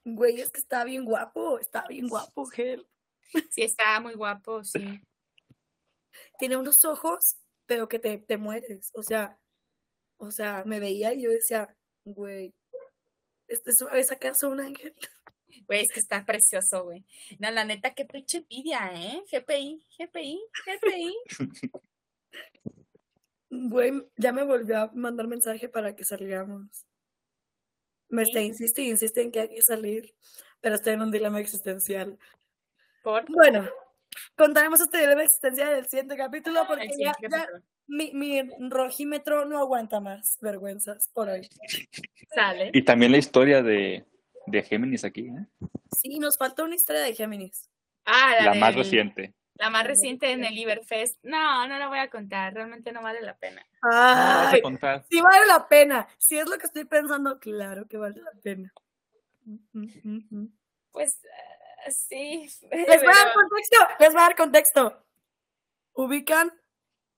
[0.05, 2.87] Güey, es que está bien guapo, está bien guapo, Gel.
[3.51, 5.03] Sí, está muy guapo, sí.
[6.39, 7.37] Tiene unos ojos,
[7.67, 8.91] pero que te, te mueres.
[8.95, 9.39] O sea,
[10.17, 12.55] o sea, me veía y yo decía, güey,
[13.49, 14.95] ¿este es, ¿es acaso un ángel?
[15.67, 17.05] Güey, es que está precioso, güey.
[17.39, 19.23] No, la neta, qué pinche envidia, ¿eh?
[19.31, 21.15] GPI, GPI, GPI.
[23.51, 26.87] Güey, ya me volvió a mandar mensaje para que salgamos.
[28.09, 30.15] Me está insiste y insiste en que hay que salir,
[30.61, 32.19] pero estoy en un dilema existencial.
[33.03, 33.69] Por Bueno,
[34.37, 37.65] contaremos este dilema existencial en el siguiente capítulo porque el ya, siguiente ya capítulo.
[37.87, 41.49] mi, mi rojímetro no aguanta más vergüenzas por hoy.
[42.35, 42.71] Sale.
[42.75, 44.07] Y también la historia de,
[44.51, 45.47] de Géminis aquí, ¿eh?
[45.93, 47.71] Sí, nos falta una historia de Géminis.
[48.05, 49.35] Ah, la, la más reciente.
[49.55, 51.17] La más reciente en el Iberfest.
[51.25, 52.55] No, no la voy a contar.
[52.55, 53.67] Realmente no vale la pena.
[53.83, 55.05] No la vas a Ay, contar.
[55.11, 56.07] sí vale la pena.
[56.17, 58.73] Si es lo que estoy pensando, claro que vale la pena.
[60.93, 61.21] Pues
[61.85, 62.47] ah, sí.
[62.71, 65.05] Les voy a dar contexto, les voy a dar contexto.
[65.95, 66.53] Ubican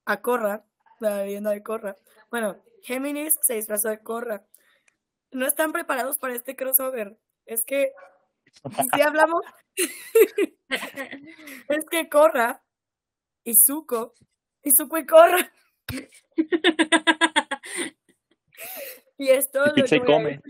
[0.07, 0.65] a Corra,
[0.99, 1.97] la leyenda de Corra.
[2.31, 4.47] Bueno, Géminis se disfrazó de Corra.
[5.33, 7.17] No están preparados para este crossover.
[7.47, 7.93] Es que,
[8.95, 9.43] si hablamos,
[11.69, 12.63] es que Corra
[13.45, 14.15] y Zuko,
[14.63, 15.53] y Zuko y Corra,
[19.19, 20.41] y esto Y pizza y come.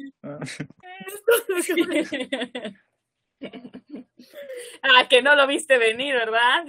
[4.82, 6.66] ah, que no lo viste venir, ¿verdad?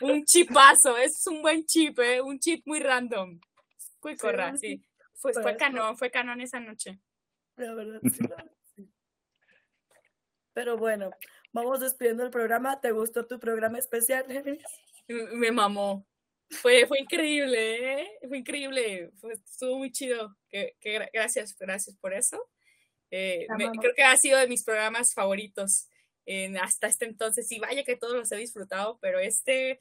[0.00, 2.20] un chipazo, es un buen chip, ¿eh?
[2.20, 3.40] Un chip muy random.
[4.00, 4.28] Fue Sí,
[4.58, 4.87] sí.
[5.18, 5.58] Chip Fue, para fue eso.
[5.58, 6.98] canon, fue canon esa noche.
[7.56, 8.88] La verdad, sí, la verdad, sí.
[10.52, 11.10] Pero bueno,
[11.52, 12.80] vamos despidiendo el programa.
[12.80, 14.62] ¿Te gustó tu programa especial, Géminis?
[15.08, 16.06] M- Me mamó.
[16.50, 18.08] Fue, fue increíble, ¿eh?
[18.26, 19.10] Fue increíble.
[19.20, 20.36] Fue, estuvo muy chido.
[20.48, 22.48] Que, que gra- gracias, gracias por eso.
[23.10, 25.88] Eh, me- creo que ha sido de mis programas favoritos
[26.26, 27.50] en, hasta este entonces.
[27.52, 29.78] Y vaya que todos los he disfrutado, pero este,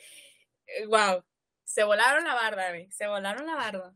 [0.88, 1.24] wow,
[1.64, 3.96] se volaron la barda, güey, se volaron la barda.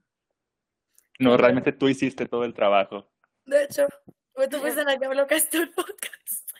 [1.22, 3.10] No, realmente tú hiciste todo el trabajo.
[3.45, 3.88] De hecho,
[4.34, 5.07] fue tú fuiste la que
[5.49, 6.52] todo el podcast.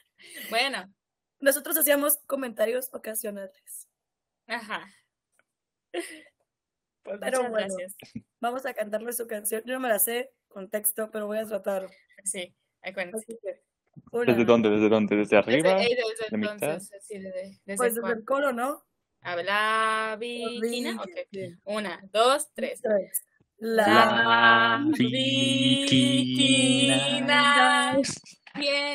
[0.49, 0.93] Bueno,
[1.39, 3.88] Nosotros hacíamos comentarios ocasionales.
[4.47, 4.88] ajá.
[5.91, 7.67] Pues Pero muchas bueno.
[7.75, 7.95] gracias.
[8.39, 9.63] Vamos a cantarle su canción.
[9.65, 11.89] Yo no me la sé con texto, pero voy a tratar.
[12.23, 12.55] Sí,
[14.11, 14.31] una.
[14.31, 14.69] ¿Desde dónde?
[14.69, 15.15] ¿Desde dónde?
[15.15, 15.75] ¿Desde arriba?
[15.75, 18.85] Desde, desde entonces, sí, desde, desde Pues desde el coro, ¿no?
[19.21, 21.01] A ver, la Viquina.
[21.65, 22.81] Una, dos, tres.
[22.81, 23.25] Tres.
[23.61, 26.41] La La Viquina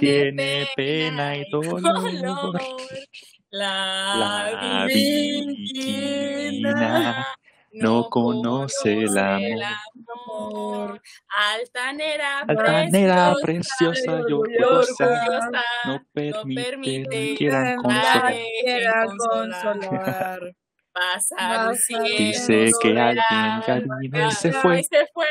[0.01, 2.60] tiene pena y dolor.
[3.51, 6.74] La, La Viquina
[7.74, 9.62] no conoce el amor.
[10.26, 11.01] amor.
[11.28, 15.51] Altanera, Altanera, preciosa, preciosa y orgullosa,
[15.84, 18.34] no permite permite que quieran nadie consolar.
[18.60, 20.40] quiera consolar.
[20.97, 24.82] Pasa Pasa luciendo Dice que alguien la ya vino y se fue.
[24.82, 25.27] Se fue.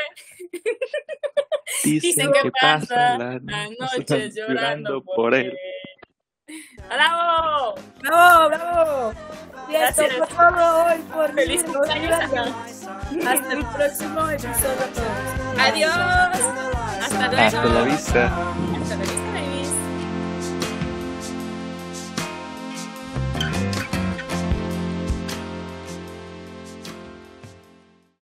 [1.84, 5.58] Dicen que pasa la Las noche noches llorando por él.
[6.88, 7.74] ¡Bravo!
[8.00, 9.12] ¡Bravo, bravo!
[9.68, 12.48] Y esto fue todo hoy por Feliz mí, cumpleaños.
[13.26, 14.86] Hasta el próximo episodio.
[15.58, 15.90] Adiós.
[17.02, 17.42] Hasta luego.
[17.42, 18.26] Hasta la vista.
[18.26, 19.25] Hasta luego.